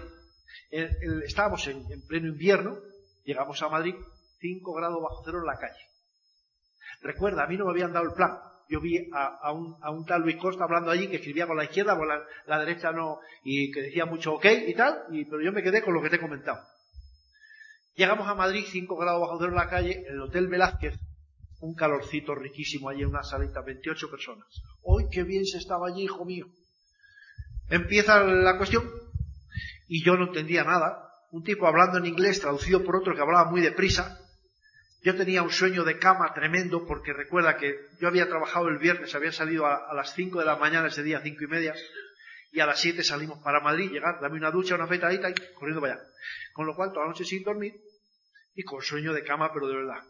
estábamos 0.71 1.67
en, 1.67 1.85
pleno 2.07 2.29
invierno, 2.29 2.79
llegamos 3.25 3.61
a 3.63 3.69
Madrid, 3.69 3.95
5 4.39 4.73
grados 4.73 5.03
bajo 5.03 5.23
cero 5.25 5.39
en 5.41 5.47
la 5.47 5.59
calle. 5.59 5.81
Recuerda, 7.03 7.45
a 7.45 7.47
mí 7.47 7.57
no 7.57 7.67
me 7.67 7.73
habían 7.73 7.93
dado 7.93 8.07
el 8.07 8.15
plan. 8.15 8.39
Yo 8.69 8.81
vi 8.81 9.11
a, 9.13 9.53
un, 9.53 10.07
tal 10.07 10.23
Luis 10.23 10.37
Costa 10.37 10.65
hablando 10.65 10.91
allí 10.91 11.09
que 11.09 11.17
escribía 11.17 11.47
con 11.47 11.57
la 11.57 11.65
izquierda, 11.65 11.97
con 11.97 12.09
la, 12.09 12.59
derecha 12.59 12.93
no, 12.93 13.19
y 13.45 13.71
que 13.71 13.83
decía 13.83 14.07
mucho 14.07 14.35
ok 14.35 14.47
y 14.67 14.75
tal, 14.75 15.05
y, 15.11 15.25
pero 15.27 15.43
yo 15.43 15.53
me 15.53 15.63
quedé 15.63 15.83
con 15.83 15.93
lo 15.93 16.01
que 16.01 16.09
te 16.09 16.17
he 16.17 16.21
comentado. 16.21 16.59
Llegamos 17.95 18.27
a 18.27 18.35
Madrid, 18.35 18.65
5 18.67 18.97
grados 18.97 19.21
bajo 19.21 19.39
cero 19.39 19.51
en 19.51 19.57
la 19.57 19.69
calle, 19.69 20.05
en 20.07 20.15
el 20.15 20.23
Hotel 20.23 20.49
Velázquez, 20.49 20.95
un 21.61 21.75
calorcito 21.75 22.35
riquísimo 22.35 22.89
allí 22.89 23.03
en 23.03 23.09
una 23.09 23.23
salita, 23.23 23.61
28 23.61 24.11
personas. 24.11 24.49
¡Hoy 24.83 25.05
qué 25.11 25.23
bien 25.23 25.45
se 25.45 25.59
estaba 25.59 25.89
allí, 25.89 26.05
hijo 26.05 26.25
mío! 26.25 26.47
Empieza 27.69 28.23
la 28.25 28.57
cuestión 28.57 28.91
y 29.89 30.03
yo 30.05 30.17
no 30.17 30.27
entendía 30.27 30.65
nada. 30.65 31.09
Un 31.31 31.43
tipo 31.43 31.67
hablando 31.67 31.99
en 31.99 32.07
inglés, 32.07 32.41
traducido 32.41 32.83
por 32.83 32.97
otro 32.97 33.15
que 33.15 33.21
hablaba 33.21 33.51
muy 33.51 33.61
deprisa. 33.61 34.19
Yo 35.03 35.17
tenía 35.17 35.43
un 35.43 35.51
sueño 35.51 35.85
de 35.85 35.99
cama 35.99 36.33
tremendo 36.35 36.87
porque 36.87 37.13
recuerda 37.13 37.57
que 37.57 37.75
yo 38.01 38.09
había 38.09 38.29
trabajado 38.29 38.69
el 38.69 38.79
viernes, 38.79 39.15
había 39.15 39.33
salido 39.33 39.67
a, 39.67 39.93
las 39.95 40.15
5 40.15 40.39
de 40.39 40.45
la 40.47 40.57
mañana 40.57 40.89
ese 40.89 41.03
día, 41.03 41.21
cinco 41.23 41.45
y 41.45 41.49
media, 41.49 41.75
y 42.53 42.61
a 42.61 42.67
las 42.67 42.81
7 42.81 43.03
salimos 43.03 43.43
para 43.43 43.61
Madrid, 43.61 43.91
llegar, 43.91 44.21
dame 44.21 44.37
una 44.37 44.51
ducha, 44.51 44.75
una 44.75 44.87
fetadita 44.87 45.31
y 45.31 45.35
corriendo 45.55 45.81
para 45.81 45.95
allá. 45.95 46.03
Con 46.53 46.67
lo 46.67 46.77
cual 46.77 46.91
toda 46.93 47.07
la 47.07 47.13
noche 47.13 47.25
sin 47.25 47.43
dormir 47.43 47.73
y 48.55 48.63
con 48.63 48.83
sueño 48.83 49.15
de 49.15 49.25
cama, 49.25 49.51
pero 49.55 49.67
de 49.67 49.77
verdad. 49.77 50.03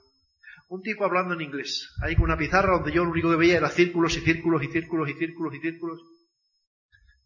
Un 0.69 0.83
tipo 0.83 1.05
hablando 1.05 1.35
en 1.35 1.43
inglés, 1.43 1.89
ahí 2.03 2.17
con 2.17 2.25
una 2.25 2.37
pizarra 2.37 2.75
donde 2.75 2.93
yo 2.93 3.05
lo 3.05 3.13
único 3.13 3.31
que 3.31 3.37
veía 3.37 3.59
era 3.59 3.69
círculos 3.69 4.17
y 4.17 4.21
círculos 4.21 4.63
y 4.65 4.69
círculos 4.69 5.09
y 5.09 5.15
círculos 5.15 5.55
y 5.55 5.61
círculos. 5.61 6.01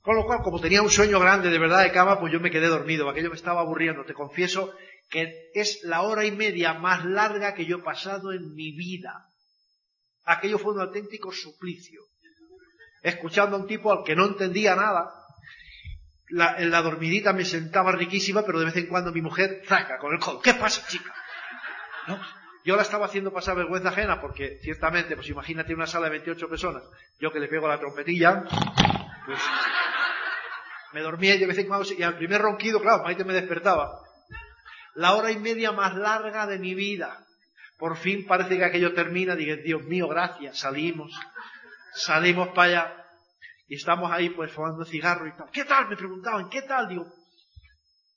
Con 0.02 0.16
lo 0.16 0.24
cual, 0.26 0.40
como 0.42 0.60
tenía 0.60 0.82
un 0.82 0.90
sueño 0.90 1.18
grande 1.18 1.50
de 1.50 1.58
verdad 1.58 1.82
de 1.82 1.92
cama, 1.92 2.20
pues 2.20 2.32
yo 2.32 2.38
me 2.38 2.50
quedé 2.50 2.68
dormido. 2.68 3.08
Aquello 3.08 3.30
me 3.30 3.36
estaba 3.36 3.62
aburriendo. 3.62 4.04
Te 4.04 4.14
confieso 4.14 4.72
que 5.10 5.50
es 5.54 5.80
la 5.82 6.02
hora 6.02 6.24
y 6.24 6.30
media 6.30 6.74
más 6.74 7.04
larga 7.04 7.54
que 7.54 7.64
yo 7.64 7.78
he 7.78 7.82
pasado 7.82 8.32
en 8.32 8.54
mi 8.54 8.76
vida. 8.76 9.26
Aquello 10.24 10.58
fue 10.58 10.74
un 10.74 10.80
auténtico 10.80 11.32
suplicio. 11.32 12.02
Escuchando 13.06 13.54
a 13.54 13.60
un 13.60 13.68
tipo 13.68 13.92
al 13.92 14.02
que 14.02 14.16
no 14.16 14.26
entendía 14.26 14.74
nada. 14.74 15.12
en 16.58 16.70
la 16.72 16.82
dormidita 16.82 17.32
me 17.32 17.44
sentaba 17.44 17.92
riquísima, 17.92 18.42
pero 18.44 18.58
de 18.58 18.64
vez 18.64 18.76
en 18.76 18.88
cuando 18.88 19.12
mi 19.12 19.22
mujer 19.22 19.62
zaca 19.64 19.98
con 19.98 20.12
el 20.12 20.18
codo. 20.18 20.42
¿Qué 20.42 20.54
pasa, 20.54 20.84
chica? 20.88 21.14
Yo 22.64 22.74
la 22.74 22.82
estaba 22.82 23.06
haciendo 23.06 23.32
pasar 23.32 23.54
vergüenza 23.54 23.90
ajena 23.90 24.20
porque, 24.20 24.58
ciertamente, 24.60 25.14
pues 25.14 25.28
imagínate 25.28 25.72
una 25.72 25.86
sala 25.86 26.06
de 26.06 26.18
28 26.18 26.48
personas, 26.48 26.82
yo 27.20 27.32
que 27.32 27.38
le 27.38 27.46
pego 27.46 27.68
la 27.68 27.78
trompetilla, 27.78 28.42
pues 29.24 29.38
me 30.92 31.00
dormía 31.00 31.36
y 31.36 31.38
de 31.38 31.46
vez 31.46 31.58
en 31.58 31.68
cuando, 31.68 31.86
y 31.96 32.02
al 32.02 32.16
primer 32.16 32.42
ronquido, 32.42 32.80
claro, 32.80 33.04
Maite 33.04 33.24
me 33.24 33.34
despertaba. 33.34 34.00
La 34.96 35.14
hora 35.14 35.30
y 35.30 35.38
media 35.38 35.70
más 35.70 35.94
larga 35.94 36.48
de 36.48 36.58
mi 36.58 36.74
vida. 36.74 37.24
Por 37.78 37.98
fin 37.98 38.26
parece 38.26 38.56
que 38.56 38.64
aquello 38.64 38.94
termina. 38.94 39.36
Dije, 39.36 39.58
Dios 39.58 39.84
mío, 39.84 40.08
gracias. 40.08 40.58
Salimos. 40.58 41.12
Salimos 41.96 42.48
para 42.48 42.62
allá. 42.68 43.06
Y 43.68 43.76
estamos 43.76 44.10
ahí 44.12 44.30
pues 44.30 44.52
fumando 44.52 44.84
cigarro 44.84 45.26
y 45.26 45.36
tal. 45.36 45.50
¿Qué 45.50 45.64
tal? 45.64 45.88
Me 45.88 45.96
preguntaban, 45.96 46.48
¿qué 46.48 46.62
tal? 46.62 46.88
Digo, 46.88 47.06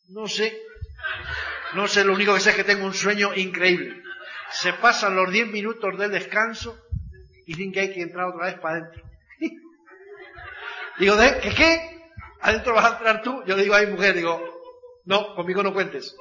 no 0.10 0.28
sé. 0.28 0.62
No 1.74 1.88
sé, 1.88 2.04
lo 2.04 2.14
único 2.14 2.34
que 2.34 2.40
sé 2.40 2.52
es 2.52 2.56
que 2.56 2.64
tengo 2.64 2.86
un 2.86 2.94
sueño 2.94 3.34
increíble. 3.36 4.04
Se 4.52 4.74
pasan 4.74 5.16
los 5.16 5.32
diez 5.32 5.48
minutos 5.48 5.98
del 5.98 6.12
descanso 6.12 6.78
y 7.46 7.54
dicen 7.54 7.72
que 7.72 7.80
hay 7.80 7.94
que 7.94 8.02
entrar 8.02 8.28
otra 8.28 8.48
vez 8.48 8.60
para 8.60 8.80
adentro. 8.80 9.04
Digo, 11.00 11.16
¿de 11.16 11.40
qué 11.40 11.54
qué? 11.56 12.00
adentro 12.42 12.74
vas 12.74 12.86
a 12.86 12.98
entrar 12.98 13.22
tú. 13.22 13.44
Yo 13.46 13.56
le 13.56 13.64
digo 13.64 13.76
a 13.76 13.82
mi 13.82 13.88
mujer, 13.88 14.16
digo, 14.16 14.42
no, 15.06 15.36
conmigo 15.36 15.64
no 15.64 15.74
cuentes. 15.74 16.16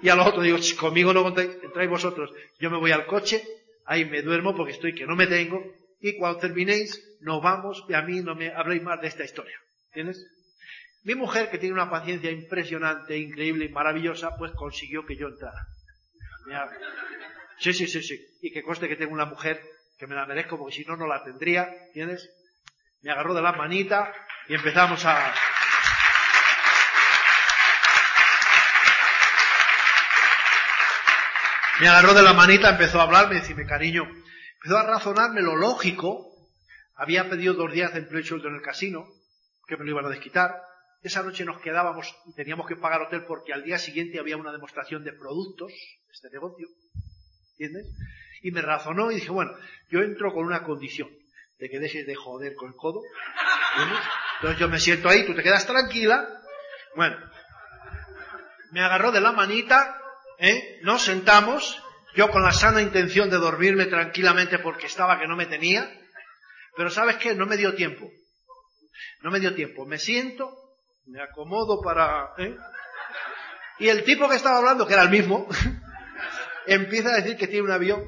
Y 0.00 0.08
a 0.08 0.14
los 0.14 0.26
otros 0.26 0.44
digo, 0.44 0.58
conmigo 0.78 1.12
no 1.12 1.22
contéis, 1.22 1.50
entráis 1.62 1.90
vosotros. 1.90 2.30
Yo 2.58 2.70
me 2.70 2.78
voy 2.78 2.92
al 2.92 3.06
coche, 3.06 3.44
ahí 3.86 4.04
me 4.04 4.22
duermo 4.22 4.54
porque 4.54 4.72
estoy 4.72 4.94
que 4.94 5.06
no 5.06 5.14
me 5.14 5.26
tengo. 5.26 5.62
Y 6.02 6.16
cuando 6.18 6.40
terminéis, 6.40 7.00
nos 7.20 7.40
vamos 7.42 7.84
y 7.88 7.94
a 7.94 8.02
mí 8.02 8.20
no 8.20 8.34
me 8.34 8.52
habléis 8.52 8.82
más 8.82 9.00
de 9.00 9.08
esta 9.08 9.24
historia. 9.24 9.56
¿Entiendes? 9.86 10.26
Mi 11.04 11.14
mujer, 11.14 11.48
que 11.48 11.58
tiene 11.58 11.74
una 11.74 11.90
paciencia 11.90 12.30
impresionante, 12.30 13.16
increíble 13.16 13.64
y 13.64 13.68
maravillosa, 13.68 14.36
pues 14.36 14.52
consiguió 14.52 15.06
que 15.06 15.16
yo 15.16 15.28
entrara. 15.28 15.66
Sí, 17.58 17.72
sí, 17.72 17.86
sí, 17.86 18.02
sí. 18.02 18.18
Y 18.42 18.52
que 18.52 18.62
conste 18.62 18.88
que 18.88 18.96
tengo 18.96 19.12
una 19.12 19.24
mujer 19.24 19.62
que 19.96 20.06
me 20.06 20.14
la 20.14 20.26
merezco 20.26 20.58
porque 20.58 20.74
si 20.74 20.84
no, 20.84 20.96
no 20.96 21.06
la 21.06 21.22
tendría. 21.22 21.68
¿Entiendes? 21.86 22.28
Me 23.00 23.12
agarró 23.12 23.34
de 23.34 23.42
la 23.42 23.52
manita 23.52 24.12
y 24.48 24.54
empezamos 24.54 25.04
a, 25.04 25.34
Me 31.82 31.88
agarró 31.88 32.14
de 32.14 32.22
la 32.22 32.32
manita, 32.32 32.70
empezó 32.70 33.00
a 33.00 33.02
hablarme, 33.02 33.36
decirme, 33.36 33.66
cariño, 33.66 34.08
empezó 34.62 34.78
a 34.78 34.86
razonarme 34.86 35.42
lo 35.42 35.56
lógico. 35.56 36.28
Había 36.94 37.28
pedido 37.28 37.54
dos 37.54 37.72
días 37.72 37.92
de 37.92 38.00
empleo 38.00 38.22
sueldo 38.22 38.48
en 38.48 38.56
el 38.56 38.62
casino, 38.62 39.06
que 39.66 39.76
me 39.76 39.84
lo 39.84 39.90
iban 39.90 40.06
a 40.06 40.10
desquitar. 40.10 40.62
Esa 41.02 41.22
noche 41.22 41.44
nos 41.44 41.60
quedábamos 41.60 42.14
y 42.26 42.34
teníamos 42.34 42.66
que 42.66 42.76
pagar 42.76 43.02
hotel 43.02 43.24
porque 43.26 43.52
al 43.52 43.64
día 43.64 43.78
siguiente 43.78 44.20
había 44.20 44.36
una 44.36 44.52
demostración 44.52 45.02
de 45.02 45.12
productos 45.12 45.72
de 45.72 46.12
este 46.12 46.30
negocio. 46.30 46.68
¿Entiendes? 47.52 47.86
Y 48.42 48.52
me 48.52 48.62
razonó 48.62 49.10
y 49.10 49.16
dije, 49.16 49.30
bueno, 49.30 49.52
yo 49.90 50.00
entro 50.00 50.32
con 50.32 50.44
una 50.44 50.62
condición, 50.62 51.08
de 51.58 51.68
que 51.68 51.80
dejes 51.80 52.06
de 52.06 52.14
joder 52.14 52.54
con 52.54 52.68
el 52.68 52.76
codo. 52.76 53.00
Entonces 54.36 54.60
yo 54.60 54.68
me 54.68 54.78
siento 54.78 55.08
ahí, 55.08 55.26
tú 55.26 55.34
te 55.34 55.42
quedas 55.42 55.66
tranquila. 55.66 56.28
Bueno, 56.94 57.16
me 58.70 58.80
agarró 58.80 59.10
de 59.10 59.20
la 59.20 59.32
manita 59.32 59.98
¿eh? 60.42 60.80
Nos 60.82 61.02
sentamos, 61.02 61.80
yo 62.14 62.28
con 62.30 62.42
la 62.42 62.52
sana 62.52 62.82
intención 62.82 63.30
de 63.30 63.38
dormirme 63.38 63.86
tranquilamente 63.86 64.58
porque 64.58 64.86
estaba 64.86 65.18
que 65.18 65.26
no 65.26 65.36
me 65.36 65.46
tenía, 65.46 65.90
pero 66.76 66.90
¿sabes 66.90 67.16
qué? 67.16 67.34
No 67.34 67.46
me 67.46 67.56
dio 67.56 67.74
tiempo. 67.74 68.10
No 69.22 69.30
me 69.30 69.40
dio 69.40 69.54
tiempo. 69.54 69.86
Me 69.86 69.98
siento, 69.98 70.52
me 71.06 71.22
acomodo 71.22 71.80
para... 71.80 72.30
¿eh? 72.38 72.56
Y 73.78 73.88
el 73.88 74.04
tipo 74.04 74.28
que 74.28 74.36
estaba 74.36 74.58
hablando, 74.58 74.86
que 74.86 74.94
era 74.94 75.02
el 75.02 75.10
mismo, 75.10 75.48
empieza 76.66 77.10
a 77.10 77.16
decir 77.16 77.36
que 77.36 77.48
tiene 77.48 77.62
un 77.62 77.72
avión, 77.72 78.04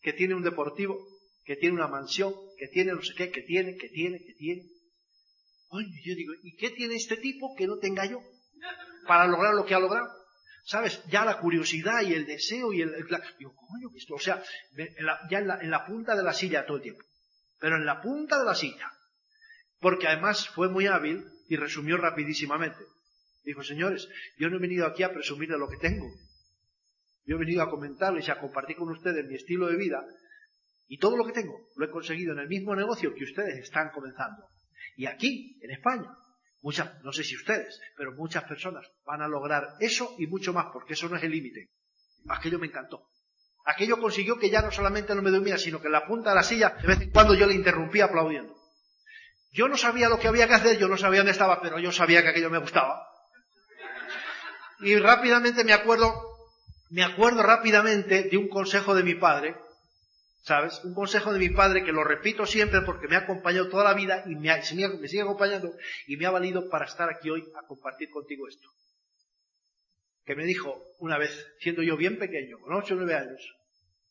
que 0.00 0.12
tiene 0.12 0.34
un 0.34 0.42
deportivo, 0.42 0.96
que 1.44 1.56
tiene 1.56 1.76
una 1.76 1.88
mansión, 1.88 2.32
que 2.58 2.68
tiene 2.68 2.92
no 2.92 3.02
sé 3.02 3.14
qué, 3.16 3.30
que 3.30 3.42
tiene, 3.42 3.76
que 3.76 3.88
tiene, 3.88 4.18
que 4.18 4.34
tiene. 4.34 4.62
Oye, 5.68 5.86
yo 6.04 6.14
digo, 6.14 6.32
¿y 6.42 6.56
qué 6.56 6.70
tiene 6.70 6.94
este 6.94 7.16
tipo 7.16 7.54
que 7.56 7.66
no 7.66 7.78
tenga 7.78 8.06
yo 8.06 8.20
para 9.06 9.26
lograr 9.26 9.54
lo 9.54 9.64
que 9.64 9.74
ha 9.74 9.80
logrado? 9.80 10.08
¿Sabes? 10.66 11.02
Ya 11.06 11.24
la 11.24 11.38
curiosidad 11.38 12.02
y 12.02 12.12
el 12.12 12.26
deseo 12.26 12.72
y 12.72 12.82
el... 12.82 12.92
digo, 13.38 13.54
coño, 13.54 13.88
esto, 13.96 14.14
o 14.14 14.18
sea, 14.18 14.42
ya 15.30 15.38
en 15.38 15.46
la, 15.46 15.58
en 15.60 15.70
la 15.70 15.86
punta 15.86 16.16
de 16.16 16.24
la 16.24 16.32
silla 16.32 16.66
todo 16.66 16.78
el 16.78 16.82
tiempo. 16.82 17.04
Pero 17.58 17.76
en 17.76 17.86
la 17.86 18.02
punta 18.02 18.38
de 18.38 18.44
la 18.44 18.54
silla. 18.54 18.92
Porque 19.80 20.08
además 20.08 20.48
fue 20.48 20.68
muy 20.68 20.86
hábil 20.86 21.24
y 21.48 21.56
resumió 21.56 21.96
rapidísimamente. 21.96 22.84
Dijo, 23.44 23.62
señores, 23.62 24.08
yo 24.38 24.48
no 24.50 24.56
he 24.56 24.60
venido 24.60 24.86
aquí 24.86 25.04
a 25.04 25.12
presumir 25.12 25.48
de 25.48 25.58
lo 25.58 25.68
que 25.68 25.76
tengo. 25.76 26.06
Yo 27.24 27.36
he 27.36 27.38
venido 27.38 27.62
a 27.62 27.70
comentarles 27.70 28.26
y 28.26 28.30
a 28.30 28.40
compartir 28.40 28.76
con 28.76 28.90
ustedes 28.90 29.24
mi 29.26 29.36
estilo 29.36 29.68
de 29.68 29.76
vida 29.76 30.04
y 30.88 30.98
todo 30.98 31.16
lo 31.16 31.24
que 31.24 31.32
tengo 31.32 31.68
lo 31.76 31.84
he 31.84 31.90
conseguido 31.90 32.32
en 32.32 32.40
el 32.40 32.48
mismo 32.48 32.74
negocio 32.74 33.14
que 33.14 33.24
ustedes 33.24 33.58
están 33.58 33.90
comenzando. 33.90 34.44
Y 34.96 35.06
aquí, 35.06 35.58
en 35.62 35.70
España. 35.70 36.08
Muchas, 36.66 37.00
no 37.04 37.12
sé 37.12 37.22
si 37.22 37.36
ustedes, 37.36 37.80
pero 37.96 38.10
muchas 38.10 38.42
personas 38.42 38.84
van 39.04 39.22
a 39.22 39.28
lograr 39.28 39.76
eso 39.78 40.16
y 40.18 40.26
mucho 40.26 40.52
más, 40.52 40.66
porque 40.72 40.94
eso 40.94 41.08
no 41.08 41.16
es 41.16 41.22
el 41.22 41.30
límite. 41.30 41.70
Aquello 42.28 42.58
me 42.58 42.66
encantó. 42.66 43.08
Aquello 43.64 44.00
consiguió 44.00 44.36
que 44.36 44.50
ya 44.50 44.62
no 44.62 44.72
solamente 44.72 45.14
no 45.14 45.22
me 45.22 45.30
dormía, 45.30 45.58
sino 45.58 45.80
que 45.80 45.86
en 45.86 45.92
la 45.92 46.04
punta 46.04 46.30
de 46.30 46.34
la 46.34 46.42
silla, 46.42 46.70
de 46.70 46.88
vez 46.88 47.00
en 47.02 47.12
cuando 47.12 47.34
yo 47.34 47.46
le 47.46 47.54
interrumpía 47.54 48.06
aplaudiendo. 48.06 48.52
Yo 49.52 49.68
no 49.68 49.76
sabía 49.76 50.08
lo 50.08 50.18
que 50.18 50.26
había 50.26 50.48
que 50.48 50.54
hacer, 50.54 50.76
yo 50.76 50.88
no 50.88 50.96
sabía 50.96 51.20
dónde 51.20 51.30
estaba, 51.30 51.62
pero 51.62 51.78
yo 51.78 51.92
sabía 51.92 52.22
que 52.22 52.30
aquello 52.30 52.50
me 52.50 52.58
gustaba. 52.58 53.00
Y 54.80 54.96
rápidamente 54.96 55.62
me 55.62 55.72
acuerdo, 55.72 56.20
me 56.90 57.04
acuerdo 57.04 57.44
rápidamente 57.44 58.24
de 58.24 58.36
un 58.36 58.48
consejo 58.48 58.92
de 58.96 59.04
mi 59.04 59.14
padre, 59.14 59.54
¿Sabes? 60.46 60.80
Un 60.84 60.94
consejo 60.94 61.32
de 61.32 61.40
mi 61.40 61.48
padre 61.48 61.82
que 61.82 61.90
lo 61.90 62.04
repito 62.04 62.46
siempre 62.46 62.82
porque 62.82 63.08
me 63.08 63.16
ha 63.16 63.20
acompañado 63.20 63.68
toda 63.68 63.82
la 63.82 63.94
vida 63.94 64.22
y 64.26 64.36
me, 64.36 64.62
sigue 64.62 65.20
acompañando 65.20 65.74
y 66.06 66.16
me 66.16 66.24
ha 66.24 66.30
valido 66.30 66.70
para 66.70 66.84
estar 66.84 67.10
aquí 67.10 67.28
hoy 67.28 67.42
a 67.56 67.66
compartir 67.66 68.10
contigo 68.10 68.46
esto. 68.46 68.68
Que 70.24 70.36
me 70.36 70.44
dijo 70.44 70.80
una 71.00 71.18
vez, 71.18 71.32
siendo 71.58 71.82
yo 71.82 71.96
bien 71.96 72.16
pequeño, 72.16 72.60
con 72.60 72.74
8 72.74 72.94
o 72.94 72.96
9 72.96 73.14
años, 73.16 73.56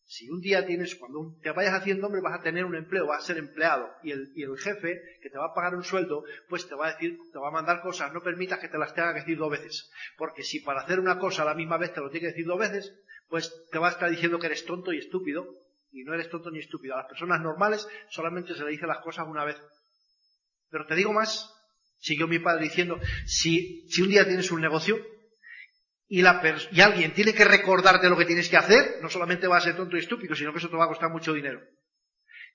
si 0.04 0.30
un 0.30 0.42
día 0.42 0.66
tienes, 0.66 0.98
cuando 0.98 1.38
te 1.42 1.52
vayas 1.52 1.74
haciendo 1.74 2.08
hombre, 2.08 2.20
vas 2.20 2.38
a 2.38 2.44
tener 2.44 2.66
un 2.66 2.76
empleo, 2.76 3.08
vas 3.08 3.24
a 3.24 3.28
ser 3.28 3.38
empleado, 3.38 3.90
y 4.04 4.12
el, 4.12 4.34
y 4.36 4.44
el 4.44 4.58
jefe 4.58 5.02
que 5.22 5.30
te 5.30 5.38
va 5.38 5.46
a 5.46 5.54
pagar 5.54 5.74
un 5.74 5.86
sueldo, 5.86 6.26
pues 6.50 6.68
te 6.68 6.76
va 6.76 6.88
a 6.88 6.92
decir, 6.92 7.18
te 7.32 7.40
va 7.40 7.48
a 7.48 7.52
mandar 7.52 7.80
cosas, 7.80 8.12
no 8.12 8.22
permitas 8.22 8.60
que 8.60 8.68
te 8.68 8.78
las 8.78 8.94
tenga 8.94 9.14
que 9.14 9.22
decir 9.22 9.38
dos 9.38 9.52
veces. 9.52 9.90
Porque 10.18 10.44
si 10.44 10.60
para 10.60 10.82
hacer 10.82 11.00
una 11.00 11.18
cosa 11.18 11.44
a 11.44 11.46
la 11.46 11.56
misma 11.56 11.78
vez 11.78 11.94
te 11.94 12.02
lo 12.02 12.10
tiene 12.10 12.28
que 12.28 12.34
decir 12.34 12.46
dos 12.46 12.60
veces, 12.60 12.94
pues 13.30 13.54
te 13.72 13.80
va 13.80 13.88
a 13.88 13.92
estar 13.92 14.10
diciendo 14.10 14.38
que 14.38 14.48
eres 14.48 14.66
tonto 14.66 14.92
y 14.92 15.00
estúpido, 15.00 15.48
y 15.96 16.04
no 16.04 16.14
eres 16.14 16.30
tonto 16.30 16.52
ni 16.52 16.60
estúpido. 16.60 16.94
A 16.94 16.98
las 16.98 17.08
personas 17.08 17.42
normales 17.42 17.88
solamente 18.10 18.54
se 18.54 18.64
le 18.64 18.72
dice 18.72 18.86
las 18.86 19.00
cosas 19.00 19.26
una 19.28 19.46
vez. 19.46 19.56
Pero 20.70 20.86
te 20.86 20.96
digo 20.96 21.14
más, 21.14 21.50
siguió 21.98 22.28
mi 22.28 22.40
padre 22.40 22.66
diciendo, 22.66 23.00
si, 23.26 23.88
si 23.90 24.02
un 24.02 24.10
día 24.10 24.26
tienes 24.26 24.52
un 24.52 24.62
negocio, 24.62 24.98
y, 26.08 26.22
la 26.22 26.42
y 26.72 26.82
alguien 26.82 27.14
tiene 27.14 27.34
que 27.34 27.46
recordarte 27.46 28.10
lo 28.10 28.18
que 28.18 28.26
tienes 28.26 28.50
que 28.50 28.58
hacer, 28.58 28.98
no 29.02 29.10
solamente 29.10 29.48
va 29.48 29.58
a 29.58 29.62
ser 29.62 29.76
tonto 29.76 29.96
y 29.96 30.00
estúpido, 30.00 30.36
sino 30.36 30.52
que 30.52 30.60
eso 30.60 30.70
te 30.70 30.76
va 30.76 30.86
a 30.86 30.90
costar 30.90 31.10
mucho 31.10 31.34
dinero. 31.34 31.62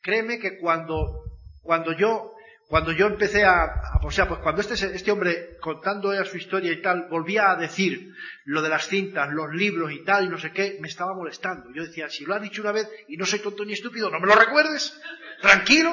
Créeme 0.02 0.38
que 0.38 0.58
cuando, 0.58 1.24
cuando 1.62 1.92
yo, 1.92 2.32
cuando 2.70 2.92
yo 2.92 3.08
empecé 3.08 3.42
a, 3.44 3.82
o 4.00 4.12
sea, 4.12 4.28
pues 4.28 4.38
cuando 4.38 4.60
este, 4.60 4.74
este 4.74 5.10
hombre 5.10 5.56
contando 5.60 6.12
su 6.24 6.36
historia 6.36 6.70
y 6.70 6.80
tal, 6.80 7.08
volvía 7.10 7.50
a 7.50 7.56
decir 7.56 8.14
lo 8.44 8.62
de 8.62 8.68
las 8.68 8.86
cintas, 8.86 9.28
los 9.32 9.52
libros 9.52 9.90
y 9.90 10.04
tal, 10.04 10.26
y 10.26 10.28
no 10.28 10.38
sé 10.38 10.52
qué, 10.52 10.78
me 10.80 10.86
estaba 10.86 11.12
molestando. 11.12 11.74
Yo 11.74 11.84
decía, 11.84 12.08
si 12.08 12.24
lo 12.24 12.32
ha 12.32 12.38
dicho 12.38 12.62
una 12.62 12.70
vez 12.70 12.88
y 13.08 13.16
no 13.16 13.26
soy 13.26 13.40
tonto 13.40 13.64
ni 13.64 13.72
estúpido, 13.72 14.08
no 14.08 14.20
me 14.20 14.28
lo 14.28 14.36
recuerdes, 14.36 14.96
tranquilo. 15.40 15.92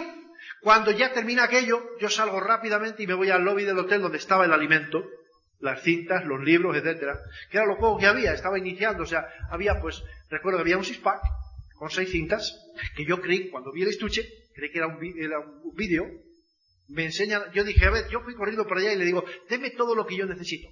Cuando 0.62 0.92
ya 0.92 1.12
termina 1.14 1.46
aquello, 1.46 1.84
yo 2.00 2.12
salgo 2.12 2.40
rápidamente 2.40 3.02
y 3.02 3.08
me 3.08 3.16
voy 3.16 3.32
al 3.32 3.44
lobby 3.44 3.64
del 3.64 3.80
hotel 3.80 4.04
donde 4.04 4.20
estaba 4.20 4.46
el 4.46 4.54
alimento, 4.54 5.04
las 5.60 5.82
cintas, 5.82 6.26
los 6.26 6.44
libros, 6.44 6.78
etcétera, 6.78 7.20
que 7.50 7.58
era 7.58 7.66
lo 7.66 7.80
poco 7.80 7.98
que 7.98 8.06
había, 8.06 8.34
estaba 8.34 8.60
iniciando, 8.60 9.02
o 9.02 9.08
sea, 9.08 9.26
había 9.50 9.82
pues, 9.82 10.04
recuerdo 10.30 10.60
que 10.60 10.62
había 10.62 10.78
un 10.78 10.86
six-pack 10.86 11.22
con 11.74 11.90
seis 11.90 12.12
cintas, 12.12 12.56
que 12.96 13.04
yo 13.04 13.20
creí, 13.20 13.50
cuando 13.50 13.72
vi 13.72 13.82
el 13.82 13.88
estuche, 13.88 14.30
creí 14.54 14.70
que 14.70 14.78
era 14.78 14.86
un, 14.86 15.00
era 15.20 15.40
un 15.40 15.74
vídeo, 15.74 16.06
me 16.88 17.06
enseñan, 17.06 17.44
yo 17.54 17.64
dije, 17.64 17.86
a 17.86 17.92
ver, 17.92 18.08
yo 18.10 18.22
fui 18.22 18.36
corriendo 18.36 18.66
por 18.66 18.78
allá 18.78 18.94
y 18.94 18.98
le 18.98 19.06
digo, 19.06 19.24
deme 19.50 19.72
todo 19.72 19.96
lo 19.96 20.06
que 20.06 20.16
yo 20.16 20.26
necesito 20.26 20.70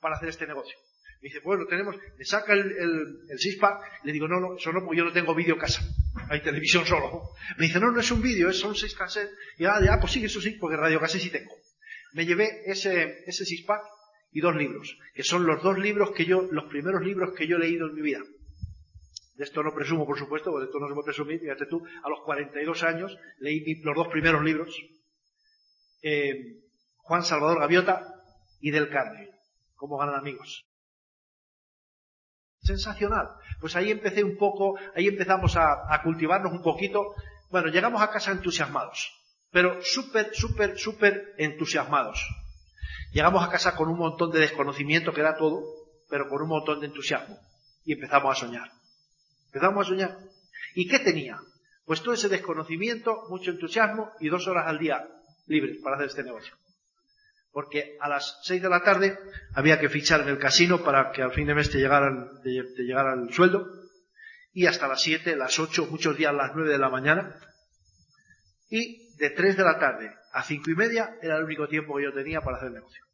para 0.00 0.16
hacer 0.16 0.28
este 0.28 0.46
negocio. 0.46 0.76
Me 1.22 1.28
dice, 1.28 1.40
bueno, 1.44 1.66
tenemos, 1.66 1.96
me 2.16 2.24
saca 2.24 2.54
el, 2.54 2.60
el, 2.60 3.38
six-pack, 3.38 4.04
le 4.04 4.12
digo, 4.12 4.26
no, 4.26 4.40
no, 4.40 4.56
eso 4.56 4.72
no, 4.72 4.82
porque 4.82 4.98
yo 4.98 5.04
no 5.04 5.12
tengo 5.12 5.34
vídeo 5.34 5.58
casa, 5.58 5.82
hay 6.30 6.40
televisión 6.40 6.86
solo. 6.86 7.30
Me 7.58 7.66
dice, 7.66 7.78
no, 7.78 7.90
no 7.90 8.00
es 8.00 8.10
un 8.10 8.22
vídeo, 8.22 8.50
son 8.52 8.74
seis 8.74 8.94
cassettes, 8.94 9.36
y 9.58 9.66
ah, 9.66 9.78
ya, 9.84 9.98
pues 10.00 10.12
sí, 10.12 10.24
eso 10.24 10.40
sí, 10.40 10.52
porque 10.52 10.76
radio 10.76 10.98
cassette 10.98 11.22
sí 11.22 11.30
tengo. 11.30 11.54
Me 12.14 12.24
llevé 12.24 12.62
ese, 12.64 13.22
ese 13.26 13.44
six-pack 13.44 13.82
y 14.32 14.40
dos 14.40 14.56
libros, 14.56 14.96
que 15.14 15.22
son 15.22 15.44
los 15.44 15.62
dos 15.62 15.78
libros 15.78 16.12
que 16.12 16.24
yo, 16.24 16.48
los 16.50 16.70
primeros 16.70 17.02
libros 17.02 17.34
que 17.36 17.46
yo 17.46 17.56
he 17.56 17.60
leído 17.60 17.88
en 17.88 17.94
mi 17.94 18.02
vida. 18.02 18.20
De 19.34 19.44
esto 19.44 19.62
no 19.62 19.74
presumo, 19.74 20.06
por 20.06 20.18
supuesto, 20.18 20.58
de 20.58 20.66
esto 20.66 20.78
no 20.78 20.88
se 20.88 20.94
puede 20.94 21.06
presumir, 21.06 21.40
fíjate 21.40 21.66
tú, 21.66 21.82
a 22.02 22.08
los 22.08 22.20
42 22.24 22.82
años 22.82 23.14
leí 23.40 23.82
los 23.82 23.94
dos 23.94 24.08
primeros 24.08 24.42
libros, 24.42 24.74
eh, 26.02 26.60
Juan 26.96 27.22
Salvador 27.22 27.60
Gaviota 27.60 28.14
y 28.60 28.70
Del 28.70 28.90
Carmen, 28.90 29.30
como 29.74 29.98
ganan 29.98 30.16
amigos. 30.16 30.66
Sensacional. 32.62 33.28
Pues 33.60 33.74
ahí 33.76 33.90
empecé 33.90 34.22
un 34.22 34.36
poco, 34.36 34.78
ahí 34.94 35.08
empezamos 35.08 35.56
a, 35.56 35.92
a 35.92 36.02
cultivarnos 36.02 36.52
un 36.52 36.62
poquito. 36.62 37.14
Bueno, 37.50 37.68
llegamos 37.68 38.02
a 38.02 38.10
casa 38.10 38.32
entusiasmados, 38.32 39.10
pero 39.50 39.82
súper, 39.82 40.34
súper, 40.34 40.78
súper 40.78 41.34
entusiasmados. 41.38 42.24
Llegamos 43.12 43.42
a 43.42 43.50
casa 43.50 43.74
con 43.74 43.88
un 43.88 43.98
montón 43.98 44.30
de 44.30 44.40
desconocimiento, 44.40 45.12
que 45.12 45.20
era 45.20 45.36
todo, 45.36 45.64
pero 46.08 46.28
con 46.28 46.42
un 46.42 46.48
montón 46.48 46.80
de 46.80 46.86
entusiasmo. 46.86 47.38
Y 47.84 47.94
empezamos 47.94 48.36
a 48.36 48.40
soñar. 48.40 48.70
Empezamos 49.46 49.86
a 49.86 49.88
soñar. 49.88 50.18
¿Y 50.74 50.86
qué 50.86 51.00
tenía? 51.00 51.40
Pues 51.86 52.02
todo 52.02 52.14
ese 52.14 52.28
desconocimiento, 52.28 53.24
mucho 53.30 53.50
entusiasmo 53.50 54.12
y 54.20 54.28
dos 54.28 54.46
horas 54.46 54.68
al 54.68 54.78
día 54.78 55.08
libres 55.50 55.78
para 55.82 55.96
hacer 55.96 56.08
este 56.08 56.22
negocio. 56.22 56.54
Porque 57.52 57.96
a 58.00 58.08
las 58.08 58.40
seis 58.44 58.62
de 58.62 58.68
la 58.68 58.82
tarde 58.82 59.18
había 59.54 59.80
que 59.80 59.88
fichar 59.88 60.20
en 60.20 60.28
el 60.28 60.38
casino 60.38 60.84
para 60.84 61.10
que 61.10 61.22
al 61.22 61.32
fin 61.32 61.46
de 61.46 61.54
mes 61.54 61.70
te 61.70 61.78
llegaran, 61.78 62.40
te, 62.42 62.82
llegara 62.84 63.14
el 63.14 63.32
sueldo. 63.32 63.66
Y 64.52 64.66
hasta 64.66 64.88
las 64.88 65.02
siete, 65.02 65.36
las 65.36 65.58
ocho, 65.58 65.86
muchos 65.86 66.16
días 66.16 66.32
las 66.32 66.52
nueve 66.54 66.70
de 66.70 66.78
la 66.78 66.88
mañana. 66.88 67.36
Y 68.68 69.16
de 69.16 69.30
tres 69.30 69.56
de 69.56 69.64
la 69.64 69.78
tarde 69.78 70.14
a 70.32 70.44
cinco 70.44 70.70
y 70.70 70.76
media 70.76 71.16
era 71.20 71.36
el 71.36 71.44
único 71.44 71.66
tiempo 71.68 71.96
que 71.96 72.04
yo 72.04 72.12
tenía 72.12 72.40
para 72.40 72.56
hacer 72.56 72.70
negocio. 72.70 73.04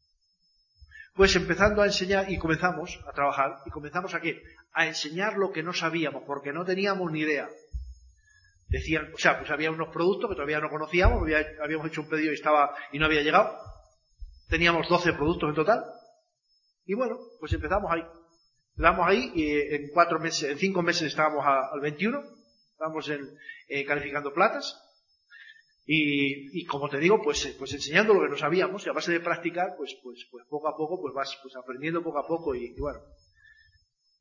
Pues 1.15 1.35
empezando 1.35 1.81
a 1.81 1.87
enseñar 1.87 2.31
y 2.31 2.37
comenzamos 2.37 3.01
a 3.09 3.13
trabajar 3.13 3.57
y 3.65 3.71
comenzamos 3.71 4.15
a 4.15 4.21
qué? 4.21 4.43
A 4.75 4.87
enseñar 4.87 5.39
lo 5.39 5.51
que 5.51 5.63
no 5.63 5.73
sabíamos 5.73 6.25
porque 6.27 6.53
no 6.53 6.67
teníamos 6.67 7.11
ni 7.11 7.21
idea. 7.21 7.49
Decían, 8.69 9.13
o 9.15 9.19
sea, 9.19 9.39
pues 9.39 9.51
había 9.51 9.71
unos 9.71 9.89
productos 9.89 10.29
que 10.29 10.35
todavía 10.35 10.59
no 10.59 10.71
conocíamos, 10.71 11.23
habíamos 11.63 11.87
hecho 11.87 12.01
un 12.01 12.09
pedido 12.09 12.33
y 12.33 12.35
estaba 12.35 12.75
y 12.93 12.99
no 12.99 13.07
había 13.07 13.23
llegado. 13.23 13.57
Teníamos 14.49 14.89
12 14.89 15.13
productos 15.13 15.51
en 15.51 15.55
total. 15.55 15.85
Y 16.85 16.95
bueno, 16.95 17.17
pues 17.39 17.53
empezamos 17.53 17.91
ahí. 17.91 18.03
Empezamos 18.77 19.07
ahí 19.09 19.33
y 19.35 19.75
en 19.75 19.89
cuatro 19.93 20.19
meses, 20.19 20.51
en 20.51 20.59
cinco 20.59 20.83
meses 20.83 21.09
estábamos 21.09 21.45
al 21.47 21.81
21, 21.81 22.21
estábamos 22.73 23.09
en, 23.09 23.21
eh, 23.69 23.85
calificando 23.85 24.33
platas. 24.33 24.83
Y, 25.89 26.61
y, 26.61 26.67
como 26.67 26.89
te 26.89 26.99
digo, 26.99 27.23
pues, 27.23 27.55
pues 27.59 27.73
enseñando 27.73 28.13
lo 28.13 28.23
que 28.23 28.29
no 28.29 28.37
sabíamos 28.37 28.85
y 28.85 28.91
a 28.91 28.93
base 28.93 29.13
de 29.13 29.21
practicar, 29.21 29.77
pues, 29.79 29.97
pues, 30.03 30.27
pues 30.33 30.45
poco 30.51 30.69
a 30.69 30.77
poco, 30.77 31.01
pues 31.01 31.15
vas 31.15 31.39
pues 31.41 31.55
aprendiendo 31.55 32.03
poco 32.03 32.19
a 32.19 32.27
poco 32.27 32.55
y, 32.57 32.75
bueno. 32.79 32.99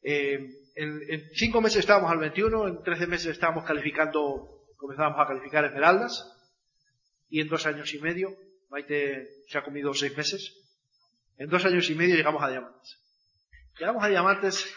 Eh, 0.08 0.38
en, 0.76 1.01
en, 1.10 1.30
cinco 1.34 1.62
meses 1.62 1.80
estábamos 1.80 2.12
al 2.12 2.20
21, 2.20 2.68
en 2.68 2.84
13 2.84 3.08
meses 3.08 3.28
estábamos 3.32 3.66
calificando, 3.66 4.68
comenzábamos 4.78 5.20
a 5.20 5.28
calificar 5.28 5.66
esmeraldas 5.66 6.32
y 7.28 7.41
en 7.41 7.47
dos 7.47 7.66
años 7.66 7.91
y 7.91 7.99
medio, 7.99 8.30
Maite 8.70 9.28
se 9.47 9.58
ha 9.58 9.64
comido 9.64 9.95
seis 9.95 10.16
meses, 10.16 10.53
en 11.38 11.49
dos 11.49 11.66
años 11.66 11.89
y 11.89 11.95
medio 11.95 12.16
llegamos 12.16 12.43
a 12.43 12.49
diamantes. 12.49 12.99
Llegamos 13.80 14.03
a 14.03 14.08
diamantes 14.08 14.72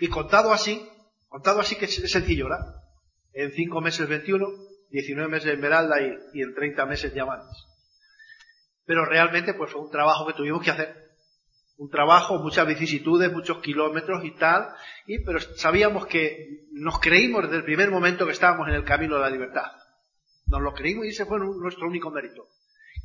Y 0.00 0.08
contado 0.08 0.50
así, 0.50 0.88
contado 1.28 1.60
así 1.60 1.76
que 1.76 1.84
es 1.84 2.10
sencillo, 2.10 2.48
¿verdad? 2.48 2.74
En 3.34 3.52
cinco 3.52 3.82
meses 3.82 4.08
21, 4.08 4.48
19 4.90 5.30
meses 5.30 5.52
esmeralda 5.52 6.00
y, 6.00 6.38
y 6.38 6.42
en 6.42 6.54
30 6.54 6.86
meses 6.86 7.14
diamantes. 7.14 7.66
Pero 8.84 9.04
realmente 9.04 9.54
pues 9.54 9.70
fue 9.70 9.82
un 9.82 9.90
trabajo 9.90 10.26
que 10.26 10.32
tuvimos 10.32 10.62
que 10.64 10.70
hacer. 10.72 10.94
Un 11.78 11.88
trabajo, 11.88 12.38
muchas 12.38 12.66
vicisitudes, 12.66 13.32
muchos 13.32 13.58
kilómetros 13.58 14.24
y 14.24 14.32
tal, 14.32 14.68
y, 15.06 15.24
pero 15.24 15.40
sabíamos 15.40 16.06
que 16.06 16.66
nos 16.72 16.98
creímos 16.98 17.44
desde 17.44 17.58
el 17.58 17.64
primer 17.64 17.90
momento 17.90 18.26
que 18.26 18.32
estábamos 18.32 18.68
en 18.68 18.74
el 18.74 18.84
camino 18.84 19.14
de 19.14 19.22
la 19.22 19.30
libertad. 19.30 19.70
Nos 20.46 20.60
lo 20.60 20.74
creímos 20.74 21.06
y 21.06 21.10
ese 21.10 21.24
fue 21.24 21.38
nuestro 21.38 21.86
único 21.86 22.10
mérito. 22.10 22.48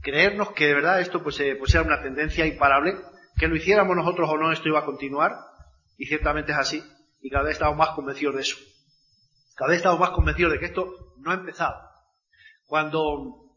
Creernos 0.02 0.52
que 0.52 0.66
de 0.66 0.74
verdad 0.74 1.00
esto 1.00 1.24
pues, 1.24 1.40
eh, 1.40 1.56
pues 1.56 1.74
era 1.74 1.84
una 1.84 2.02
tendencia 2.02 2.46
imparable, 2.46 2.98
que 3.38 3.48
lo 3.48 3.56
hiciéramos 3.56 3.96
nosotros 3.96 4.30
o 4.30 4.38
no, 4.38 4.52
esto 4.52 4.68
iba 4.68 4.80
a 4.80 4.86
continuar, 4.86 5.34
y 5.98 6.08
ciertamente 6.08 6.52
es 6.52 6.58
así. 6.58 6.84
Y 7.22 7.30
cada 7.30 7.44
vez 7.44 7.54
estamos 7.54 7.78
más 7.78 7.90
convencidos 7.90 8.36
de 8.36 8.42
eso. 8.42 8.58
Cada 9.56 9.70
vez 9.70 9.78
estamos 9.78 10.00
más 10.00 10.10
convencidos 10.10 10.52
de 10.52 10.60
que 10.60 10.66
esto 10.66 11.05
no 11.18 11.32
ha 11.32 11.36
empezado. 11.36 11.76
Cuando 12.68 13.51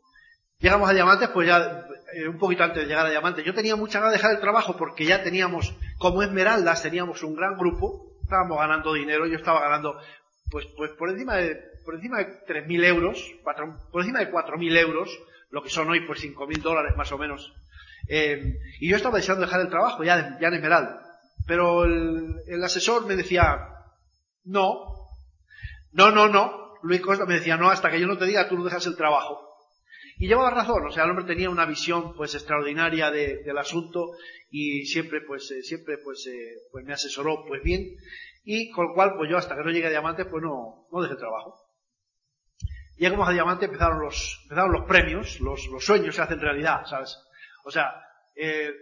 llegamos 0.58 0.88
a 0.88 0.92
Diamantes, 0.92 1.28
pues 1.30 1.48
ya 1.48 1.86
eh, 2.14 2.28
un 2.28 2.38
poquito 2.38 2.64
antes 2.64 2.82
de 2.82 2.88
llegar 2.88 3.06
a 3.06 3.10
Diamantes, 3.10 3.44
yo 3.44 3.54
tenía 3.54 3.76
mucha 3.76 3.98
ganas 3.98 4.12
de 4.12 4.18
dejar 4.18 4.34
el 4.34 4.40
trabajo 4.40 4.76
porque 4.76 5.04
ya 5.04 5.22
teníamos, 5.22 5.74
como 5.98 6.22
Esmeraldas, 6.22 6.82
teníamos 6.82 7.22
un 7.22 7.34
gran 7.34 7.56
grupo, 7.56 8.18
estábamos 8.22 8.58
ganando 8.58 8.92
dinero, 8.92 9.26
yo 9.26 9.36
estaba 9.36 9.60
ganando, 9.60 9.98
pues, 10.50 10.66
pues 10.76 10.90
por 10.92 11.10
encima 11.10 11.36
de, 11.36 11.56
por 11.84 11.94
encima 11.94 12.18
de 12.18 12.44
3.000 12.46 12.84
euros, 12.84 13.34
por 13.90 14.02
encima 14.02 14.20
de 14.20 14.30
4.000 14.30 14.78
euros, 14.78 15.18
lo 15.50 15.62
que 15.62 15.70
son 15.70 15.88
hoy 15.88 16.00
pues 16.06 16.22
5.000 16.22 16.60
dólares 16.60 16.96
más 16.96 17.10
o 17.12 17.18
menos. 17.18 17.54
Eh, 18.08 18.58
y 18.80 18.88
yo 18.88 18.96
estaba 18.96 19.16
deseando 19.16 19.44
dejar 19.44 19.60
el 19.60 19.68
trabajo 19.68 20.04
ya, 20.04 20.38
ya 20.40 20.48
en 20.48 20.54
Esmeralda. 20.54 21.02
Pero 21.46 21.84
el, 21.84 22.62
asesor 22.62 23.06
me 23.06 23.16
decía, 23.16 23.58
no, 24.44 25.08
no, 25.92 26.10
no, 26.10 26.28
no. 26.28 26.67
Luis 26.82 27.00
Costa 27.00 27.26
me 27.26 27.34
decía, 27.34 27.56
no, 27.56 27.70
hasta 27.70 27.90
que 27.90 28.00
yo 28.00 28.06
no 28.06 28.18
te 28.18 28.26
diga, 28.26 28.48
tú 28.48 28.56
no 28.56 28.64
dejas 28.64 28.86
el 28.86 28.96
trabajo. 28.96 29.48
Y 30.18 30.26
llevaba 30.26 30.50
razón, 30.50 30.84
o 30.86 30.90
sea, 30.90 31.04
el 31.04 31.10
hombre 31.10 31.26
tenía 31.26 31.48
una 31.48 31.64
visión 31.64 32.14
pues 32.14 32.34
extraordinaria 32.34 33.10
del 33.10 33.56
asunto 33.56 34.10
y 34.50 34.84
siempre 34.86 35.20
pues 35.26 35.48
eh, 35.52 35.62
siempre 35.62 35.98
pues 35.98 36.26
eh, 36.26 36.54
pues 36.72 36.84
me 36.84 36.92
asesoró 36.92 37.44
pues 37.46 37.62
bien 37.62 37.94
y 38.42 38.70
con 38.70 38.88
lo 38.88 38.94
cual 38.94 39.12
pues 39.16 39.30
yo 39.30 39.36
hasta 39.36 39.54
que 39.54 39.62
no 39.62 39.70
llegué 39.70 39.86
a 39.86 39.90
Diamante 39.90 40.24
pues 40.24 40.42
no, 40.42 40.88
no 40.90 41.02
dejé 41.02 41.14
el 41.14 41.20
trabajo. 41.20 41.54
Llegamos 42.96 43.28
a 43.28 43.32
Diamante, 43.32 43.66
empezaron 43.66 44.00
los, 44.00 44.40
empezaron 44.44 44.72
los 44.72 44.88
premios, 44.88 45.38
los, 45.40 45.68
los 45.68 45.84
sueños 45.84 46.16
se 46.16 46.22
hacen 46.22 46.40
realidad, 46.40 46.84
¿sabes? 46.86 47.16
O 47.64 47.70
sea, 47.70 47.92
eh, 48.34 48.72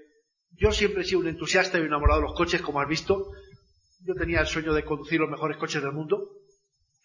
yo 0.53 0.73
siempre 0.73 1.03
he 1.03 1.05
sido 1.05 1.21
un 1.21 1.29
entusiasta 1.29 1.79
y 1.79 1.83
enamorado 1.83 2.21
de 2.21 2.29
los 2.29 2.37
coches, 2.37 2.63
como 2.63 2.81
has 2.81 2.89
visto. 2.89 3.31
Yo 4.05 4.15
tenía 4.15 4.41
el 4.41 4.47
sueño 4.47 4.73
de 4.73 4.85
conducir 4.85 5.21
los 5.21 5.29
mejores 5.29 5.59
coches 5.59 5.83
del 5.83 5.93
mundo. 5.93 6.31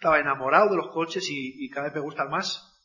Estaba 0.02 0.20
enamorado 0.20 0.72
de 0.72 0.78
los 0.78 0.92
coches 0.92 1.28
y, 1.30 1.70
cada 1.70 1.86
vez 1.86 1.94
me 1.94 2.02
gustan 2.02 2.28
más. 2.32 2.76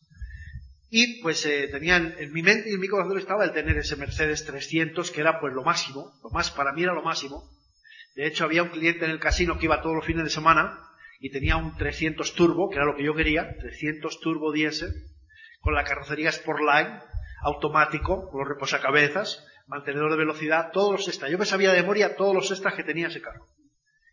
Y 0.91 1.23
pues 1.23 1.47
eh, 1.47 1.67
tenía 1.69 1.97
en, 1.97 2.31
mi 2.31 2.43
mente 2.43 2.69
y 2.69 2.75
en 2.75 2.81
mi 2.81 2.89
corazón 2.89 3.17
estaba 3.17 3.43
el 3.43 3.53
tener 3.53 3.75
ese 3.79 3.97
Mercedes 3.97 4.45
300, 4.45 5.11
que 5.13 5.23
era 5.23 5.41
pues 5.41 5.55
lo 5.55 5.63
máximo, 5.63 6.13
lo 6.23 6.29
más, 6.29 6.51
para 6.51 6.75
mí 6.75 6.83
era 6.83 6.93
lo 6.93 7.03
máximo. 7.03 7.49
De 8.17 8.27
hecho 8.27 8.45
había 8.45 8.63
un 8.63 8.69
cliente 8.69 9.07
en 9.07 9.13
el 9.13 9.19
casino 9.19 9.57
que 9.57 9.65
iba 9.65 9.81
todos 9.81 9.97
los 9.97 10.05
fines 10.05 10.25
de 10.25 10.29
semana 10.29 10.79
y 11.19 11.31
tenía 11.31 11.57
un 11.57 11.75
300 11.79 12.35
turbo, 12.35 12.69
que 12.69 12.77
era 12.77 12.85
lo 12.85 12.97
que 12.97 13.05
yo 13.05 13.15
quería, 13.15 13.57
300 13.61 14.21
turbo 14.21 14.53
diésel, 14.53 14.93
con 15.61 15.73
la 15.73 15.85
carrocería 15.85 16.31
Sportline, 16.31 17.01
automático, 17.45 18.29
con 18.29 18.41
los 18.41 18.49
reposacabezas, 18.51 19.43
mantenedor 19.67 20.11
de 20.11 20.19
velocidad, 20.19 20.71
todos 20.71 20.93
los 20.93 21.09
extras. 21.09 21.31
Yo 21.31 21.39
me 21.39 21.47
sabía 21.47 21.73
de 21.73 21.81
memoria 21.81 22.15
todos 22.15 22.35
los 22.35 22.51
extras 22.51 22.75
que 22.75 22.85
tenía 22.85 23.07
ese 23.07 23.23
carro. 23.23 23.47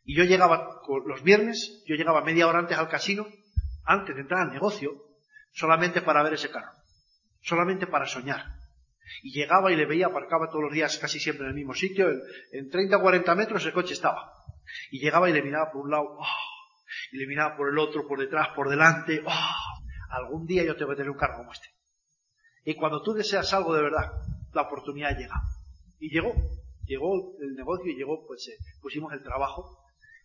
Y 0.06 0.16
yo 0.16 0.24
llegaba 0.24 0.82
los 1.06 1.24
viernes, 1.24 1.84
yo 1.86 1.96
llegaba 1.96 2.24
media 2.24 2.48
hora 2.48 2.60
antes 2.60 2.78
al 2.78 2.90
casino, 2.90 3.26
antes 3.86 4.16
de 4.16 4.22
entrar 4.22 4.42
al 4.42 4.54
negocio, 4.54 4.92
solamente 5.52 6.02
para 6.02 6.24
ver 6.24 6.34
ese 6.34 6.50
carro, 6.50 6.72
solamente 7.42 7.88
para 7.88 8.06
soñar. 8.06 8.46
Y 9.22 9.32
llegaba 9.32 9.72
y 9.72 9.76
le 9.76 9.86
veía, 9.86 10.08
aparcaba 10.08 10.48
todos 10.48 10.64
los 10.64 10.74
días 10.74 10.98
casi 10.98 11.20
siempre 11.20 11.46
en 11.46 11.52
el 11.52 11.56
mismo 11.56 11.74
sitio, 11.74 12.08
en, 12.52 12.70
30 12.70 12.98
o 12.98 13.02
40 13.02 13.36
metros 13.36 13.66
el 13.66 13.74
coche 13.74 13.94
estaba. 13.94 14.34
Y 14.92 15.00
llegaba 15.00 15.30
y 15.30 15.34
le 15.34 15.42
miraba 15.42 15.72
por 15.72 15.84
un 15.84 15.92
lado, 15.92 16.18
¡oh! 16.18 16.26
y 17.12 17.18
le 17.18 17.28
miraba 17.28 17.56
por 17.56 17.70
el 17.70 17.78
otro, 17.78 18.08
por 18.08 18.20
detrás, 18.20 18.50
por 18.56 18.70
delante, 18.70 19.22
¡oh! 19.26 19.84
algún 20.10 20.46
día 20.46 20.64
yo 20.64 20.76
tengo 20.76 20.92
que 20.92 20.98
tener 20.98 21.12
un 21.12 21.18
carro 21.18 21.38
como 21.38 21.52
este. 21.52 21.68
Y 22.66 22.76
cuando 22.76 23.02
tú 23.02 23.14
deseas 23.14 23.54
algo 23.54 23.74
de 23.74 23.82
verdad, 23.82 24.12
la 24.54 24.62
oportunidad 24.64 25.18
llega. 25.18 25.36
Y 26.00 26.10
llegó, 26.10 26.34
llegó 26.86 27.38
el 27.42 27.56
negocio 27.56 27.92
y 27.92 27.96
llegó, 27.96 28.26
pues 28.26 28.48
eh, 28.48 28.58
pusimos 28.82 29.12
el 29.14 29.24
trabajo. 29.24 29.83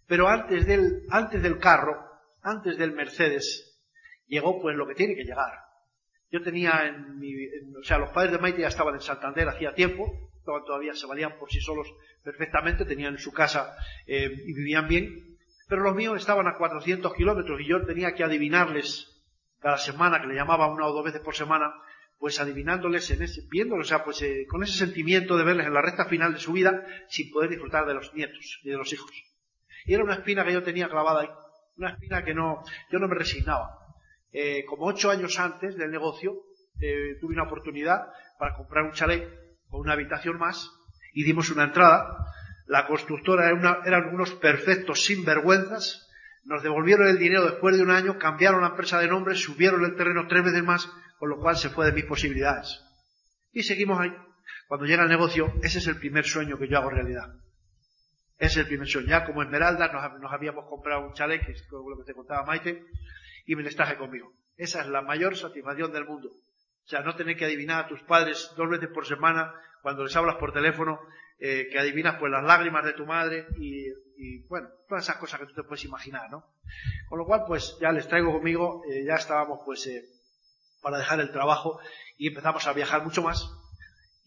Pero 0.08 0.26
antes 0.26 0.66
del, 0.66 1.04
antes 1.10 1.42
del 1.42 1.58
carro, 1.58 2.02
antes 2.42 2.78
del 2.78 2.92
Mercedes, 2.92 3.78
llegó 4.26 4.60
pues 4.60 4.74
lo 4.74 4.88
que 4.88 4.94
tiene 4.94 5.14
que 5.14 5.24
llegar. 5.24 5.52
Yo 6.30 6.42
tenía 6.42 6.86
en 6.86 7.18
mi, 7.18 7.32
o 7.78 7.84
sea, 7.84 7.98
los 7.98 8.10
padres 8.10 8.32
de 8.32 8.38
Maite 8.38 8.62
ya 8.62 8.68
estaban 8.68 8.94
en 8.94 9.00
Santander 9.00 9.48
hacía 9.48 9.74
tiempo, 9.74 10.30
todavía 10.44 10.94
se 10.94 11.06
valían 11.06 11.38
por 11.38 11.50
sí 11.50 11.60
solos 11.60 11.86
perfectamente, 12.24 12.86
tenían 12.86 13.14
en 13.14 13.18
su 13.18 13.32
casa 13.32 13.76
eh, 14.06 14.30
y 14.46 14.52
vivían 14.54 14.88
bien, 14.88 15.36
pero 15.68 15.82
los 15.82 15.94
míos 15.94 16.18
estaban 16.18 16.46
a 16.46 16.56
400 16.56 17.12
kilómetros 17.14 17.60
y 17.60 17.66
yo 17.66 17.84
tenía 17.84 18.14
que 18.14 18.24
adivinarles 18.24 19.14
cada 19.60 19.76
semana, 19.76 20.22
que 20.22 20.28
le 20.28 20.34
llamaba 20.34 20.72
una 20.72 20.86
o 20.86 20.92
dos 20.92 21.04
veces 21.04 21.20
por 21.20 21.34
semana, 21.34 21.70
pues 22.18 22.40
adivinándoles 22.40 23.10
en 23.10 23.22
ese, 23.22 23.42
viéndolos, 23.50 23.86
o 23.86 23.88
sea, 23.88 24.04
pues 24.04 24.22
eh, 24.22 24.46
con 24.48 24.62
ese 24.62 24.78
sentimiento 24.78 25.36
de 25.36 25.44
verles 25.44 25.66
en 25.66 25.74
la 25.74 25.82
recta 25.82 26.06
final 26.06 26.32
de 26.32 26.40
su 26.40 26.52
vida 26.52 26.86
sin 27.08 27.30
poder 27.30 27.50
disfrutar 27.50 27.86
de 27.86 27.94
los 27.94 28.14
nietos 28.14 28.60
y 28.62 28.70
de 28.70 28.76
los 28.76 28.90
hijos. 28.92 29.10
Y 29.88 29.94
era 29.94 30.04
una 30.04 30.16
espina 30.16 30.44
que 30.44 30.52
yo 30.52 30.62
tenía 30.62 30.86
clavada 30.90 31.22
ahí, 31.22 31.30
una 31.78 31.92
espina 31.92 32.22
que 32.22 32.34
no, 32.34 32.62
yo 32.90 32.98
no 32.98 33.08
me 33.08 33.14
resignaba. 33.14 33.70
Eh, 34.30 34.66
como 34.66 34.84
ocho 34.84 35.10
años 35.10 35.38
antes 35.40 35.78
del 35.78 35.90
negocio, 35.90 36.42
eh, 36.78 37.16
tuve 37.18 37.32
una 37.32 37.44
oportunidad 37.44 38.12
para 38.38 38.54
comprar 38.54 38.84
un 38.84 38.92
chalet 38.92 39.26
con 39.66 39.80
una 39.80 39.94
habitación 39.94 40.36
más 40.36 40.70
y 41.14 41.24
dimos 41.24 41.50
una 41.50 41.64
entrada. 41.64 42.18
La 42.66 42.86
constructora 42.86 43.46
era 43.46 43.54
una, 43.54 43.78
eran 43.86 44.14
unos 44.14 44.32
perfectos 44.34 45.06
sinvergüenzas, 45.06 46.06
nos 46.44 46.62
devolvieron 46.62 47.08
el 47.08 47.18
dinero 47.18 47.46
después 47.46 47.74
de 47.74 47.82
un 47.82 47.90
año, 47.90 48.18
cambiaron 48.18 48.60
la 48.60 48.68
empresa 48.68 48.98
de 49.00 49.08
nombre, 49.08 49.36
subieron 49.36 49.86
el 49.86 49.96
terreno 49.96 50.26
tres 50.28 50.44
veces 50.44 50.64
más, 50.64 50.86
con 51.18 51.30
lo 51.30 51.38
cual 51.38 51.56
se 51.56 51.70
fue 51.70 51.86
de 51.86 51.92
mis 51.92 52.04
posibilidades. 52.04 52.78
Y 53.52 53.62
seguimos 53.62 53.98
ahí. 53.98 54.12
Cuando 54.66 54.84
llega 54.84 55.04
el 55.04 55.08
negocio, 55.08 55.50
ese 55.62 55.78
es 55.78 55.86
el 55.86 55.96
primer 55.96 56.26
sueño 56.26 56.58
que 56.58 56.68
yo 56.68 56.76
hago 56.76 56.90
realidad. 56.90 57.32
Es 58.38 58.56
el 58.56 58.66
primer 58.66 58.86
sueño. 58.86 59.08
Ya 59.08 59.24
como 59.24 59.42
Esmeralda 59.42 59.92
nos, 59.92 60.32
habíamos 60.32 60.66
comprado 60.66 61.06
un 61.06 61.12
chalet, 61.12 61.44
que 61.44 61.52
es 61.52 61.68
lo 61.70 61.98
que 61.98 62.04
te 62.04 62.14
contaba 62.14 62.46
Maite, 62.46 62.84
y 63.46 63.56
me 63.56 63.62
les 63.62 63.74
traje 63.74 63.96
conmigo. 63.96 64.32
Esa 64.56 64.82
es 64.82 64.88
la 64.88 65.02
mayor 65.02 65.36
satisfacción 65.36 65.92
del 65.92 66.04
mundo. 66.04 66.28
O 66.28 66.88
sea, 66.88 67.00
no 67.00 67.16
tener 67.16 67.36
que 67.36 67.44
adivinar 67.44 67.84
a 67.84 67.88
tus 67.88 68.00
padres 68.02 68.52
dos 68.56 68.70
veces 68.70 68.88
por 68.88 69.06
semana 69.06 69.52
cuando 69.82 70.04
les 70.04 70.16
hablas 70.16 70.36
por 70.36 70.52
teléfono, 70.52 71.00
eh, 71.40 71.68
que 71.70 71.78
adivinas 71.78 72.16
pues 72.18 72.32
las 72.32 72.42
lágrimas 72.42 72.84
de 72.84 72.94
tu 72.94 73.06
madre 73.06 73.46
y, 73.58 73.86
y, 74.16 74.46
bueno, 74.48 74.68
todas 74.88 75.04
esas 75.04 75.16
cosas 75.16 75.40
que 75.40 75.46
tú 75.46 75.54
te 75.54 75.62
puedes 75.62 75.84
imaginar, 75.84 76.30
¿no? 76.30 76.44
Con 77.08 77.18
lo 77.18 77.26
cual, 77.26 77.44
pues 77.46 77.76
ya 77.80 77.92
les 77.92 78.08
traigo 78.08 78.32
conmigo, 78.32 78.82
eh, 78.90 79.04
ya 79.04 79.14
estábamos 79.14 79.60
pues 79.64 79.86
eh, 79.86 80.04
para 80.82 80.98
dejar 80.98 81.20
el 81.20 81.30
trabajo 81.30 81.78
y 82.16 82.28
empezamos 82.28 82.66
a 82.66 82.72
viajar 82.72 83.04
mucho 83.04 83.22
más. 83.22 83.48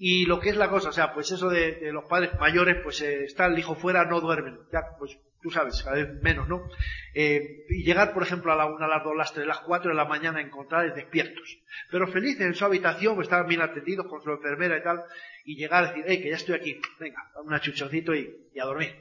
Y 0.03 0.25
lo 0.25 0.39
que 0.39 0.49
es 0.49 0.55
la 0.55 0.67
cosa, 0.67 0.89
o 0.89 0.91
sea, 0.91 1.13
pues 1.13 1.29
eso 1.29 1.47
de, 1.47 1.91
los 1.91 2.05
padres 2.05 2.31
mayores, 2.39 2.77
pues 2.81 2.99
eh, 3.03 3.25
está 3.25 3.45
el 3.45 3.59
hijo 3.59 3.75
fuera, 3.75 4.03
no 4.03 4.19
duermen. 4.19 4.57
Ya, 4.73 4.81
pues 4.97 5.15
tú 5.43 5.51
sabes, 5.51 5.83
cada 5.83 5.97
vez 5.97 6.23
menos, 6.23 6.47
¿no? 6.47 6.67
Eh, 7.13 7.67
y 7.69 7.83
llegar, 7.83 8.11
por 8.11 8.23
ejemplo, 8.23 8.51
a 8.51 8.55
la 8.55 8.65
una, 8.65 8.85
a 8.85 8.89
las 8.89 9.03
dos, 9.03 9.15
las 9.15 9.31
tres, 9.31 9.45
las 9.45 9.59
cuatro 9.59 9.91
de 9.91 9.95
la 9.95 10.05
mañana 10.05 10.39
a 10.39 10.41
encontrarles 10.41 10.95
despiertos. 10.95 11.55
Pero 11.91 12.07
felices 12.07 12.41
en 12.41 12.55
su 12.55 12.65
habitación, 12.65 13.13
pues 13.13 13.27
estaban 13.27 13.45
bien 13.45 13.61
atendidos 13.61 14.07
con 14.07 14.23
su 14.23 14.31
enfermera 14.31 14.75
y 14.75 14.81
tal, 14.81 15.03
y 15.45 15.55
llegar 15.55 15.83
a 15.83 15.87
decir, 15.89 16.03
hey, 16.07 16.19
que 16.19 16.31
ya 16.31 16.35
estoy 16.37 16.55
aquí, 16.55 16.81
venga, 16.99 17.21
un 17.35 17.53
achuchoncito 17.53 18.15
y, 18.15 18.49
y 18.55 18.59
a 18.59 18.65
dormir. 18.65 18.95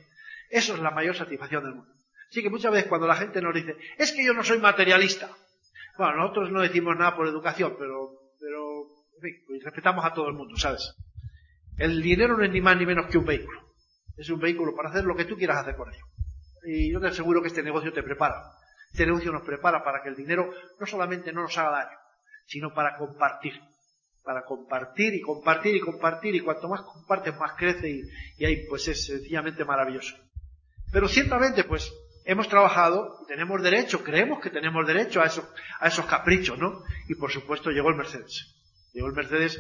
Eso 0.50 0.74
es 0.74 0.80
la 0.80 0.90
mayor 0.90 1.16
satisfacción 1.16 1.64
del 1.64 1.76
mundo. 1.76 1.94
Así 2.28 2.42
que 2.42 2.50
muchas 2.50 2.72
veces 2.72 2.90
cuando 2.90 3.06
la 3.06 3.16
gente 3.16 3.40
nos 3.40 3.54
dice, 3.54 3.74
es 3.96 4.12
que 4.12 4.22
yo 4.22 4.34
no 4.34 4.44
soy 4.44 4.58
materialista, 4.58 5.30
bueno, 5.96 6.16
nosotros 6.16 6.50
no 6.50 6.60
decimos 6.60 6.94
nada 6.98 7.16
por 7.16 7.26
educación, 7.26 7.76
pero, 7.78 8.19
en 9.20 9.34
fin, 9.34 9.44
pues 9.46 9.62
respetamos 9.62 10.04
a 10.04 10.14
todo 10.14 10.28
el 10.28 10.34
mundo, 10.34 10.56
¿sabes? 10.56 10.94
El 11.76 12.00
dinero 12.02 12.36
no 12.36 12.44
es 12.44 12.50
ni 12.50 12.60
más 12.60 12.76
ni 12.76 12.86
menos 12.86 13.06
que 13.10 13.18
un 13.18 13.24
vehículo. 13.24 13.60
Es 14.16 14.30
un 14.30 14.40
vehículo 14.40 14.74
para 14.74 14.90
hacer 14.90 15.04
lo 15.04 15.14
que 15.14 15.24
tú 15.24 15.36
quieras 15.36 15.58
hacer 15.58 15.76
con 15.76 15.92
ello. 15.92 16.04
Y 16.64 16.92
yo 16.92 17.00
te 17.00 17.08
aseguro 17.08 17.40
que 17.40 17.48
este 17.48 17.62
negocio 17.62 17.92
te 17.92 18.02
prepara. 18.02 18.52
Este 18.92 19.06
negocio 19.06 19.32
nos 19.32 19.42
prepara 19.42 19.84
para 19.84 20.02
que 20.02 20.08
el 20.08 20.16
dinero 20.16 20.52
no 20.78 20.86
solamente 20.86 21.32
no 21.32 21.42
nos 21.42 21.56
haga 21.56 21.70
daño, 21.70 21.98
sino 22.46 22.72
para 22.74 22.96
compartir. 22.96 23.60
Para 24.22 24.44
compartir 24.44 25.14
y 25.14 25.20
compartir 25.20 25.76
y 25.76 25.80
compartir 25.80 26.34
y 26.34 26.40
cuanto 26.40 26.68
más 26.68 26.82
compartes 26.82 27.36
más 27.38 27.52
crece 27.56 27.88
y, 27.88 28.02
y 28.38 28.44
ahí 28.44 28.66
pues 28.68 28.88
es 28.88 29.06
sencillamente 29.06 29.64
maravilloso. 29.64 30.16
Pero 30.92 31.08
ciertamente 31.08 31.64
pues 31.64 31.90
hemos 32.24 32.48
trabajado 32.48 33.24
tenemos 33.26 33.62
derecho, 33.62 34.02
creemos 34.02 34.40
que 34.40 34.50
tenemos 34.50 34.86
derecho 34.86 35.22
a 35.22 35.26
esos, 35.26 35.46
a 35.78 35.88
esos 35.88 36.04
caprichos, 36.06 36.58
¿no? 36.58 36.82
Y 37.08 37.14
por 37.14 37.30
supuesto 37.30 37.70
llegó 37.70 37.90
el 37.90 37.96
Mercedes. 37.96 38.59
Llegó 38.92 39.06
el 39.06 39.14
Mercedes. 39.14 39.58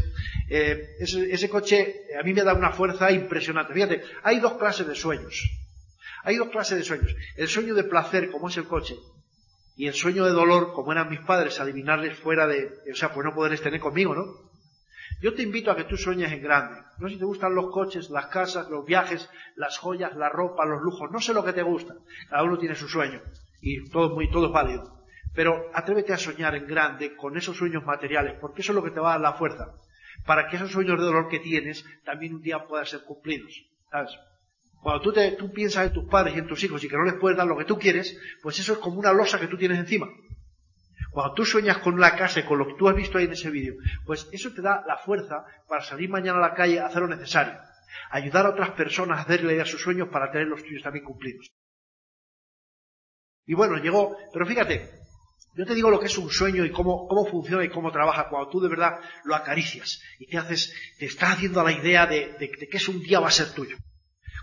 Eh, 0.48 0.96
ese, 0.98 1.48
coche 1.48 2.02
a 2.18 2.22
mí 2.22 2.34
me 2.34 2.42
da 2.42 2.54
una 2.54 2.72
fuerza 2.72 3.10
impresionante. 3.12 3.72
Fíjate, 3.72 4.02
hay 4.22 4.40
dos 4.40 4.54
clases 4.54 4.86
de 4.86 4.94
sueños. 4.94 5.48
Hay 6.24 6.36
dos 6.36 6.48
clases 6.48 6.78
de 6.78 6.84
sueños. 6.84 7.14
El 7.36 7.48
sueño 7.48 7.74
de 7.74 7.84
placer, 7.84 8.30
como 8.30 8.48
es 8.48 8.56
el 8.56 8.66
coche, 8.66 8.96
y 9.76 9.86
el 9.86 9.94
sueño 9.94 10.24
de 10.24 10.32
dolor, 10.32 10.72
como 10.74 10.92
eran 10.92 11.08
mis 11.08 11.20
padres, 11.20 11.60
adivinarles 11.60 12.18
fuera 12.18 12.46
de, 12.46 12.70
o 12.92 12.94
sea, 12.94 13.14
pues 13.14 13.24
no 13.24 13.34
poderles 13.34 13.62
tener 13.62 13.80
conmigo, 13.80 14.14
¿no? 14.14 14.50
Yo 15.22 15.34
te 15.34 15.42
invito 15.42 15.70
a 15.70 15.76
que 15.76 15.84
tú 15.84 15.96
sueñes 15.96 16.32
en 16.32 16.42
grande. 16.42 16.80
No 16.98 17.08
sé 17.08 17.14
si 17.14 17.18
te 17.18 17.26
gustan 17.26 17.54
los 17.54 17.70
coches, 17.70 18.10
las 18.10 18.26
casas, 18.26 18.68
los 18.70 18.84
viajes, 18.86 19.28
las 19.56 19.78
joyas, 19.78 20.16
la 20.16 20.28
ropa, 20.28 20.64
los 20.64 20.80
lujos. 20.82 21.10
No 21.10 21.20
sé 21.20 21.34
lo 21.34 21.44
que 21.44 21.52
te 21.52 21.62
gusta. 21.62 21.94
Cada 22.28 22.42
uno 22.42 22.58
tiene 22.58 22.74
su 22.74 22.88
sueño. 22.88 23.20
Y 23.60 23.90
todo, 23.90 24.14
muy, 24.14 24.30
todo 24.30 24.46
es 24.46 24.52
válido. 24.52 24.99
Pero 25.34 25.70
atrévete 25.74 26.12
a 26.12 26.18
soñar 26.18 26.54
en 26.54 26.66
grande 26.66 27.16
con 27.16 27.36
esos 27.36 27.56
sueños 27.56 27.84
materiales, 27.84 28.36
porque 28.40 28.62
eso 28.62 28.72
es 28.72 28.76
lo 28.76 28.82
que 28.82 28.90
te 28.90 29.00
va 29.00 29.10
a 29.10 29.12
dar 29.12 29.20
la 29.20 29.32
fuerza. 29.34 29.72
Para 30.26 30.48
que 30.48 30.56
esos 30.56 30.72
sueños 30.72 30.98
de 30.98 31.04
dolor 31.04 31.28
que 31.28 31.38
tienes 31.38 31.84
también 32.04 32.34
un 32.34 32.42
día 32.42 32.66
puedan 32.66 32.86
ser 32.86 33.04
cumplidos. 33.04 33.52
¿Sabes? 33.90 34.10
Cuando 34.82 35.02
tú, 35.02 35.12
te, 35.12 35.32
tú 35.32 35.52
piensas 35.52 35.86
en 35.86 35.92
tus 35.92 36.08
padres 36.08 36.34
y 36.34 36.38
en 36.38 36.46
tus 36.46 36.62
hijos 36.64 36.82
y 36.82 36.88
que 36.88 36.96
no 36.96 37.04
les 37.04 37.14
puedes 37.14 37.36
dar 37.36 37.46
lo 37.46 37.56
que 37.56 37.64
tú 37.64 37.78
quieres, 37.78 38.18
pues 38.42 38.58
eso 38.58 38.72
es 38.72 38.78
como 38.78 38.98
una 38.98 39.12
losa 39.12 39.38
que 39.38 39.46
tú 39.46 39.56
tienes 39.56 39.78
encima. 39.78 40.08
Cuando 41.10 41.34
tú 41.34 41.44
sueñas 41.44 41.78
con 41.78 42.00
la 42.00 42.16
casa 42.16 42.40
y 42.40 42.44
con 42.44 42.58
lo 42.58 42.66
que 42.66 42.74
tú 42.74 42.88
has 42.88 42.94
visto 42.94 43.18
ahí 43.18 43.24
en 43.24 43.32
ese 43.32 43.50
vídeo, 43.50 43.74
pues 44.06 44.28
eso 44.32 44.52
te 44.54 44.62
da 44.62 44.82
la 44.86 44.96
fuerza 44.96 45.44
para 45.68 45.82
salir 45.82 46.08
mañana 46.08 46.38
a 46.38 46.48
la 46.48 46.54
calle 46.54 46.80
a 46.80 46.86
hacer 46.86 47.02
lo 47.02 47.08
necesario. 47.08 47.58
Ayudar 48.10 48.46
a 48.46 48.50
otras 48.50 48.70
personas 48.70 49.18
a 49.18 49.22
hacerle 49.22 49.60
a 49.60 49.64
sus 49.64 49.82
sueños 49.82 50.08
para 50.08 50.30
tener 50.30 50.46
los 50.46 50.62
tuyos 50.62 50.82
también 50.82 51.04
cumplidos. 51.04 51.50
Y 53.44 53.54
bueno, 53.54 53.76
llegó, 53.78 54.16
pero 54.32 54.46
fíjate, 54.46 54.99
yo 55.54 55.66
te 55.66 55.74
digo 55.74 55.90
lo 55.90 55.98
que 55.98 56.06
es 56.06 56.16
un 56.16 56.30
sueño 56.30 56.64
y 56.64 56.70
cómo, 56.70 57.08
cómo 57.08 57.26
funciona 57.26 57.64
y 57.64 57.68
cómo 57.68 57.90
trabaja 57.90 58.28
cuando 58.28 58.48
tú 58.50 58.60
de 58.60 58.68
verdad 58.68 59.00
lo 59.24 59.34
acaricias 59.34 60.00
y 60.18 60.26
te 60.26 60.38
haces, 60.38 60.72
te 60.98 61.06
estás 61.06 61.30
haciendo 61.30 61.62
la 61.62 61.72
idea 61.72 62.06
de, 62.06 62.36
que 62.38 62.76
es 62.76 62.88
un 62.88 63.00
día 63.00 63.20
va 63.20 63.28
a 63.28 63.32
ser 63.32 63.52
tuyo. 63.52 63.76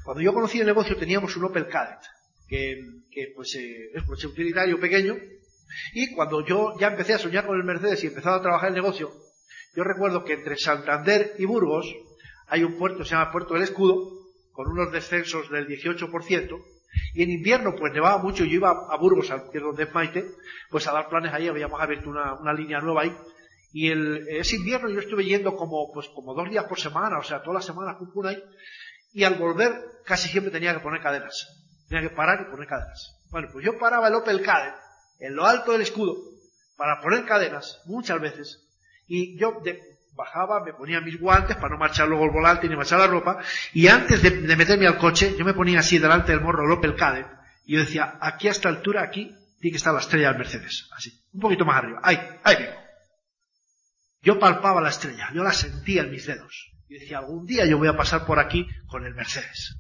Cuando 0.04 0.22
yo 0.22 0.34
conocí 0.34 0.60
el 0.60 0.66
negocio 0.66 0.98
teníamos 0.98 1.36
un 1.38 1.46
Opel 1.46 1.68
Kadett, 1.68 2.02
que, 2.48 3.34
pues 3.36 3.56
eh, 3.56 3.92
es 3.94 4.04
un 4.08 4.32
utilitario 4.32 4.80
pequeño, 4.80 5.16
y 5.94 6.14
cuando 6.14 6.46
yo 6.46 6.78
ya 6.80 6.88
empecé 6.88 7.14
a 7.14 7.20
soñar 7.20 7.46
con 7.46 7.58
el 7.58 7.64
Mercedes 7.64 8.04
y 8.04 8.08
empezaba 8.08 8.38
a 8.38 8.42
trabajar 8.42 8.70
el 8.70 8.76
negocio, 8.76 9.12
yo 9.76 9.84
recuerdo 9.84 10.24
que 10.24 10.34
entre 10.34 10.58
Santander 10.58 11.36
y 11.38 11.46
Burgos 11.46 11.94
hay 12.48 12.64
un 12.64 12.78
puerto, 12.78 13.04
se 13.04 13.12
llama 13.12 13.32
Puerto 13.32 13.54
del 13.54 13.64
Escudo, 13.64 14.12
con 14.52 14.68
unos 14.68 14.92
descensos 14.92 15.50
del 15.52 15.68
18%, 15.68 16.64
y 17.14 17.24
en 17.24 17.32
invierno 17.32 17.76
pues 17.76 17.94
nevaba 17.94 18.18
mucho, 18.18 18.44
yo 18.46 18.56
iba 18.56 18.70
a 18.70 18.98
Burgos, 18.98 19.28
que 19.52 19.58
es 19.58 19.64
donde 19.64 19.84
es 19.84 19.94
Maite, 19.94 20.26
pues 20.70 20.88
a 20.88 20.94
dar 20.94 21.10
planes 21.10 21.34
ahí, 21.34 21.48
habíamos 21.48 21.80
abierto 21.82 22.10
una, 22.10 22.54
línea 22.54 22.80
nueva 22.80 23.04
ahí, 23.04 23.14
y 23.74 23.90
el, 23.90 24.28
ese 24.30 24.56
invierno 24.56 24.90
yo 24.90 25.00
estuve 25.00 25.26
yendo 25.26 25.56
como, 25.56 25.92
pues 25.94 26.08
como 26.10 26.34
dos 26.34 26.50
días 26.50 26.66
por 26.66 26.80
semana, 26.80 27.20
o 27.20 27.24
sea, 27.24 27.42
todas 27.42 27.56
las 27.56 27.66
semanas 27.66 27.98
pum, 27.98 28.26
ahí, 28.26 28.42
y 29.14 29.24
al 29.24 29.36
volver 29.36 29.74
casi 30.06 30.30
siempre 30.30 30.52
tenía 30.52 30.74
que 30.74 30.80
poner 30.80 31.02
cadenas. 31.02 31.64
Tenía 31.90 32.10
que 32.10 32.16
parar 32.16 32.46
y 32.46 32.52
poner 32.52 32.68
cadenas. 32.68 33.18
Bueno, 33.30 33.50
pues 33.52 33.66
yo 33.66 33.78
paraba 33.78 34.08
el 34.08 34.16
Opel 34.16 34.42
Kadett 34.42 34.76
en 35.20 35.36
lo 35.36 35.46
alto 35.46 35.72
del 35.72 35.82
escudo 35.82 36.16
para 36.76 37.02
poner 37.02 37.26
cadenas, 37.26 37.82
muchas 37.86 38.22
veces, 38.22 38.68
y 39.08 39.40
yo 39.40 39.62
bajaba, 40.18 40.64
me 40.64 40.74
ponía 40.74 41.00
mis 41.00 41.20
guantes 41.20 41.56
para 41.56 41.70
no 41.70 41.78
marchar 41.78 42.08
luego 42.10 42.26
el 42.26 42.32
volante 42.32 42.68
ni 42.68 42.76
marchar 42.76 43.00
la 43.00 43.08
ropa, 43.08 43.40
y 43.74 43.88
antes 43.88 44.22
de, 44.22 44.32
meterme 44.58 44.88
al 44.88 44.98
coche, 44.98 45.36
yo 45.38 45.46
me 45.46 45.54
ponía 45.54 45.80
así 45.80 46.00
delante 46.00 46.34
del 46.34 46.42
morro 46.42 46.66
el 46.66 46.72
Opel 46.72 46.96
Kadett, 46.96 47.28
y 47.66 47.76
yo 47.76 47.80
decía, 47.80 48.18
aquí 48.20 48.48
a 48.48 48.52
esta 48.52 48.68
altura, 48.68 49.04
aquí, 49.04 49.34
tiene 49.60 49.72
que 49.72 49.78
estar 49.78 49.94
la 49.94 50.02
estrella 50.02 50.30
del 50.30 50.40
Mercedes, 50.40 50.90
así, 50.96 51.14
un 51.32 51.40
poquito 51.40 51.64
más 51.64 51.78
arriba, 51.78 52.02
ahí, 52.04 52.20
ahí 52.44 52.56
vengo. 52.58 52.88
Yo 54.22 54.40
palpaba 54.40 54.82
la 54.82 54.90
estrella, 54.90 55.30
yo 55.34 55.44
la 55.44 55.54
sentía 55.54 56.02
en 56.02 56.12
mis 56.12 56.26
dedos. 56.26 56.74
Y 56.90 56.96
decía, 56.96 57.20
algún 57.20 57.46
día 57.46 57.66
yo 57.66 57.78
voy 57.78 57.88
a 57.88 57.96
pasar 57.96 58.26
por 58.26 58.40
aquí 58.40 58.68
con 58.88 59.06
el 59.06 59.14
Mercedes. 59.14 59.78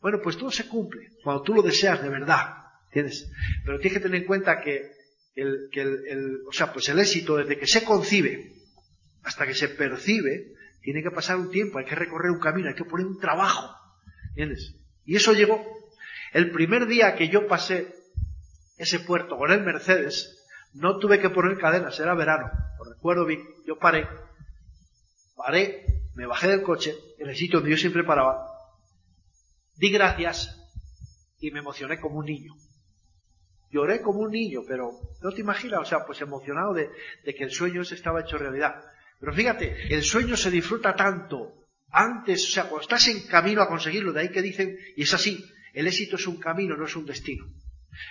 Bueno, 0.00 0.20
pues 0.22 0.36
todo 0.36 0.50
se 0.50 0.68
cumple 0.68 1.12
cuando 1.22 1.42
tú 1.42 1.54
lo 1.54 1.62
deseas 1.62 2.02
de 2.02 2.08
verdad. 2.08 2.56
¿Entiendes? 2.88 3.30
Pero 3.64 3.78
tienes 3.78 3.98
que 3.98 4.02
tener 4.02 4.20
en 4.20 4.26
cuenta 4.26 4.60
que 4.60 4.92
el, 5.34 5.68
que 5.72 5.80
el, 5.80 6.40
o 6.46 6.52
sea, 6.52 6.72
pues 6.72 6.88
el 6.88 6.98
éxito 6.98 7.36
desde 7.36 7.58
que 7.58 7.66
se 7.66 7.84
concibe 7.84 8.53
hasta 9.24 9.46
que 9.46 9.54
se 9.54 9.68
percibe, 9.68 10.54
tiene 10.82 11.02
que 11.02 11.10
pasar 11.10 11.36
un 11.36 11.50
tiempo, 11.50 11.78
hay 11.78 11.86
que 11.86 11.94
recorrer 11.94 12.30
un 12.30 12.40
camino, 12.40 12.68
hay 12.68 12.74
que 12.74 12.84
poner 12.84 13.06
un 13.06 13.18
trabajo. 13.18 13.74
¿Entiendes? 14.28 14.76
Y 15.04 15.16
eso 15.16 15.32
llegó. 15.32 15.64
El 16.32 16.50
primer 16.50 16.86
día 16.86 17.14
que 17.14 17.28
yo 17.28 17.46
pasé 17.46 17.94
ese 18.76 19.00
puerto 19.00 19.36
con 19.36 19.50
el 19.50 19.62
Mercedes, 19.62 20.44
no 20.74 20.98
tuve 20.98 21.20
que 21.20 21.30
poner 21.30 21.56
cadenas, 21.58 21.98
era 22.00 22.14
verano. 22.14 22.50
Lo 22.78 22.92
recuerdo 22.92 23.24
bien. 23.24 23.42
Yo 23.66 23.78
paré, 23.78 24.06
paré, 25.36 25.86
me 26.14 26.26
bajé 26.26 26.48
del 26.48 26.62
coche, 26.62 26.94
en 27.18 27.28
el 27.28 27.36
sitio 27.36 27.60
donde 27.60 27.70
yo 27.70 27.76
siempre 27.76 28.04
paraba, 28.04 28.46
di 29.76 29.90
gracias 29.90 30.60
y 31.38 31.50
me 31.50 31.60
emocioné 31.60 31.98
como 31.98 32.18
un 32.18 32.26
niño. 32.26 32.52
Lloré 33.70 34.02
como 34.02 34.20
un 34.20 34.30
niño, 34.30 34.60
pero 34.68 34.92
no 35.22 35.30
te 35.32 35.40
imaginas, 35.40 35.80
o 35.80 35.84
sea, 35.84 36.04
pues 36.04 36.20
emocionado 36.20 36.74
de, 36.74 36.90
de 37.24 37.34
que 37.34 37.44
el 37.44 37.50
sueño 37.50 37.84
se 37.84 37.94
estaba 37.94 38.20
hecho 38.20 38.38
realidad. 38.38 38.84
Pero 39.20 39.32
fíjate, 39.32 39.94
el 39.94 40.02
sueño 40.02 40.36
se 40.36 40.50
disfruta 40.50 40.94
tanto 40.94 41.52
antes, 41.90 42.48
o 42.48 42.50
sea, 42.50 42.64
cuando 42.64 42.82
estás 42.82 43.06
en 43.08 43.26
camino 43.26 43.62
a 43.62 43.68
conseguirlo, 43.68 44.12
de 44.12 44.22
ahí 44.22 44.30
que 44.30 44.42
dicen, 44.42 44.76
y 44.96 45.02
es 45.02 45.14
así, 45.14 45.44
el 45.72 45.86
éxito 45.86 46.16
es 46.16 46.26
un 46.26 46.38
camino, 46.38 46.76
no 46.76 46.86
es 46.86 46.96
un 46.96 47.06
destino. 47.06 47.46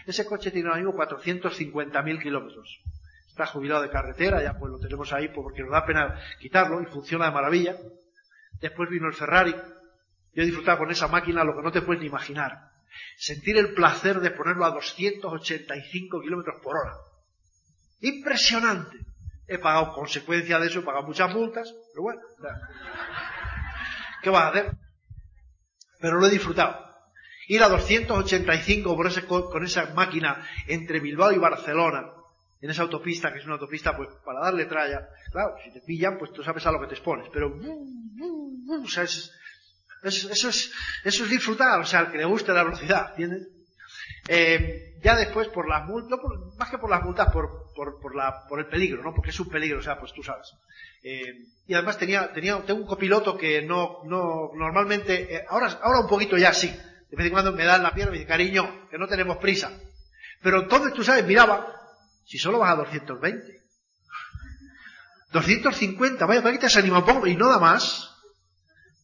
Ese 0.06 0.26
coche 0.26 0.52
tiene 0.52 0.70
ahora 0.70 0.82
mismo 0.82 0.98
450.000 0.98 2.22
kilómetros. 2.22 2.80
Está 3.28 3.46
jubilado 3.48 3.82
de 3.82 3.90
carretera, 3.90 4.42
ya 4.42 4.58
pues 4.58 4.72
lo 4.72 4.80
tenemos 4.80 5.12
ahí 5.12 5.30
porque 5.30 5.64
nos 5.64 5.72
da 5.72 5.86
pena 5.86 6.20
quitarlo 6.40 6.82
y 6.82 6.86
funciona 6.86 7.26
de 7.26 7.32
maravilla. 7.32 7.76
Después 8.62 8.90
vino 8.90 9.08
el 9.08 9.14
Ferrari. 9.14 9.54
Yo 10.34 10.44
he 10.44 10.46
disfrutado 10.46 10.80
con 10.80 10.92
esa 10.92 11.08
máquina 11.08 11.44
lo 11.44 11.56
que 11.56 11.64
no 11.64 11.72
te 11.72 11.82
puedes 11.82 12.02
ni 12.02 12.08
imaginar. 12.08 12.70
Sentir 13.18 13.58
el 13.58 13.74
placer 13.74 14.20
de 14.20 14.32
ponerlo 14.32 14.66
a 14.66 14.72
285 14.72 16.22
kilómetros 16.22 16.62
por 16.62 16.78
hora. 16.78 16.94
Impresionante. 18.02 18.98
He 19.48 19.58
pagado 19.58 19.94
consecuencia 19.94 20.60
de 20.60 20.68
eso, 20.68 20.80
he 20.80 20.84
pagado 20.84 21.06
muchas 21.06 21.34
multas, 21.34 21.74
pero 21.92 22.04
bueno. 22.04 22.22
¿Qué 24.22 24.30
vas 24.30 24.44
a 24.44 24.50
hacer? 24.50 24.72
Pero 26.00 26.20
lo 26.20 26.28
he 26.28 26.32
disfrutado. 26.32 26.84
Ir 27.48 27.62
a 27.62 27.70
285 27.70 28.96
por 28.96 29.08
ese, 29.08 29.26
con 29.26 29.66
esa 29.66 29.94
máquina 29.94 30.48
entre 30.68 31.02
Bilbao 31.02 31.32
y 31.34 31.38
Barcelona, 31.38 32.12
en 32.62 32.70
esa 32.70 32.84
autopista, 32.84 33.34
que 33.34 33.40
es 33.40 33.46
una 33.46 33.56
autopista 33.56 33.96
pues 33.96 34.10
para 34.24 34.40
darle 34.40 34.66
tralla. 34.66 35.10
Claro, 35.32 35.56
si 35.64 35.74
te 35.74 35.82
pillan, 35.82 36.18
pues 36.18 36.32
tú 36.32 36.42
sabes 36.42 36.66
a 36.66 36.72
lo 36.72 36.80
que 36.80 36.88
te 36.88 36.94
expones. 36.94 37.28
Pero, 37.34 37.48
o 37.50 38.88
sea, 38.88 39.04
es, 39.04 39.32
eso, 40.04 40.50
es, 40.50 40.72
eso 41.04 41.24
es 41.26 41.30
disfrutar, 41.30 41.80
o 41.80 41.86
sea, 41.86 42.00
al 42.00 42.12
que 42.12 42.18
le 42.18 42.26
guste 42.26 42.54
la 42.54 42.64
velocidad, 42.64 43.10
¿entiendes? 43.10 43.50
Eh, 44.28 45.00
ya 45.04 45.16
después 45.16 45.50
por 45.50 45.68
las 45.68 45.86
multas, 45.86 46.20
más 46.58 46.70
que 46.70 46.78
por 46.78 46.90
las 46.90 47.04
multas, 47.04 47.30
por, 47.32 47.63
por, 47.74 48.00
por, 48.00 48.16
la, 48.16 48.46
por 48.48 48.60
el 48.60 48.68
peligro, 48.68 49.04
¿no? 49.04 49.14
Porque 49.14 49.32
es 49.32 49.40
un 49.40 49.50
peligro, 49.50 49.80
o 49.80 49.82
sea, 49.82 50.00
pues 50.00 50.14
tú 50.14 50.24
sabes. 50.24 50.48
Eh, 51.04 51.34
y 51.68 51.74
además 51.74 51.98
tenía, 51.98 52.32
tenía, 52.34 52.64
tengo 52.66 52.82
un 52.82 52.88
copiloto 52.88 53.38
que 53.38 53.62
no, 53.62 54.00
no, 54.06 54.52
normalmente, 54.56 55.36
eh, 55.36 55.46
ahora, 55.50 55.80
ahora 55.82 56.02
un 56.02 56.08
poquito 56.08 56.38
ya 56.38 56.54
sí. 56.54 56.68
De 56.68 57.18
vez 57.18 57.28
en 57.28 57.34
cuando 57.34 57.52
me 57.52 57.64
da 57.64 57.76
en 57.76 57.84
la 57.84 57.94
pierna 57.94 58.12
y 58.12 58.14
me 58.14 58.18
dice, 58.20 58.28
cariño, 58.28 58.90
que 58.90 58.98
no 58.98 59.08
tenemos 59.08 59.38
prisa. 59.38 59.72
Pero 60.42 60.64
entonces, 60.64 60.94
tú 60.94 61.04
sabes, 61.04 61.26
miraba, 61.26 61.68
si 62.26 62.38
solo 62.38 62.60
vas 62.60 62.72
a 62.72 62.76
220. 62.76 63.62
250, 65.32 66.26
vaya, 66.28 66.42
¿para 66.42 66.54
qué 66.54 66.60
te 66.60 66.66
has 66.66 66.78
animado 66.78 67.06
un 67.06 67.14
poco? 67.14 67.28
Y 67.28 67.36
no 67.36 67.50
da 67.50 67.60
más. 67.60 68.10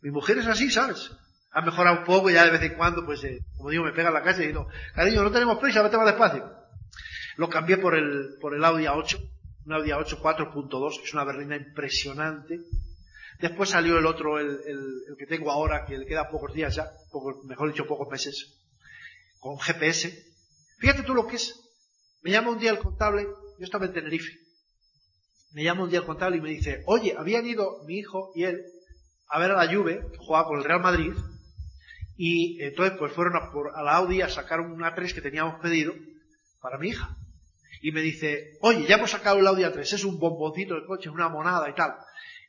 Mi 0.02 0.12
mujer 0.12 0.38
es 0.38 0.48
así, 0.48 0.70
¿sabes? 0.70 1.12
Ha 1.52 1.62
mejorado 1.62 2.00
un 2.00 2.04
poco 2.06 2.30
ya 2.30 2.46
de 2.46 2.52
vez 2.52 2.62
en 2.62 2.76
cuando, 2.76 3.06
pues, 3.06 3.24
eh, 3.24 3.40
como 3.58 3.70
digo, 3.70 3.84
me 3.84 3.92
pega 3.92 4.10
en 4.10 4.14
la 4.14 4.24
calle 4.24 4.44
y 4.44 4.48
digo, 4.48 4.68
cariño, 4.94 5.24
no 5.24 5.32
tenemos 5.32 5.58
prisa, 5.60 5.82
vete 5.82 5.98
más 5.98 6.06
despacio. 6.06 6.59
Lo 7.40 7.48
cambié 7.50 7.78
por 7.78 7.96
el, 7.96 8.36
por 8.42 8.54
el 8.54 8.66
Audi 8.66 8.84
A8 8.84 9.18
un 9.66 9.72
Audi 9.72 9.92
A8 9.92 10.20
4.2, 10.20 11.04
es 11.06 11.14
una 11.14 11.24
berlina 11.24 11.56
impresionante. 11.56 12.60
Después 13.40 13.70
salió 13.70 13.98
el 13.98 14.06
otro, 14.06 14.40
el, 14.40 14.60
que 15.18 15.26
tengo 15.26 15.50
ahora, 15.50 15.86
que 15.86 15.98
le 15.98 16.06
queda 16.06 16.30
pocos 16.30 16.54
días 16.54 16.76
ya, 16.76 16.92
mejor 17.46 17.72
dicho, 17.72 17.88
pocos 17.88 18.10
meses, 18.10 18.60
con 19.40 19.58
GPS. 19.58 20.22
Fíjate 20.80 21.04
tú 21.04 21.14
lo 21.14 21.28
que 21.28 21.38
es. 21.38 21.58
Me 22.24 22.32
llama 22.32 22.50
un 22.50 22.60
día 22.60 22.72
el 22.72 22.80
contable, 22.80 23.24
yo 23.24 23.64
estaba 23.64 23.86
en 23.86 23.94
Tenerife. 23.94 24.38
Me 25.54 25.64
llama 25.64 25.84
un 25.84 25.90
día 25.90 26.00
el 26.00 26.06
contable 26.06 26.40
y 26.40 26.42
me 26.42 26.50
dice, 26.50 26.84
oye, 26.88 27.16
habían 27.18 27.46
ido 27.46 27.86
mi 27.86 28.00
hijo 28.00 28.34
y 28.36 28.44
él 28.44 28.66
a 29.30 29.40
ver 29.40 29.52
a 29.52 29.64
la 29.64 29.74
Juve, 29.74 30.02
que 30.12 30.18
jugaba 30.18 30.46
con 30.46 30.58
el 30.58 30.66
Real 30.66 30.82
Madrid, 30.82 31.14
y 32.18 32.62
entonces 32.62 32.98
pues 33.00 33.14
fueron 33.14 33.38
a, 33.38 33.50
por, 33.54 33.78
a 33.78 33.82
la 33.82 33.96
Audi 33.96 34.22
a 34.22 34.28
sacar 34.28 34.60
un 34.60 34.82
A3 34.82 35.14
que 35.14 35.22
teníamos 35.22 35.62
pedido 35.62 35.94
para 36.60 36.78
mi 36.78 36.90
hija 36.90 37.16
y 37.82 37.92
me 37.92 38.02
dice, 38.02 38.58
oye, 38.62 38.86
ya 38.86 38.96
hemos 38.96 39.12
sacado 39.12 39.40
el 39.40 39.48
Audi 39.48 39.64
A3, 39.64 39.80
es 39.80 40.04
un 40.04 40.20
bomboncito 40.20 40.76
de 40.76 40.86
coche, 40.86 41.10
es 41.10 41.16
una 41.16 41.30
monada 41.30 41.70
y 41.70 41.74
tal. 41.74 41.96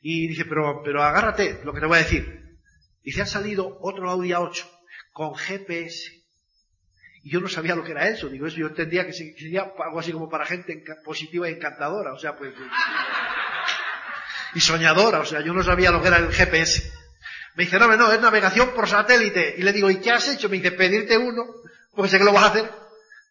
Y 0.01 0.27
dice, 0.27 0.45
pero, 0.45 0.81
pero 0.83 1.03
agárrate, 1.03 1.61
lo 1.63 1.73
que 1.73 1.79
te 1.79 1.85
voy 1.85 1.97
a 1.97 2.03
decir. 2.03 2.57
Dice, 3.03 3.21
ha 3.21 3.25
salido 3.25 3.77
otro 3.81 4.09
Audi 4.09 4.29
A8 4.29 4.65
con 5.13 5.35
GPS. 5.35 6.21
Y 7.23 7.31
yo 7.31 7.39
no 7.39 7.47
sabía 7.47 7.75
lo 7.75 7.83
que 7.83 7.91
era 7.91 8.07
eso. 8.07 8.29
Digo, 8.29 8.47
eso 8.47 8.57
yo 8.57 8.67
entendía 8.67 9.05
que 9.05 9.13
sería 9.13 9.71
algo 9.77 9.99
así 9.99 10.11
como 10.11 10.29
para 10.29 10.45
gente 10.45 10.83
positiva 11.03 11.49
y 11.49 11.53
encantadora. 11.53 12.13
O 12.13 12.19
sea, 12.19 12.35
pues... 12.35 12.53
Y 14.55 14.59
soñadora. 14.59 15.19
O 15.19 15.25
sea, 15.25 15.41
yo 15.41 15.53
no 15.53 15.63
sabía 15.63 15.91
lo 15.91 16.01
que 16.01 16.07
era 16.07 16.17
el 16.17 16.31
GPS. 16.31 16.91
Me 17.55 17.65
dice, 17.65 17.77
no, 17.77 17.95
no, 17.95 18.11
es 18.11 18.21
navegación 18.21 18.71
por 18.73 18.87
satélite. 18.87 19.55
Y 19.57 19.61
le 19.61 19.71
digo, 19.71 19.89
¿y 19.89 19.97
qué 19.97 20.11
has 20.11 20.27
hecho? 20.29 20.49
Me 20.49 20.57
dice, 20.57 20.71
pedirte 20.71 21.17
uno. 21.17 21.45
Pues 21.93 22.09
sé 22.09 22.17
que 22.17 22.23
lo 22.23 22.33
vas 22.33 22.43
a 22.43 22.47
hacer. 22.47 22.71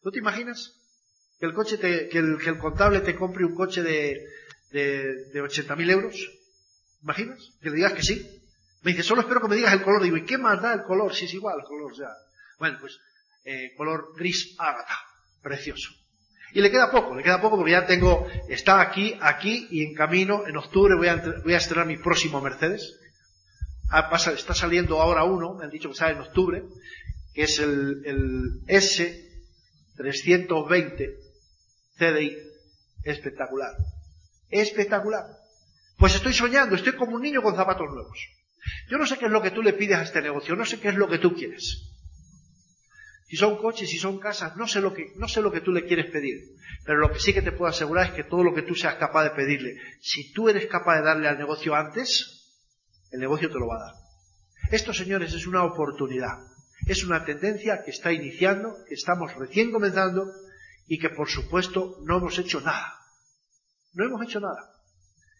¿No 0.04 0.10
te 0.10 0.18
imaginas? 0.18 0.79
Que 1.40 1.46
el 1.46 1.54
coche 1.54 1.78
te, 1.78 2.08
que 2.08 2.18
el, 2.18 2.38
que 2.38 2.50
el 2.50 2.58
contable 2.58 3.00
te 3.00 3.16
compre 3.16 3.46
un 3.46 3.54
coche 3.54 3.82
de, 3.82 4.26
de, 4.72 5.24
de 5.32 5.42
80.000 5.42 5.90
euros. 5.90 6.30
¿Imaginas? 7.02 7.54
Que 7.62 7.70
le 7.70 7.76
digas 7.76 7.94
que 7.94 8.02
sí. 8.02 8.42
Me 8.82 8.90
dice, 8.90 9.02
solo 9.02 9.22
espero 9.22 9.40
que 9.40 9.48
me 9.48 9.56
digas 9.56 9.72
el 9.72 9.80
color. 9.82 10.02
Digo, 10.02 10.18
¿y 10.18 10.26
qué 10.26 10.36
más 10.36 10.60
da 10.60 10.74
el 10.74 10.82
color? 10.82 11.14
Si 11.14 11.24
es 11.24 11.32
igual 11.32 11.56
el 11.58 11.64
color, 11.64 11.96
sea. 11.96 12.10
Bueno, 12.58 12.76
pues, 12.78 13.00
eh, 13.46 13.72
color 13.74 14.12
gris 14.16 14.54
ágata. 14.58 14.94
Precioso. 15.42 15.94
Y 16.52 16.60
le 16.60 16.70
queda 16.70 16.90
poco, 16.90 17.14
le 17.14 17.22
queda 17.22 17.40
poco 17.40 17.56
porque 17.56 17.72
ya 17.72 17.86
tengo, 17.86 18.26
está 18.48 18.82
aquí, 18.82 19.16
aquí 19.20 19.66
y 19.70 19.84
en 19.84 19.94
camino, 19.94 20.46
en 20.46 20.58
octubre 20.58 20.94
voy 20.96 21.08
a, 21.08 21.16
voy 21.42 21.54
a 21.54 21.58
estrenar 21.58 21.86
mi 21.86 21.96
próximo 21.96 22.42
Mercedes. 22.42 22.98
Está 24.36 24.54
saliendo 24.54 25.00
ahora 25.00 25.24
uno, 25.24 25.54
me 25.54 25.64
han 25.64 25.70
dicho 25.70 25.88
que 25.88 25.94
sale 25.94 26.12
en 26.14 26.20
octubre, 26.20 26.64
que 27.32 27.44
es 27.44 27.58
el, 27.60 28.02
el 28.04 28.60
S320 28.66 31.19
CDI. 32.00 32.36
Espectacular. 33.04 33.74
Espectacular. 34.50 35.26
Pues 35.98 36.14
estoy 36.14 36.32
soñando, 36.32 36.76
estoy 36.76 36.94
como 36.94 37.16
un 37.16 37.22
niño 37.22 37.42
con 37.42 37.54
zapatos 37.54 37.88
nuevos. 37.90 38.18
Yo 38.88 38.96
no 38.96 39.06
sé 39.06 39.18
qué 39.18 39.26
es 39.26 39.30
lo 39.30 39.42
que 39.42 39.50
tú 39.50 39.62
le 39.62 39.74
pides 39.74 39.98
a 39.98 40.02
este 40.02 40.22
negocio, 40.22 40.56
no 40.56 40.64
sé 40.64 40.80
qué 40.80 40.88
es 40.88 40.94
lo 40.94 41.08
que 41.08 41.18
tú 41.18 41.34
quieres. 41.34 41.90
Si 43.28 43.36
son 43.36 43.58
coches, 43.58 43.88
si 43.88 43.98
son 43.98 44.18
casas, 44.18 44.56
no 44.56 44.66
sé 44.66 44.80
lo 44.80 44.92
que, 44.92 45.12
no 45.16 45.28
sé 45.28 45.40
lo 45.40 45.52
que 45.52 45.60
tú 45.60 45.72
le 45.72 45.84
quieres 45.84 46.10
pedir. 46.10 46.56
Pero 46.84 46.98
lo 46.98 47.12
que 47.12 47.20
sí 47.20 47.32
que 47.32 47.42
te 47.42 47.52
puedo 47.52 47.70
asegurar 47.70 48.06
es 48.06 48.12
que 48.12 48.24
todo 48.24 48.42
lo 48.42 48.54
que 48.54 48.62
tú 48.62 48.74
seas 48.74 48.96
capaz 48.96 49.24
de 49.24 49.30
pedirle, 49.30 49.76
si 50.00 50.32
tú 50.32 50.48
eres 50.48 50.66
capaz 50.66 50.96
de 50.96 51.04
darle 51.04 51.28
al 51.28 51.38
negocio 51.38 51.74
antes, 51.74 52.50
el 53.12 53.20
negocio 53.20 53.50
te 53.50 53.58
lo 53.58 53.68
va 53.68 53.76
a 53.76 53.84
dar. 53.84 53.94
Esto, 54.72 54.92
señores, 54.92 55.32
es 55.34 55.46
una 55.46 55.64
oportunidad. 55.64 56.38
Es 56.86 57.04
una 57.04 57.24
tendencia 57.24 57.82
que 57.84 57.90
está 57.90 58.12
iniciando, 58.12 58.74
que 58.88 58.94
estamos 58.94 59.34
recién 59.36 59.70
comenzando 59.70 60.26
y 60.90 60.98
que 60.98 61.08
por 61.08 61.30
supuesto 61.30 61.98
no 62.02 62.18
hemos 62.18 62.36
hecho 62.40 62.60
nada. 62.60 62.98
No 63.92 64.04
hemos 64.06 64.22
hecho 64.24 64.40
nada. 64.40 64.74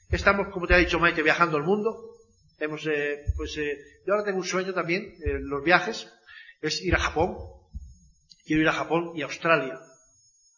Estamos, 0.09 0.47
como 0.53 0.69
te 0.69 0.75
ha 0.75 0.79
dicho 0.79 1.01
Maite, 1.01 1.25
viajando 1.25 1.57
el 1.57 1.65
mundo. 1.65 2.15
Hemos, 2.57 2.87
eh, 2.87 3.25
pues, 3.37 3.57
eh, 3.59 3.77
yo 4.07 4.13
ahora 4.13 4.25
tengo 4.25 4.39
un 4.39 4.45
sueño 4.45 4.73
también, 4.73 5.13
en 5.25 5.49
los 5.49 5.65
viajes, 5.65 6.09
es 6.61 6.81
ir 6.83 6.95
a 6.95 7.01
Japón. 7.01 7.37
Quiero 8.45 8.63
ir 8.63 8.69
a 8.69 8.73
Japón 8.73 9.11
y 9.17 9.23
a 9.23 9.25
Australia. 9.25 9.81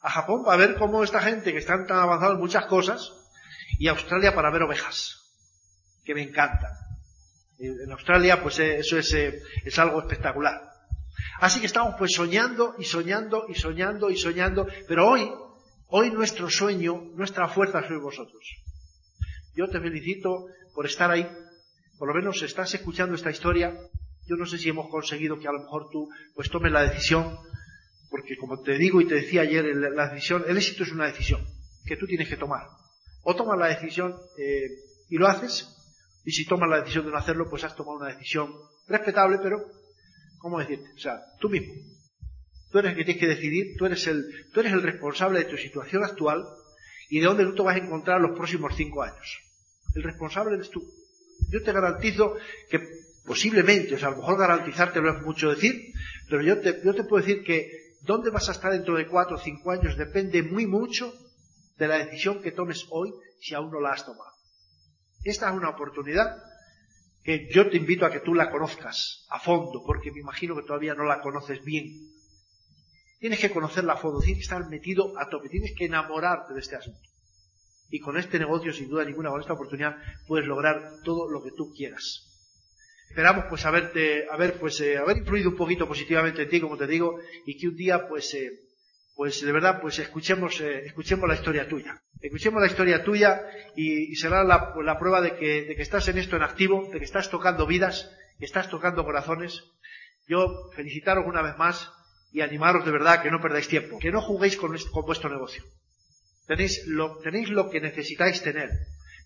A 0.02 0.10
Japón 0.10 0.44
para 0.44 0.58
ver 0.58 0.76
cómo 0.76 1.02
esta 1.02 1.22
gente 1.22 1.52
que 1.52 1.58
están 1.60 1.86
tan 1.86 1.96
avanzados 1.96 2.34
en 2.34 2.40
muchas 2.40 2.66
cosas, 2.66 3.14
y 3.78 3.88
a 3.88 3.92
Australia 3.92 4.34
para 4.34 4.50
ver 4.50 4.62
ovejas, 4.62 5.22
que 6.04 6.14
me 6.14 6.22
encantan. 6.22 6.72
En 7.58 7.90
Australia, 7.92 8.42
pues 8.42 8.58
eh, 8.58 8.80
eso 8.80 8.98
es, 8.98 9.10
es 9.14 9.78
algo 9.78 10.00
espectacular. 10.00 10.71
Así 11.40 11.60
que 11.60 11.66
estamos 11.66 11.94
pues 11.98 12.12
soñando 12.12 12.74
y 12.78 12.84
soñando 12.84 13.46
y 13.48 13.54
soñando 13.54 14.10
y 14.10 14.16
soñando, 14.16 14.66
pero 14.88 15.08
hoy, 15.08 15.30
hoy 15.88 16.10
nuestro 16.10 16.48
sueño, 16.48 17.10
nuestra 17.14 17.48
fuerza 17.48 17.86
sois 17.86 18.00
vosotros. 18.00 18.44
Yo 19.54 19.68
te 19.68 19.80
felicito 19.80 20.46
por 20.74 20.86
estar 20.86 21.10
ahí, 21.10 21.26
por 21.98 22.08
lo 22.08 22.14
menos 22.14 22.42
estás 22.42 22.72
escuchando 22.74 23.14
esta 23.14 23.30
historia. 23.30 23.76
Yo 24.26 24.36
no 24.36 24.46
sé 24.46 24.56
si 24.58 24.68
hemos 24.68 24.88
conseguido 24.88 25.38
que 25.38 25.48
a 25.48 25.52
lo 25.52 25.60
mejor 25.60 25.88
tú 25.90 26.08
pues 26.34 26.48
tomes 26.48 26.72
la 26.72 26.82
decisión, 26.82 27.36
porque 28.10 28.36
como 28.36 28.60
te 28.60 28.78
digo 28.78 29.00
y 29.00 29.06
te 29.06 29.16
decía 29.16 29.42
ayer, 29.42 29.64
la 29.74 30.08
decisión, 30.08 30.44
el 30.46 30.56
éxito 30.56 30.84
es 30.84 30.92
una 30.92 31.06
decisión 31.06 31.44
que 31.84 31.96
tú 31.96 32.06
tienes 32.06 32.28
que 32.28 32.36
tomar. 32.36 32.66
O 33.24 33.34
tomas 33.34 33.58
la 33.58 33.68
decisión 33.68 34.16
eh, 34.38 34.68
y 35.08 35.16
lo 35.16 35.26
haces, 35.28 35.68
y 36.24 36.32
si 36.32 36.46
tomas 36.46 36.70
la 36.70 36.80
decisión 36.80 37.04
de 37.04 37.10
no 37.10 37.18
hacerlo, 37.18 37.48
pues 37.50 37.64
has 37.64 37.74
tomado 37.74 37.98
una 37.98 38.08
decisión 38.08 38.52
respetable, 38.86 39.38
pero 39.42 39.66
¿cómo 40.42 40.58
decirte? 40.58 40.90
O 40.94 40.98
sea, 40.98 41.22
tú 41.40 41.48
mismo. 41.48 41.72
Tú 42.70 42.78
eres 42.78 42.92
el 42.92 42.98
que 42.98 43.04
tienes 43.04 43.20
que 43.20 43.28
decidir, 43.28 43.76
tú 43.78 43.86
eres 43.86 44.06
el, 44.06 44.24
tú 44.52 44.60
eres 44.60 44.72
el 44.72 44.82
responsable 44.82 45.38
de 45.38 45.44
tu 45.44 45.56
situación 45.56 46.04
actual 46.04 46.44
y 47.08 47.20
de 47.20 47.26
dónde 47.26 47.44
tú 47.44 47.54
te 47.54 47.62
vas 47.62 47.76
a 47.76 47.78
encontrar 47.78 48.20
los 48.20 48.36
próximos 48.36 48.74
cinco 48.76 49.02
años. 49.02 49.40
El 49.94 50.02
responsable 50.02 50.56
eres 50.56 50.70
tú. 50.70 50.82
Yo 51.50 51.62
te 51.62 51.72
garantizo 51.72 52.34
que 52.70 52.80
posiblemente, 53.24 53.94
o 53.94 53.98
sea, 53.98 54.08
a 54.08 54.10
lo 54.12 54.16
mejor 54.18 54.38
garantizártelo 54.38 55.16
es 55.16 55.22
mucho 55.22 55.50
decir, 55.50 55.92
pero 56.28 56.42
yo 56.42 56.60
te, 56.60 56.80
yo 56.84 56.94
te 56.94 57.04
puedo 57.04 57.24
decir 57.24 57.44
que 57.44 57.70
dónde 58.00 58.30
vas 58.30 58.48
a 58.48 58.52
estar 58.52 58.72
dentro 58.72 58.96
de 58.96 59.06
cuatro 59.06 59.36
o 59.36 59.40
cinco 59.40 59.70
años 59.70 59.96
depende 59.96 60.42
muy 60.42 60.66
mucho 60.66 61.12
de 61.76 61.88
la 61.88 61.98
decisión 61.98 62.42
que 62.42 62.52
tomes 62.52 62.86
hoy 62.90 63.12
si 63.38 63.54
aún 63.54 63.70
no 63.70 63.80
la 63.80 63.92
has 63.92 64.04
tomado. 64.04 64.32
Esta 65.24 65.50
es 65.50 65.54
una 65.54 65.68
oportunidad 65.68 66.42
que 67.22 67.48
yo 67.52 67.68
te 67.70 67.76
invito 67.76 68.04
a 68.04 68.10
que 68.10 68.20
tú 68.20 68.34
la 68.34 68.50
conozcas 68.50 69.26
a 69.30 69.38
fondo, 69.38 69.82
porque 69.86 70.10
me 70.10 70.20
imagino 70.20 70.56
que 70.56 70.62
todavía 70.62 70.94
no 70.94 71.04
la 71.04 71.20
conoces 71.20 71.62
bien. 71.64 71.86
Tienes 73.20 73.38
que 73.38 73.50
conocerla 73.50 73.92
a 73.92 73.96
fondo, 73.96 74.18
tienes 74.18 74.38
que 74.38 74.54
estar 74.54 74.68
metido 74.68 75.16
a 75.18 75.28
tope, 75.28 75.48
tienes 75.48 75.72
que 75.76 75.84
enamorarte 75.84 76.54
de 76.54 76.60
este 76.60 76.76
asunto. 76.76 77.08
Y 77.90 78.00
con 78.00 78.16
este 78.16 78.38
negocio, 78.38 78.72
sin 78.72 78.88
duda 78.88 79.04
ninguna, 79.04 79.30
con 79.30 79.40
esta 79.40 79.52
oportunidad, 79.52 79.96
puedes 80.26 80.46
lograr 80.46 80.82
todo 81.04 81.30
lo 81.30 81.42
que 81.42 81.50
tú 81.52 81.72
quieras. 81.72 82.28
Esperamos 83.08 83.44
pues 83.48 83.64
haberte, 83.66 84.26
haber 84.30 84.58
pues 84.58 84.80
eh, 84.80 84.96
haber 84.96 85.18
influido 85.18 85.50
un 85.50 85.56
poquito 85.56 85.86
positivamente 85.86 86.42
en 86.42 86.48
ti, 86.48 86.60
como 86.60 86.78
te 86.78 86.86
digo, 86.86 87.20
y 87.46 87.58
que 87.58 87.68
un 87.68 87.76
día 87.76 88.08
pues 88.08 88.32
eh, 88.34 88.50
pues 89.14 89.40
de 89.42 89.52
verdad 89.52 89.80
pues 89.80 89.98
escuchemos 89.98 90.60
eh, 90.60 90.86
escuchemos 90.86 91.28
la 91.28 91.34
historia 91.34 91.68
tuya. 91.68 92.02
Escuchemos 92.20 92.60
la 92.60 92.68
historia 92.68 93.02
tuya 93.02 93.42
y, 93.74 94.14
será 94.16 94.44
la, 94.44 94.74
la 94.82 94.98
prueba 94.98 95.20
de 95.20 95.36
que, 95.36 95.72
estás 95.78 96.06
en 96.08 96.18
esto 96.18 96.36
en 96.36 96.42
activo, 96.42 96.88
de 96.92 96.98
que 96.98 97.04
estás 97.04 97.30
tocando 97.30 97.66
vidas, 97.66 98.10
que 98.38 98.44
estás 98.44 98.70
tocando 98.70 99.04
corazones. 99.04 99.64
Yo 100.28 100.70
felicitaros 100.76 101.26
una 101.26 101.42
vez 101.42 101.56
más 101.56 101.90
y 102.32 102.40
animaros 102.40 102.84
de 102.84 102.92
verdad 102.92 103.22
que 103.22 103.30
no 103.30 103.40
perdáis 103.40 103.66
tiempo, 103.66 103.98
que 103.98 104.12
no 104.12 104.22
juguéis 104.22 104.56
con, 104.56 104.76
con 104.92 105.04
vuestro 105.04 105.30
negocio. 105.30 105.64
Tenéis 106.46 106.86
lo, 106.86 107.18
tenéis 107.18 107.50
lo 107.50 107.70
que 107.70 107.80
necesitáis 107.80 108.40
tener. 108.42 108.70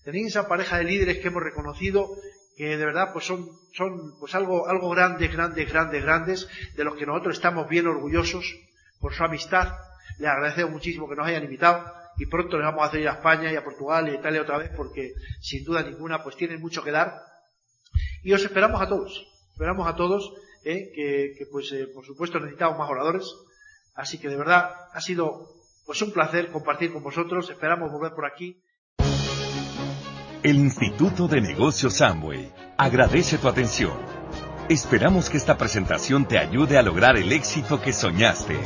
Tenéis 0.04 0.28
esa 0.28 0.48
pareja 0.48 0.78
de 0.78 0.84
líderes 0.84 1.18
que 1.18 1.28
hemos 1.28 1.42
reconocido 1.42 2.08
que 2.56 2.78
de 2.78 2.86
verdad 2.86 3.12
pues 3.12 3.26
son, 3.26 3.46
son 3.74 4.18
pues 4.18 4.34
algo, 4.34 4.68
algo 4.68 4.88
grandes, 4.88 5.30
grandes, 5.30 5.70
grandes, 5.70 6.02
grandes, 6.02 6.48
de 6.74 6.84
los 6.84 6.96
que 6.96 7.04
nosotros 7.04 7.36
estamos 7.36 7.68
bien 7.68 7.86
orgullosos 7.86 8.46
por 9.06 9.14
su 9.14 9.22
amistad. 9.22 9.68
Les 10.18 10.28
agradecemos 10.28 10.72
muchísimo 10.72 11.08
que 11.08 11.14
nos 11.14 11.28
hayan 11.28 11.44
invitado 11.44 11.92
y 12.16 12.26
pronto 12.26 12.56
les 12.56 12.66
vamos 12.66 12.82
a 12.82 12.86
hacer 12.86 13.02
ir 13.02 13.08
a 13.08 13.12
España 13.12 13.52
y 13.52 13.54
a 13.54 13.62
Portugal 13.62 14.08
y 14.08 14.10
a 14.10 14.14
Italia 14.14 14.42
otra 14.42 14.58
vez 14.58 14.72
porque 14.76 15.12
sin 15.40 15.62
duda 15.62 15.84
ninguna 15.84 16.24
pues 16.24 16.36
tienen 16.36 16.60
mucho 16.60 16.82
que 16.82 16.90
dar. 16.90 17.22
Y 18.24 18.32
os 18.32 18.42
esperamos 18.42 18.82
a 18.82 18.88
todos, 18.88 19.24
esperamos 19.52 19.86
a 19.86 19.94
todos 19.94 20.32
¿eh? 20.64 20.90
que, 20.92 21.46
pues 21.52 21.70
eh, 21.70 21.86
por 21.94 22.04
supuesto 22.04 22.40
necesitamos 22.40 22.76
más 22.76 22.90
oradores. 22.90 23.32
Así 23.94 24.18
que 24.18 24.28
de 24.28 24.36
verdad 24.36 24.74
ha 24.92 25.00
sido 25.00 25.52
pues 25.86 26.02
un 26.02 26.10
placer 26.10 26.50
compartir 26.50 26.92
con 26.92 27.04
vosotros. 27.04 27.48
Esperamos 27.48 27.92
volver 27.92 28.10
por 28.10 28.26
aquí. 28.26 28.60
El 30.42 30.56
Instituto 30.56 31.28
de 31.28 31.40
Negocios 31.40 32.00
Amway 32.00 32.52
agradece 32.76 33.38
tu 33.38 33.46
atención. 33.46 33.96
Esperamos 34.68 35.30
que 35.30 35.36
esta 35.36 35.56
presentación 35.56 36.26
te 36.26 36.40
ayude 36.40 36.76
a 36.76 36.82
lograr 36.82 37.16
el 37.16 37.30
éxito 37.30 37.80
que 37.80 37.92
soñaste. 37.92 38.58